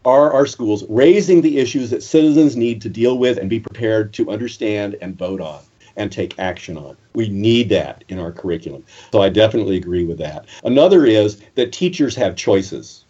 are 0.06 0.34
our 0.34 0.46
schools 0.46 0.84
raising 0.90 1.42
the 1.42 1.60
issues 1.60 1.90
that 1.90 2.04
citizens 2.04 2.56
need 2.56 2.82
to 2.82 2.90
deal 2.90 3.18
with 3.18 3.38
and 3.38 3.50
be 3.50 3.60
prepared 3.60 4.14
to 4.14 4.30
understand 4.30 4.96
and 5.02 5.18
vote 5.18 5.42
on 5.42 5.62
and 5.96 6.12
take 6.12 6.38
action 6.40 6.78
on. 6.78 6.98
We 7.14 7.30
need 7.30 7.70
that 7.70 8.04
in 8.10 8.20
our 8.20 8.32
curriculum. 8.32 8.84
So 9.12 9.22
I 9.22 9.30
definitely 9.30 9.78
agree 9.78 10.04
with 10.04 10.18
that. 10.18 10.46
Another 10.64 11.06
is 11.06 11.42
that 11.56 11.72
teachers 11.72 12.16
have 12.16 12.36
choices. 12.36 13.06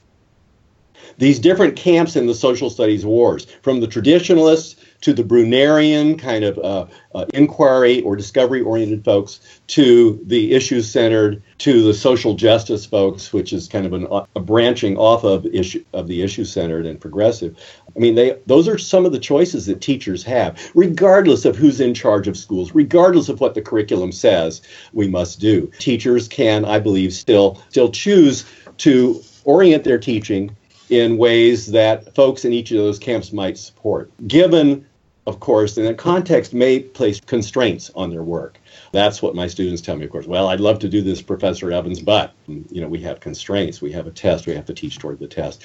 These 1.18 1.40
different 1.40 1.76
camps 1.76 2.16
in 2.16 2.28
the 2.28 2.34
social 2.34 2.70
studies 2.70 3.06
wars, 3.06 3.46
from 3.62 3.80
the 3.80 3.88
traditionalists 3.88 4.83
to 5.04 5.14
the 5.14 5.24
Brunerian 5.24 6.18
kind 6.18 6.46
of 6.46 6.58
uh, 6.60 6.86
uh, 7.14 7.26
inquiry 7.34 8.02
or 8.04 8.16
discovery 8.16 8.62
oriented 8.62 9.04
folks, 9.04 9.62
to 9.68 10.18
the 10.26 10.54
issue 10.54 10.82
centered, 10.82 11.44
to 11.58 11.84
the 11.84 11.94
social 11.94 12.36
justice 12.36 12.86
folks, 12.86 13.34
which 13.34 13.52
is 13.52 13.68
kind 13.68 13.86
of 13.86 13.92
an, 13.92 14.08
a 14.36 14.40
branching 14.40 14.96
off 14.98 15.26
of 15.26 15.46
issue 15.48 15.84
of 15.92 16.08
the 16.08 16.22
issue 16.22 16.46
centered 16.46 16.86
and 16.86 17.02
progressive. 17.02 17.58
I 17.94 18.00
mean, 18.00 18.16
they 18.16 18.38
those 18.46 18.70
are 18.70 18.78
some 18.78 19.06
of 19.06 19.12
the 19.12 19.20
choices 19.20 19.66
that 19.66 19.82
teachers 19.82 20.24
have, 20.24 20.72
regardless 20.74 21.44
of 21.44 21.58
who's 21.58 21.82
in 21.82 21.94
charge 21.94 22.30
of 22.30 22.38
schools, 22.38 22.74
regardless 22.74 23.28
of 23.28 23.42
what 23.42 23.56
the 23.56 23.62
curriculum 23.62 24.14
says 24.14 24.62
we 24.94 25.10
must 25.10 25.42
do. 25.42 25.70
Teachers 25.80 26.30
can, 26.30 26.64
I 26.64 26.80
believe, 26.80 27.14
still 27.14 27.62
still 27.70 27.92
choose 27.92 28.46
to 28.78 29.22
orient 29.44 29.84
their 29.84 30.00
teaching 30.00 30.56
in 30.90 31.18
ways 31.18 31.72
that 31.72 32.16
folks 32.16 32.46
in 32.46 32.54
each 32.54 32.72
of 32.72 32.78
those 32.78 33.00
camps 33.00 33.34
might 33.34 33.58
support, 33.58 34.12
given, 34.28 34.86
of 35.26 35.40
course, 35.40 35.78
and 35.78 35.88
the 35.88 35.94
context 35.94 36.54
may 36.54 36.80
place 36.80 37.20
constraints 37.20 37.90
on 37.96 38.10
their 38.10 38.24
work. 38.24 38.60
That's 38.92 39.22
what 39.22 39.36
my 39.36 39.48
students 39.48 39.82
tell 39.82 39.96
me, 39.96 40.06
of 40.06 40.12
course. 40.12 40.28
Well, 40.28 40.50
I'd 40.50 40.60
love 40.60 40.80
to 40.80 40.90
do 40.90 41.02
this, 41.02 41.22
Professor 41.22 41.72
Evans, 41.72 42.02
but 42.02 42.34
you 42.48 42.82
know 42.82 42.88
we 42.88 43.00
have 43.02 43.20
constraints. 43.20 43.82
We 43.82 43.92
have 43.94 44.08
a 44.08 44.12
test. 44.12 44.48
We 44.48 44.54
have 44.56 44.66
to 44.66 44.74
teach 44.74 45.00
toward 45.00 45.20
the 45.20 45.28
test. 45.28 45.64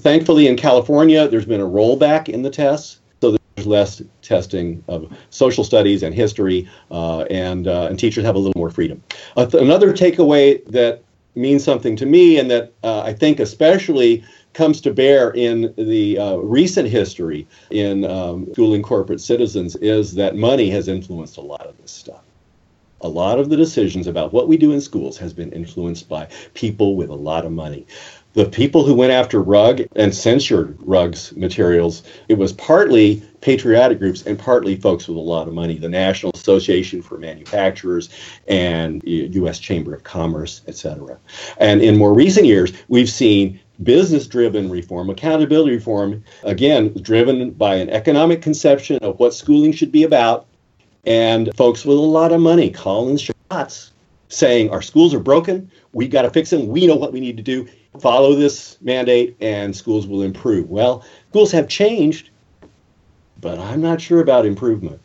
Thankfully, 0.00 0.46
in 0.46 0.56
California, 0.56 1.28
there's 1.28 1.46
been 1.46 1.60
a 1.60 1.66
rollback 1.66 2.28
in 2.28 2.42
the 2.42 2.50
tests, 2.50 3.00
so 3.20 3.36
there's 3.56 3.66
less 3.66 4.02
testing 4.22 4.82
of 4.88 5.12
social 5.30 5.64
studies 5.64 6.02
and 6.02 6.14
history, 6.14 6.68
uh, 6.90 7.22
and 7.30 7.68
uh, 7.68 7.88
and 7.90 7.98
teachers 7.98 8.24
have 8.24 8.36
a 8.36 8.38
little 8.38 8.58
more 8.58 8.70
freedom. 8.70 9.02
Uh, 9.36 9.44
th- 9.44 9.62
another 9.62 9.92
takeaway 9.92 10.64
that 10.66 11.03
means 11.34 11.64
something 11.64 11.96
to 11.96 12.06
me, 12.06 12.38
and 12.38 12.50
that 12.50 12.72
uh, 12.82 13.02
I 13.02 13.12
think 13.12 13.40
especially 13.40 14.24
comes 14.52 14.80
to 14.82 14.92
bear 14.92 15.30
in 15.32 15.74
the 15.76 16.18
uh, 16.18 16.36
recent 16.36 16.88
history 16.88 17.46
in 17.70 18.04
um, 18.04 18.46
schooling 18.52 18.82
corporate 18.82 19.20
citizens 19.20 19.76
is 19.76 20.14
that 20.14 20.36
money 20.36 20.70
has 20.70 20.88
influenced 20.88 21.36
a 21.36 21.40
lot 21.40 21.66
of 21.66 21.76
this 21.78 21.90
stuff. 21.90 22.22
A 23.00 23.08
lot 23.08 23.38
of 23.38 23.50
the 23.50 23.56
decisions 23.56 24.06
about 24.06 24.32
what 24.32 24.48
we 24.48 24.56
do 24.56 24.72
in 24.72 24.80
schools 24.80 25.18
has 25.18 25.32
been 25.32 25.52
influenced 25.52 26.08
by 26.08 26.28
people 26.54 26.96
with 26.96 27.10
a 27.10 27.14
lot 27.14 27.44
of 27.44 27.52
money 27.52 27.86
the 28.34 28.44
people 28.44 28.84
who 28.84 28.94
went 28.94 29.12
after 29.12 29.40
Rugg 29.40 29.86
and 29.94 30.12
censored 30.12 30.76
Rugg's 30.80 31.34
materials, 31.36 32.02
it 32.28 32.36
was 32.36 32.52
partly 32.52 33.22
patriotic 33.40 34.00
groups 34.00 34.22
and 34.22 34.36
partly 34.38 34.74
folks 34.76 35.06
with 35.06 35.16
a 35.16 35.20
lot 35.20 35.46
of 35.46 35.54
money, 35.54 35.78
the 35.78 35.88
National 35.88 36.32
Association 36.34 37.00
for 37.00 37.16
Manufacturers 37.16 38.08
and 38.48 39.02
uh, 39.04 39.08
U.S. 39.08 39.60
Chamber 39.60 39.94
of 39.94 40.02
Commerce, 40.02 40.62
et 40.66 40.74
cetera. 40.74 41.16
And 41.58 41.80
in 41.80 41.96
more 41.96 42.12
recent 42.12 42.46
years, 42.46 42.72
we've 42.88 43.08
seen 43.08 43.60
business 43.82 44.26
driven 44.26 44.68
reform, 44.68 45.10
accountability 45.10 45.72
reform, 45.72 46.24
again, 46.42 46.92
driven 47.02 47.52
by 47.52 47.76
an 47.76 47.88
economic 47.90 48.42
conception 48.42 48.98
of 48.98 49.18
what 49.20 49.32
schooling 49.32 49.72
should 49.72 49.92
be 49.92 50.02
about, 50.02 50.46
and 51.06 51.54
folks 51.54 51.84
with 51.84 51.98
a 51.98 52.00
lot 52.00 52.32
of 52.32 52.40
money 52.40 52.70
calling 52.70 53.16
shots, 53.16 53.92
saying 54.28 54.70
our 54.70 54.82
schools 54.82 55.14
are 55.14 55.20
broken, 55.20 55.70
We've 55.92 56.10
got 56.10 56.22
to 56.22 56.30
fix 56.30 56.50
them, 56.50 56.66
we 56.66 56.88
know 56.88 56.96
what 56.96 57.12
we 57.12 57.20
need 57.20 57.36
to 57.36 57.42
do 57.42 57.68
follow 58.00 58.34
this 58.34 58.78
mandate 58.80 59.36
and 59.40 59.74
schools 59.74 60.06
will 60.06 60.22
improve. 60.22 60.68
Well, 60.70 61.04
schools 61.30 61.52
have 61.52 61.68
changed, 61.68 62.30
but 63.40 63.58
I'm 63.58 63.80
not 63.80 64.00
sure 64.00 64.20
about 64.20 64.46
improvement. 64.46 65.00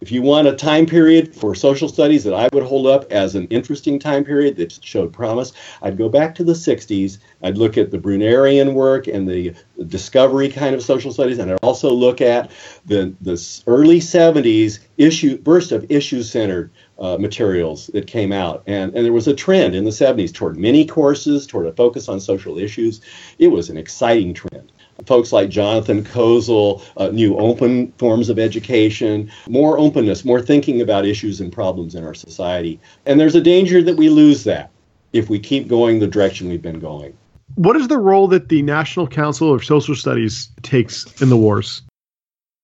If 0.00 0.10
you 0.10 0.22
want 0.22 0.48
a 0.48 0.54
time 0.54 0.86
period 0.86 1.34
for 1.34 1.54
social 1.54 1.86
studies 1.86 2.24
that 2.24 2.32
I 2.32 2.48
would 2.54 2.62
hold 2.62 2.86
up 2.86 3.12
as 3.12 3.34
an 3.34 3.46
interesting 3.48 3.98
time 3.98 4.24
period 4.24 4.56
that 4.56 4.78
showed 4.82 5.12
promise, 5.12 5.52
I'd 5.82 5.98
go 5.98 6.08
back 6.08 6.34
to 6.36 6.44
the 6.44 6.54
60s. 6.54 7.18
I'd 7.42 7.58
look 7.58 7.76
at 7.76 7.90
the 7.90 7.98
Brunerian 7.98 8.72
work 8.72 9.08
and 9.08 9.28
the 9.28 9.54
discovery 9.88 10.48
kind 10.48 10.74
of 10.74 10.82
social 10.82 11.12
studies, 11.12 11.38
and 11.38 11.52
I'd 11.52 11.58
also 11.62 11.90
look 11.92 12.22
at 12.22 12.50
the, 12.86 13.14
the 13.20 13.62
early 13.66 14.00
70s 14.00 14.78
issue 14.96 15.36
burst 15.36 15.70
of 15.70 15.84
issue-centered 15.90 16.70
uh, 16.98 17.18
materials 17.18 17.88
that 17.88 18.06
came 18.06 18.32
out. 18.32 18.62
And, 18.66 18.94
and 18.94 19.04
there 19.04 19.12
was 19.12 19.28
a 19.28 19.34
trend 19.34 19.74
in 19.74 19.84
the 19.84 19.90
70s 19.90 20.32
toward 20.32 20.56
mini 20.56 20.86
courses, 20.86 21.46
toward 21.46 21.66
a 21.66 21.72
focus 21.72 22.08
on 22.08 22.20
social 22.20 22.58
issues. 22.58 23.02
It 23.38 23.48
was 23.48 23.68
an 23.68 23.76
exciting 23.76 24.32
trend. 24.32 24.72
Folks 25.06 25.32
like 25.32 25.48
Jonathan 25.48 26.04
Kozol, 26.04 26.82
uh, 26.96 27.08
new 27.08 27.36
open 27.38 27.92
forms 27.92 28.28
of 28.28 28.38
education, 28.38 29.30
more 29.48 29.78
openness, 29.78 30.24
more 30.24 30.40
thinking 30.40 30.80
about 30.80 31.06
issues 31.06 31.40
and 31.40 31.52
problems 31.52 31.94
in 31.94 32.04
our 32.04 32.14
society. 32.14 32.78
And 33.06 33.18
there's 33.18 33.34
a 33.34 33.40
danger 33.40 33.82
that 33.82 33.96
we 33.96 34.08
lose 34.08 34.44
that 34.44 34.70
if 35.12 35.28
we 35.28 35.38
keep 35.38 35.68
going 35.68 35.98
the 35.98 36.06
direction 36.06 36.48
we've 36.48 36.62
been 36.62 36.80
going. 36.80 37.16
What 37.56 37.76
is 37.76 37.88
the 37.88 37.98
role 37.98 38.28
that 38.28 38.48
the 38.48 38.62
National 38.62 39.06
Council 39.06 39.52
of 39.52 39.64
Social 39.64 39.94
Studies 39.94 40.48
takes 40.62 41.20
in 41.20 41.30
the 41.30 41.36
wars? 41.36 41.82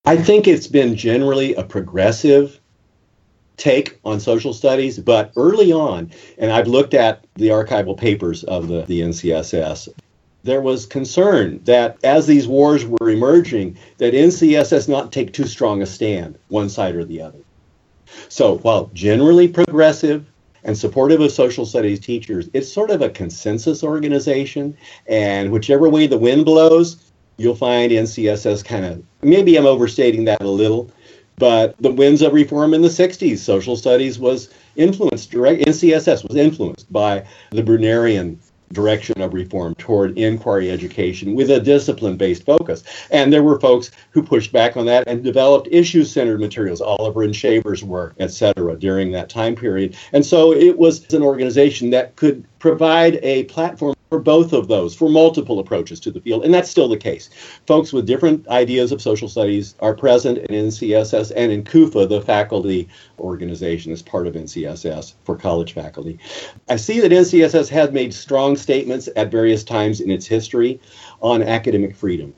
I 0.05 0.16
think 0.16 0.47
it's 0.47 0.68
been 0.68 0.95
generally 0.95 1.55
a 1.55 1.64
progressive 1.64 2.61
take 3.57 3.99
on 4.05 4.20
social 4.20 4.53
studies, 4.53 4.99
but 4.99 5.32
early 5.37 5.72
on, 5.72 6.12
and 6.39 6.53
I've 6.53 6.68
looked 6.68 6.95
at 6.95 7.26
the 7.34 7.49
archival 7.49 7.97
papers 7.97 8.45
of 8.45 8.68
the, 8.68 8.82
the 8.82 9.01
NCSS, 9.01 9.89
there 10.47 10.63
was 10.63 10.87
concern 10.87 11.61
that 11.65 11.99
as 12.05 12.27
these 12.27 12.49
wars 12.49 12.87
were 12.87 13.11
emerging, 13.11 13.77
that 13.99 14.15
NCSS 14.15 14.89
not 14.89 15.13
take 15.13 15.33
too 15.33 15.47
strong 15.47 15.83
a 15.83 15.87
stand, 15.87 16.39
one 16.49 16.69
side 16.69 16.95
or 16.95 17.05
the 17.05 17.21
other. 17.21 17.39
So 18.29 18.59
while 18.59 18.91
generally 18.95 19.49
progressive 19.49 20.25
and 20.65 20.79
supportive 20.79 21.21
of 21.21 21.33
social 21.33 21.67
studies 21.67 22.01
teachers, 22.01 22.49
it's 22.55 22.73
sort 22.73 22.91
of 22.91 23.03
a 23.03 23.11
consensus 23.11 23.85
organization, 23.85 24.77
and 25.07 25.53
whichever 25.53 25.89
way 25.89 26.07
the 26.07 26.19
wind 26.19 26.45
blows, 26.45 27.11
you'll 27.37 27.55
find 27.55 27.93
NCSS 27.93 28.65
kind 28.65 28.85
of 28.85 29.05
maybe 29.23 29.57
I'm 29.57 29.67
overstating 29.67 30.25
that 30.25 30.43
a 30.43 30.49
little, 30.49 30.91
but 31.37 31.77
the 31.79 31.93
winds 31.93 32.23
of 32.23 32.33
reform 32.33 32.73
in 32.73 32.83
the 32.83 32.89
60s, 32.89 33.39
social 33.39 33.77
studies 33.77 34.19
was 34.19 34.49
influenced, 34.77 35.31
direct, 35.31 35.63
NCSS 35.67 36.27
was 36.27 36.37
influenced 36.37 36.91
by 36.93 37.25
the 37.51 37.63
Brunerian 37.63 38.39
direction 38.73 39.21
of 39.21 39.35
reform 39.35 39.75
toward 39.77 40.19
inquiry 40.19 40.71
education 40.71 41.35
with 41.35 41.51
a 41.51 41.61
discipline 41.61 42.17
based 42.17 42.45
focus. 42.45 42.85
And 43.11 43.33
there 43.33 43.43
were 43.43 43.61
folks 43.61 43.91
who 44.11 44.23
pushed 44.23 44.53
back 44.53 44.77
on 44.77 44.87
that 44.87 45.09
and 45.09 45.25
developed 45.25 45.69
issue 45.71 46.05
centered 46.05 46.41
materials, 46.41 46.81
Oliver 46.81 47.23
and 47.23 47.35
Shaver's 47.35 47.83
work, 47.83 48.14
et 48.19 48.31
cetera, 48.31 48.77
during 48.77 49.12
that 49.12 49.29
time 49.29 49.57
period. 49.57 49.97
And 50.12 50.25
so 50.25 50.53
it 50.53 50.79
was 50.79 51.12
an 51.12 51.23
organization 51.23 51.91
that 51.91 52.17
could 52.17 52.45
provide 52.59 53.19
a 53.23 53.45
platform 53.45 53.96
for 54.09 54.19
both 54.19 54.53
of 54.53 54.69
those, 54.69 54.95
for 54.95 55.09
multiple 55.09 55.59
approaches 55.59 55.99
to 56.01 56.11
the 56.11 56.21
field, 56.21 56.45
and 56.45 56.55
that's 56.55 56.71
still 56.71 56.89
the 56.89 56.97
case. 56.97 57.29
Folks 57.67 57.93
with 57.93 58.07
different 58.07 58.47
ideas 58.49 58.93
of 58.93 59.03
social 59.03 59.29
studies 59.29 59.75
are 59.81 59.95
present 59.95 60.39
in 60.39 60.67
NCSS 60.67 61.33
and 61.35 61.51
in 61.51 61.65
CUFA, 61.65 62.09
the 62.09 62.21
faculty 62.21 62.89
organization 63.19 63.93
as 63.93 64.03
part 64.03 64.27
of 64.27 64.35
NCSS 64.35 65.15
for 65.25 65.37
college 65.37 65.73
faculty. 65.73 66.19
I 66.69 66.77
see 66.77 67.01
that 67.01 67.13
NCSS 67.13 67.69
has 67.69 67.91
made 67.91 68.15
strong 68.15 68.57
statements 68.57 69.09
at 69.17 69.31
various 69.31 69.65
times 69.65 70.01
in 70.01 70.11
its 70.11 70.27
history 70.27 70.81
on 71.21 71.43
academic 71.43 71.97
freedom, 71.97 72.33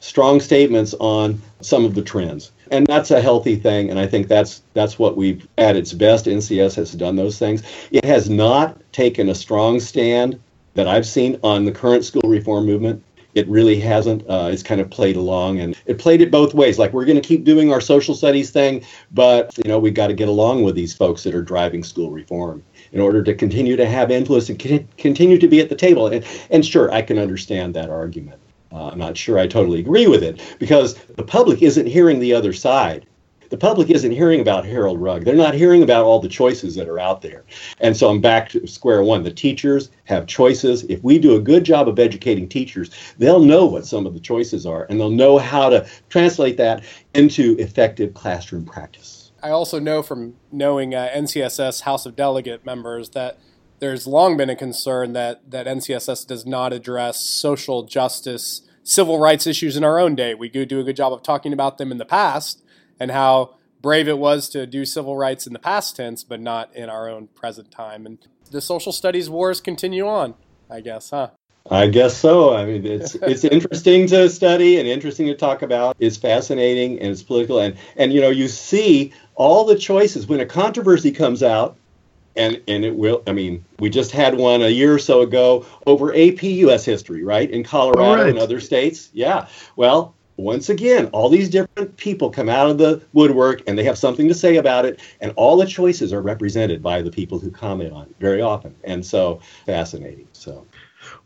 strong 0.00 0.40
statements 0.40 0.94
on 1.00 1.40
some 1.60 1.84
of 1.84 1.94
the 1.94 2.02
trends. 2.02 2.52
And 2.70 2.86
that's 2.86 3.10
a 3.10 3.20
healthy 3.20 3.56
thing, 3.56 3.90
and 3.90 3.98
I 3.98 4.06
think 4.06 4.26
that's 4.26 4.62
that's 4.72 4.98
what 4.98 5.18
we've 5.18 5.46
at 5.58 5.76
its 5.76 5.92
best. 5.92 6.24
NCS 6.24 6.74
has 6.76 6.92
done 6.92 7.14
those 7.14 7.38
things. 7.38 7.62
It 7.90 8.06
has 8.06 8.30
not 8.30 8.80
taken 8.92 9.28
a 9.28 9.34
strong 9.34 9.80
stand 9.80 10.40
that 10.74 10.88
I've 10.88 11.06
seen 11.06 11.38
on 11.42 11.64
the 11.64 11.72
current 11.72 12.04
school 12.04 12.28
reform 12.28 12.66
movement. 12.66 13.02
It 13.34 13.48
really 13.48 13.80
hasn't. 13.80 14.22
Uh, 14.28 14.50
it's 14.52 14.62
kind 14.62 14.80
of 14.80 14.90
played 14.90 15.16
along, 15.16 15.58
and 15.58 15.76
it 15.86 15.98
played 15.98 16.20
it 16.20 16.30
both 16.30 16.54
ways. 16.54 16.78
Like 16.78 16.92
we're 16.92 17.04
going 17.04 17.20
to 17.20 17.26
keep 17.26 17.42
doing 17.42 17.72
our 17.72 17.80
social 17.80 18.14
studies 18.14 18.50
thing, 18.50 18.84
but 19.10 19.56
you 19.58 19.68
know 19.68 19.78
we've 19.78 19.94
got 19.94 20.06
to 20.06 20.14
get 20.14 20.28
along 20.28 20.62
with 20.62 20.76
these 20.76 20.94
folks 20.94 21.24
that 21.24 21.34
are 21.34 21.42
driving 21.42 21.82
school 21.82 22.10
reform 22.10 22.62
in 22.92 23.00
order 23.00 23.24
to 23.24 23.34
continue 23.34 23.74
to 23.74 23.86
have 23.86 24.12
influence 24.12 24.48
and 24.48 24.88
continue 24.98 25.36
to 25.38 25.48
be 25.48 25.60
at 25.60 25.68
the 25.68 25.74
table. 25.74 26.06
And, 26.06 26.24
and 26.50 26.64
sure, 26.64 26.92
I 26.92 27.02
can 27.02 27.18
understand 27.18 27.74
that 27.74 27.90
argument. 27.90 28.40
Uh, 28.70 28.88
I'm 28.88 28.98
not 28.98 29.16
sure 29.16 29.38
I 29.38 29.48
totally 29.48 29.80
agree 29.80 30.06
with 30.06 30.22
it 30.22 30.40
because 30.60 30.94
the 30.94 31.24
public 31.24 31.60
isn't 31.60 31.86
hearing 31.86 32.20
the 32.20 32.34
other 32.34 32.52
side 32.52 33.06
the 33.54 33.58
public 33.58 33.88
isn't 33.88 34.10
hearing 34.10 34.40
about 34.40 34.66
Harold 34.66 35.00
Rugg. 35.00 35.24
They're 35.24 35.36
not 35.36 35.54
hearing 35.54 35.84
about 35.84 36.04
all 36.04 36.18
the 36.18 36.28
choices 36.28 36.74
that 36.74 36.88
are 36.88 36.98
out 36.98 37.22
there. 37.22 37.44
And 37.78 37.96
so 37.96 38.10
I'm 38.10 38.20
back 38.20 38.48
to 38.48 38.66
square 38.66 39.04
one. 39.04 39.22
The 39.22 39.30
teachers 39.30 39.90
have 40.06 40.26
choices. 40.26 40.82
If 40.88 41.04
we 41.04 41.20
do 41.20 41.36
a 41.36 41.40
good 41.40 41.62
job 41.62 41.88
of 41.88 42.00
educating 42.00 42.48
teachers, 42.48 42.90
they'll 43.16 43.44
know 43.44 43.64
what 43.64 43.86
some 43.86 44.06
of 44.06 44.14
the 44.14 44.18
choices 44.18 44.66
are 44.66 44.88
and 44.90 44.98
they'll 44.98 45.08
know 45.08 45.38
how 45.38 45.68
to 45.68 45.86
translate 46.08 46.56
that 46.56 46.82
into 47.14 47.56
effective 47.60 48.12
classroom 48.12 48.64
practice. 48.64 49.30
I 49.40 49.50
also 49.50 49.78
know 49.78 50.02
from 50.02 50.34
knowing 50.50 50.92
uh, 50.92 51.08
NCSS 51.14 51.82
House 51.82 52.06
of 52.06 52.16
Delegate 52.16 52.66
members 52.66 53.10
that 53.10 53.38
there's 53.78 54.04
long 54.04 54.36
been 54.36 54.50
a 54.50 54.56
concern 54.56 55.12
that, 55.12 55.48
that 55.48 55.68
NCSS 55.68 56.26
does 56.26 56.44
not 56.44 56.72
address 56.72 57.20
social 57.20 57.84
justice, 57.84 58.62
civil 58.82 59.20
rights 59.20 59.46
issues 59.46 59.76
in 59.76 59.84
our 59.84 60.00
own 60.00 60.16
day. 60.16 60.34
We 60.34 60.48
do 60.48 60.80
a 60.80 60.82
good 60.82 60.96
job 60.96 61.12
of 61.12 61.22
talking 61.22 61.52
about 61.52 61.78
them 61.78 61.92
in 61.92 61.98
the 61.98 62.04
past, 62.04 62.63
and 62.98 63.10
how 63.10 63.56
brave 63.82 64.08
it 64.08 64.18
was 64.18 64.48
to 64.48 64.66
do 64.66 64.84
civil 64.84 65.16
rights 65.16 65.46
in 65.46 65.52
the 65.52 65.58
past 65.58 65.96
tense, 65.96 66.24
but 66.24 66.40
not 66.40 66.74
in 66.74 66.88
our 66.88 67.08
own 67.08 67.28
present 67.28 67.70
time. 67.70 68.06
And 68.06 68.18
the 68.50 68.60
social 68.60 68.92
studies 68.92 69.28
wars 69.28 69.60
continue 69.60 70.08
on, 70.08 70.34
I 70.70 70.80
guess, 70.80 71.10
huh? 71.10 71.30
I 71.70 71.86
guess 71.86 72.16
so. 72.16 72.54
I 72.54 72.66
mean, 72.66 72.84
it's 72.84 73.14
it's 73.22 73.44
interesting 73.44 74.06
to 74.08 74.28
study 74.28 74.78
and 74.78 74.88
interesting 74.88 75.26
to 75.26 75.34
talk 75.34 75.62
about. 75.62 75.96
It's 75.98 76.16
fascinating 76.16 76.98
and 77.00 77.10
it's 77.10 77.22
political, 77.22 77.58
and 77.58 77.76
and 77.96 78.12
you 78.12 78.20
know 78.20 78.30
you 78.30 78.48
see 78.48 79.12
all 79.34 79.64
the 79.64 79.76
choices 79.76 80.26
when 80.26 80.40
a 80.40 80.46
controversy 80.46 81.10
comes 81.10 81.42
out, 81.42 81.76
and 82.36 82.60
and 82.68 82.84
it 82.84 82.96
will. 82.96 83.22
I 83.26 83.32
mean, 83.32 83.64
we 83.78 83.88
just 83.88 84.10
had 84.10 84.36
one 84.36 84.62
a 84.62 84.68
year 84.68 84.94
or 84.94 84.98
so 84.98 85.22
ago 85.22 85.64
over 85.86 86.14
AP 86.14 86.42
U.S. 86.42 86.84
history, 86.84 87.24
right, 87.24 87.50
in 87.50 87.64
Colorado 87.64 88.22
right. 88.22 88.30
and 88.30 88.38
other 88.38 88.60
states. 88.60 89.08
Yeah. 89.14 89.46
Well, 89.76 90.14
once 90.36 90.68
again, 90.68 91.06
all 91.06 91.28
these 91.28 91.48
different 91.48 91.96
people 91.96 92.30
come 92.30 92.48
out 92.48 92.68
of 92.68 92.78
the 92.78 93.00
woodwork 93.12 93.62
and 93.66 93.78
they 93.78 93.84
have 93.84 93.96
something 93.96 94.26
to 94.28 94.34
say 94.34 94.56
about 94.56 94.84
it, 94.84 95.00
and 95.20 95.32
all 95.36 95.56
the 95.56 95.66
choices 95.66 96.12
are 96.12 96.22
represented 96.22 96.82
by 96.82 97.02
the 97.02 97.10
people 97.10 97.38
who 97.38 97.50
comment 97.50 97.92
on 97.92 98.02
it 98.02 98.14
very 98.18 98.42
often. 98.42 98.74
And 98.84 99.04
so 99.04 99.40
fascinating. 99.66 100.26
So, 100.32 100.66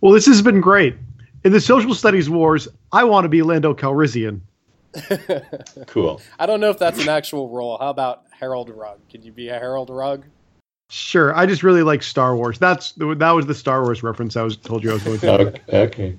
well, 0.00 0.12
this 0.12 0.26
has 0.26 0.42
been 0.42 0.60
great. 0.60 0.96
In 1.44 1.52
the 1.52 1.60
social 1.60 1.94
studies 1.94 2.28
wars, 2.28 2.68
I 2.92 3.04
want 3.04 3.24
to 3.24 3.28
be 3.28 3.42
Lando 3.42 3.72
Calrissian. 3.72 4.40
cool. 5.86 6.20
I 6.38 6.46
don't 6.46 6.60
know 6.60 6.70
if 6.70 6.78
that's 6.78 7.00
an 7.00 7.08
actual 7.08 7.48
role. 7.48 7.78
How 7.78 7.90
about 7.90 8.24
Harold 8.30 8.70
Rugg? 8.70 8.98
Can 9.08 9.22
you 9.22 9.32
be 9.32 9.48
a 9.48 9.58
Harold 9.58 9.90
Rugg? 9.90 10.24
Sure. 10.90 11.34
I 11.36 11.46
just 11.46 11.62
really 11.62 11.82
like 11.82 12.02
Star 12.02 12.34
Wars. 12.34 12.58
That's 12.58 12.92
that 12.92 13.30
was 13.30 13.46
the 13.46 13.54
Star 13.54 13.82
Wars 13.82 14.02
reference 14.02 14.36
I 14.36 14.42
was 14.42 14.56
told 14.56 14.82
you 14.82 14.90
I 14.90 14.94
was 14.94 15.02
going 15.02 15.18
to. 15.20 15.30
okay. 15.68 16.18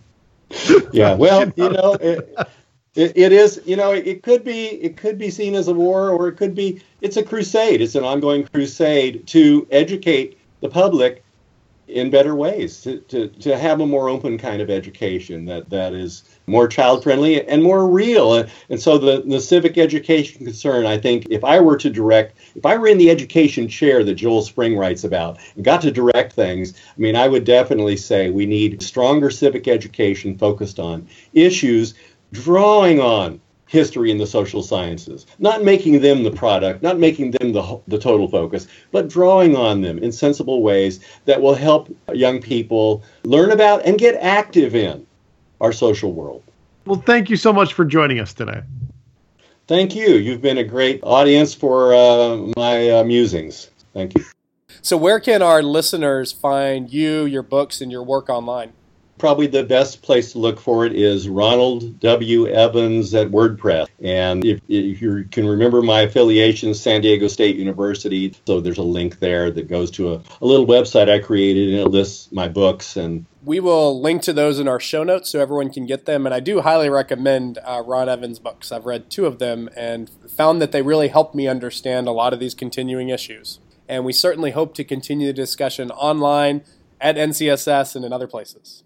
okay. 0.51 0.89
Yeah. 0.93 1.15
Well, 1.15 1.51
you 1.55 1.69
know. 1.69 1.93
It, 1.93 2.37
it, 2.95 3.17
it 3.17 3.31
is, 3.31 3.61
you 3.65 3.75
know, 3.75 3.91
it, 3.91 4.07
it 4.07 4.23
could 4.23 4.43
be 4.43 4.67
it 4.67 4.97
could 4.97 5.17
be 5.17 5.29
seen 5.29 5.55
as 5.55 5.67
a 5.67 5.73
war, 5.73 6.09
or 6.09 6.27
it 6.27 6.37
could 6.37 6.55
be 6.55 6.81
it's 7.01 7.17
a 7.17 7.23
crusade. 7.23 7.81
It's 7.81 7.95
an 7.95 8.03
ongoing 8.03 8.45
crusade 8.45 9.27
to 9.27 9.67
educate 9.71 10.37
the 10.61 10.69
public 10.69 11.23
in 11.89 12.09
better 12.09 12.35
ways 12.35 12.81
to, 12.81 12.99
to, 13.01 13.27
to 13.27 13.57
have 13.57 13.81
a 13.81 13.87
more 13.87 14.09
open 14.09 14.37
kind 14.37 14.61
of 14.61 14.69
education 14.69 15.45
that, 15.45 15.69
that 15.69 15.93
is 15.93 16.23
more 16.45 16.67
child 16.67 17.03
friendly 17.03 17.45
and 17.47 17.63
more 17.63 17.87
real. 17.87 18.45
And 18.69 18.79
so 18.79 18.97
the, 18.97 19.23
the 19.25 19.41
civic 19.41 19.77
education 19.77 20.45
concern, 20.45 20.85
I 20.85 20.97
think, 20.97 21.27
if 21.29 21.43
I 21.43 21.59
were 21.59 21.77
to 21.77 21.89
direct, 21.89 22.37
if 22.55 22.65
I 22.65 22.77
were 22.77 22.87
in 22.87 22.97
the 22.97 23.09
education 23.09 23.67
chair 23.67 24.03
that 24.03 24.15
Joel 24.15 24.43
Spring 24.43 24.77
writes 24.77 25.03
about 25.03 25.39
and 25.55 25.65
got 25.65 25.81
to 25.81 25.91
direct 25.91 26.33
things, 26.33 26.73
I 26.75 26.99
mean, 26.99 27.15
I 27.15 27.27
would 27.27 27.43
definitely 27.43 27.97
say 27.97 28.29
we 28.29 28.45
need 28.45 28.83
stronger 28.83 29.31
civic 29.31 29.67
education 29.67 30.37
focused 30.37 30.79
on 30.79 31.07
issues 31.33 31.95
drawing 32.31 32.99
on 32.99 33.39
history 33.69 34.09
and 34.09 34.19
the 34.19 34.25
social 34.25 34.63
sciences, 34.63 35.27
not 35.37 35.63
making 35.63 36.01
them 36.01 36.23
the 36.23 36.31
product, 36.31 36.81
not 36.81 36.97
making 36.97 37.31
them 37.31 37.53
the, 37.53 37.79
the 37.87 37.99
total 37.99 38.27
focus, 38.27 38.67
but 38.91 39.07
drawing 39.07 39.55
on 39.55 39.81
them 39.81 39.99
in 39.99 40.11
sensible 40.11 40.63
ways 40.63 40.99
that 41.25 41.39
will 41.39 41.53
help 41.53 41.95
young 42.13 42.41
people 42.41 43.03
learn 43.23 43.51
about 43.51 43.85
and 43.85 43.99
get 43.99 44.15
active 44.15 44.75
in 44.75 45.05
our 45.61 45.71
social 45.71 46.11
world. 46.11 46.41
Well, 46.85 47.01
thank 47.05 47.29
you 47.29 47.37
so 47.37 47.53
much 47.53 47.73
for 47.73 47.85
joining 47.85 48.19
us 48.19 48.33
today. 48.33 48.63
Thank 49.67 49.95
you. 49.95 50.15
You've 50.15 50.41
been 50.41 50.57
a 50.57 50.63
great 50.63 50.99
audience 51.03 51.53
for 51.53 51.93
uh, 51.93 52.37
my 52.57 52.89
uh, 52.89 53.03
musings. 53.03 53.69
Thank 53.93 54.17
you. 54.17 54.25
So, 54.81 54.97
where 54.97 55.19
can 55.19 55.43
our 55.43 55.61
listeners 55.61 56.31
find 56.31 56.91
you, 56.91 57.25
your 57.25 57.43
books, 57.43 57.81
and 57.81 57.91
your 57.91 58.01
work 58.01 58.29
online? 58.29 58.73
Probably 59.19 59.47
the 59.47 59.63
best 59.63 60.01
place 60.01 60.31
to 60.31 60.39
look 60.39 60.59
for 60.59 60.85
it 60.85 60.93
is 60.93 61.29
Ronald 61.29 61.99
W. 61.99 62.47
Evans 62.47 63.13
at 63.13 63.29
WordPress. 63.29 63.87
And 64.01 64.43
if, 64.45 64.61
if 64.67 65.01
you 65.01 65.25
can 65.29 65.45
remember 65.45 65.81
my 65.81 66.01
affiliation, 66.01 66.73
San 66.73 67.01
Diego 67.01 67.27
State 67.27 67.57
University, 67.57 68.33
so 68.47 68.61
there's 68.61 68.77
a 68.77 68.83
link 68.83 69.19
there 69.19 69.51
that 69.51 69.67
goes 69.67 69.91
to 69.91 70.13
a, 70.13 70.21
a 70.41 70.45
little 70.45 70.65
website 70.65 71.09
I 71.09 71.19
created 71.19 71.69
and 71.69 71.79
it 71.79 71.89
lists 71.89 72.31
my 72.31 72.47
books 72.47 72.95
and 72.95 73.25
we 73.43 73.59
will 73.59 74.01
link 74.01 74.21
to 74.23 74.33
those 74.33 74.59
in 74.59 74.67
our 74.67 74.79
show 74.79 75.03
notes 75.03 75.29
so 75.29 75.39
everyone 75.39 75.71
can 75.71 75.85
get 75.85 76.05
them. 76.05 76.25
And 76.25 76.35
I 76.35 76.39
do 76.39 76.61
highly 76.61 76.89
recommend 76.89 77.57
uh, 77.63 77.81
Ron 77.85 78.09
Evans' 78.09 78.37
books. 78.37 78.71
I've 78.71 78.85
read 78.85 79.09
two 79.09 79.25
of 79.25 79.39
them 79.39 79.69
and 79.77 80.09
found 80.29 80.61
that 80.61 80.71
they 80.71 80.81
really 80.81 81.07
helped 81.07 81.35
me 81.35 81.47
understand 81.47 82.07
a 82.07 82.11
lot 82.11 82.33
of 82.33 82.39
these 82.39 82.53
continuing 82.53 83.09
issues. 83.09 83.59
And 83.87 84.05
we 84.05 84.13
certainly 84.13 84.51
hope 84.51 84.73
to 84.75 84.83
continue 84.83 85.27
the 85.27 85.33
discussion 85.33 85.89
online 85.91 86.63
at 87.01 87.15
NCSS 87.15 87.95
and 87.95 88.05
in 88.05 88.13
other 88.13 88.27
places. 88.27 88.83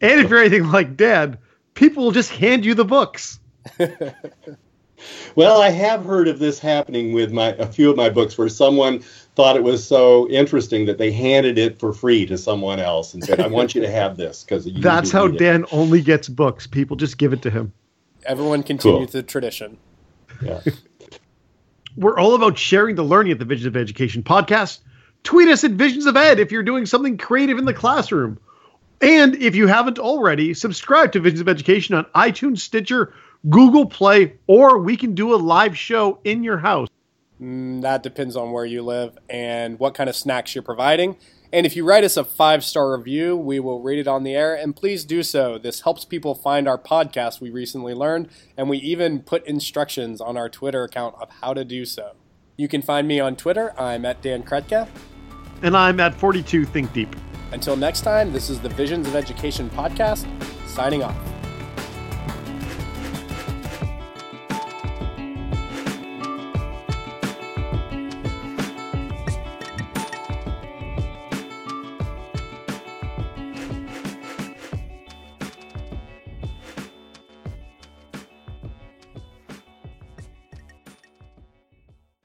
And 0.00 0.20
if 0.20 0.30
you're 0.30 0.38
anything 0.38 0.70
like 0.70 0.96
Dad, 0.96 1.38
people 1.74 2.04
will 2.04 2.12
just 2.12 2.30
hand 2.30 2.64
you 2.64 2.74
the 2.74 2.84
books. 2.84 3.40
well, 5.34 5.60
I 5.60 5.70
have 5.70 6.04
heard 6.04 6.28
of 6.28 6.38
this 6.38 6.58
happening 6.58 7.12
with 7.12 7.32
my 7.32 7.48
a 7.54 7.66
few 7.66 7.90
of 7.90 7.96
my 7.96 8.10
books 8.10 8.38
where 8.38 8.48
someone 8.48 9.00
thought 9.34 9.56
it 9.56 9.62
was 9.62 9.86
so 9.86 10.28
interesting 10.28 10.86
that 10.86 10.98
they 10.98 11.10
handed 11.12 11.58
it 11.58 11.78
for 11.78 11.92
free 11.92 12.26
to 12.26 12.38
someone 12.38 12.78
else 12.78 13.14
and 13.14 13.22
said, 13.22 13.40
"I 13.40 13.48
want 13.48 13.74
you 13.74 13.80
to 13.80 13.90
have 13.90 14.16
this 14.16 14.44
because 14.44 14.68
that's 14.80 15.10
how 15.10 15.28
Dan 15.28 15.62
it. 15.64 15.68
only 15.72 16.00
gets 16.00 16.28
books. 16.28 16.66
People 16.66 16.96
just 16.96 17.18
give 17.18 17.32
it 17.32 17.42
to 17.42 17.50
him. 17.50 17.72
Everyone 18.24 18.62
continues 18.62 19.10
cool. 19.10 19.20
the 19.20 19.22
tradition. 19.22 19.78
Yeah. 20.42 20.60
We're 21.96 22.18
all 22.18 22.34
about 22.34 22.56
sharing 22.56 22.94
the 22.94 23.02
learning 23.02 23.32
at 23.32 23.38
the 23.40 23.44
Visions 23.44 23.66
of 23.66 23.76
Education 23.76 24.22
podcast. 24.22 24.80
Tweet 25.24 25.48
us 25.48 25.64
at 25.64 25.72
Visions 25.72 26.06
of 26.06 26.16
Ed 26.16 26.38
if 26.38 26.52
you're 26.52 26.62
doing 26.62 26.86
something 26.86 27.18
creative 27.18 27.58
in 27.58 27.64
the 27.64 27.74
classroom 27.74 28.38
and 29.00 29.36
if 29.36 29.54
you 29.54 29.66
haven't 29.66 29.98
already, 29.98 30.54
subscribe 30.54 31.12
to 31.12 31.20
Visions 31.20 31.40
of 31.40 31.48
Education 31.48 31.94
on 31.94 32.04
iTunes, 32.16 32.58
Stitcher, 32.58 33.14
Google 33.48 33.86
Play, 33.86 34.34
or 34.46 34.78
we 34.78 34.96
can 34.96 35.14
do 35.14 35.34
a 35.34 35.36
live 35.36 35.76
show 35.78 36.18
in 36.24 36.42
your 36.42 36.58
house. 36.58 36.88
Mm, 37.40 37.82
that 37.82 38.02
depends 38.02 38.36
on 38.36 38.50
where 38.50 38.64
you 38.64 38.82
live 38.82 39.16
and 39.30 39.78
what 39.78 39.94
kind 39.94 40.10
of 40.10 40.16
snacks 40.16 40.54
you're 40.54 40.62
providing. 40.62 41.16
And 41.52 41.64
if 41.64 41.76
you 41.76 41.84
write 41.84 42.04
us 42.04 42.16
a 42.16 42.24
five 42.24 42.64
star 42.64 42.96
review, 42.96 43.36
we 43.36 43.60
will 43.60 43.80
read 43.80 43.98
it 43.98 44.08
on 44.08 44.24
the 44.24 44.34
air. 44.34 44.54
And 44.54 44.74
please 44.74 45.04
do 45.04 45.22
so. 45.22 45.56
This 45.56 45.82
helps 45.82 46.04
people 46.04 46.34
find 46.34 46.68
our 46.68 46.78
podcast, 46.78 47.40
we 47.40 47.50
recently 47.50 47.94
learned. 47.94 48.28
And 48.56 48.68
we 48.68 48.78
even 48.78 49.20
put 49.20 49.46
instructions 49.46 50.20
on 50.20 50.36
our 50.36 50.48
Twitter 50.48 50.82
account 50.82 51.14
of 51.20 51.30
how 51.40 51.54
to 51.54 51.64
do 51.64 51.84
so. 51.84 52.12
You 52.56 52.68
can 52.68 52.82
find 52.82 53.06
me 53.06 53.20
on 53.20 53.36
Twitter. 53.36 53.72
I'm 53.80 54.04
at 54.04 54.20
Dan 54.20 54.42
Krutka. 54.42 54.88
And 55.62 55.76
I'm 55.76 55.98
at 56.00 56.14
42 56.14 56.64
Think 56.64 56.92
Deep. 56.92 57.14
Until 57.52 57.76
next 57.76 58.02
time, 58.02 58.32
this 58.32 58.50
is 58.50 58.60
the 58.60 58.68
Visions 58.68 59.08
of 59.08 59.16
Education 59.16 59.70
podcast, 59.70 60.26
signing 60.68 61.02
off. 61.02 61.16